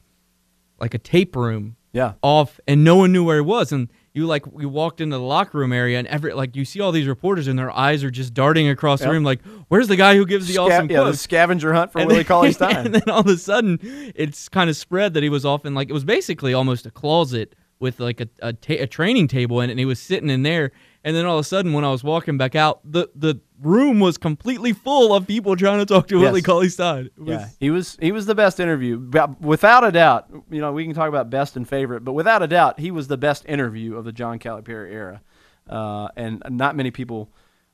[0.81, 1.75] like a tape room.
[1.93, 2.13] Yeah.
[2.23, 3.89] Off and no one knew where he was and
[4.19, 6.93] you like we walked into the locker room area and every like you see all
[6.93, 10.17] these reporters and their eyes are just darting across the room like where's the guy
[10.17, 12.87] who gives the Sca- awesome yeah, the scavenger hunt for And Willie Cauley Stein.
[12.87, 13.79] And then all of a sudden,
[14.15, 16.91] it's kind of spread that he was off in like it was basically almost a
[16.91, 20.31] closet with like a a, ta- a training table in it, and he was sitting
[20.31, 20.73] in there.
[21.05, 24.01] And then all of a sudden, when I was walking back out, the the room
[24.01, 26.25] was completely full of people trying to talk to Yes.
[26.25, 27.11] Willie Cauley Stein.
[27.17, 28.99] Was- Yeah, he was he was the best interview,
[29.41, 30.27] without a doubt.
[30.51, 33.07] You know, we can talk about best and favorite, but without a doubt, he was
[33.09, 35.21] the best interview of the John Calipari era,
[35.69, 37.31] uh, and not many people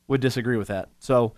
[0.06, 0.90] would disagree with that.
[0.98, 1.32] So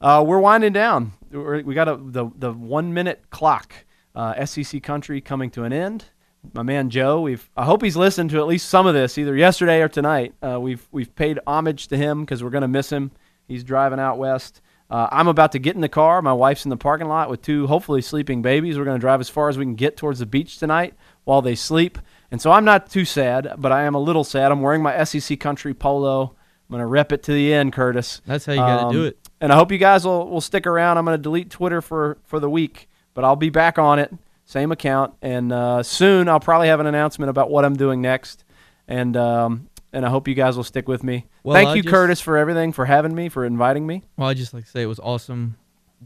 [0.00, 1.12] uh, we're winding down.
[1.30, 3.72] We're, we got a, the the one minute clock.
[4.14, 6.06] Uh, SEC country coming to an end.
[6.54, 9.36] My man Joe, we've I hope he's listened to at least some of this, either
[9.36, 10.34] yesterday or tonight.
[10.42, 13.10] Uh, we've we've paid homage to him because we're going to miss him.
[13.48, 14.60] He's driving out west.
[14.88, 16.22] Uh, I'm about to get in the car.
[16.22, 18.78] My wife's in the parking lot with two hopefully sleeping babies.
[18.78, 20.94] We're going to drive as far as we can get towards the beach tonight
[21.24, 21.98] while they sleep.
[22.30, 24.52] And so I'm not too sad, but I am a little sad.
[24.52, 26.22] I'm wearing my SEC country polo.
[26.68, 28.22] I'm going to rep it to the end, Curtis.
[28.26, 29.18] That's how you gotta Um, do it.
[29.40, 30.98] And I hope you guys will, will stick around.
[30.98, 34.12] I'm going to delete Twitter for, for the week, but I'll be back on it,
[34.46, 35.12] same account.
[35.20, 38.44] And uh, soon I'll probably have an announcement about what I'm doing next.
[38.88, 41.26] And um, and I hope you guys will stick with me.
[41.42, 44.02] Well, Thank I you, just- Curtis, for everything, for having me, for inviting me.
[44.16, 45.56] Well, I just like to say it was awesome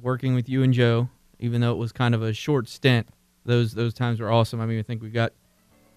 [0.03, 1.09] working with you and Joe,
[1.39, 3.07] even though it was kind of a short stint.
[3.45, 4.61] Those those times were awesome.
[4.61, 5.33] I mean, I think we got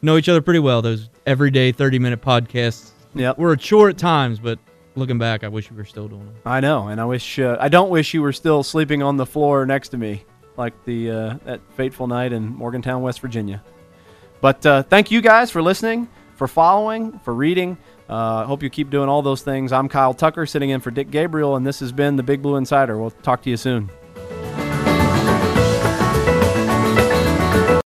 [0.02, 0.82] know each other pretty well.
[0.82, 2.92] Those everyday thirty minute podcasts.
[3.16, 3.38] Yep.
[3.38, 4.58] were short at times, but
[4.96, 6.36] looking back, I wish we were still doing them.
[6.46, 9.26] I know, and I wish uh, I don't wish you were still sleeping on the
[9.26, 10.24] floor next to me,
[10.58, 13.64] like the uh, that fateful night in Morgantown, West Virginia.
[14.42, 17.78] But uh, thank you guys for listening, for following, for reading.
[18.10, 19.72] Uh, hope you keep doing all those things.
[19.72, 22.58] I'm Kyle Tucker, sitting in for Dick Gabriel, and this has been the Big Blue
[22.58, 22.98] Insider.
[22.98, 23.90] We'll talk to you soon.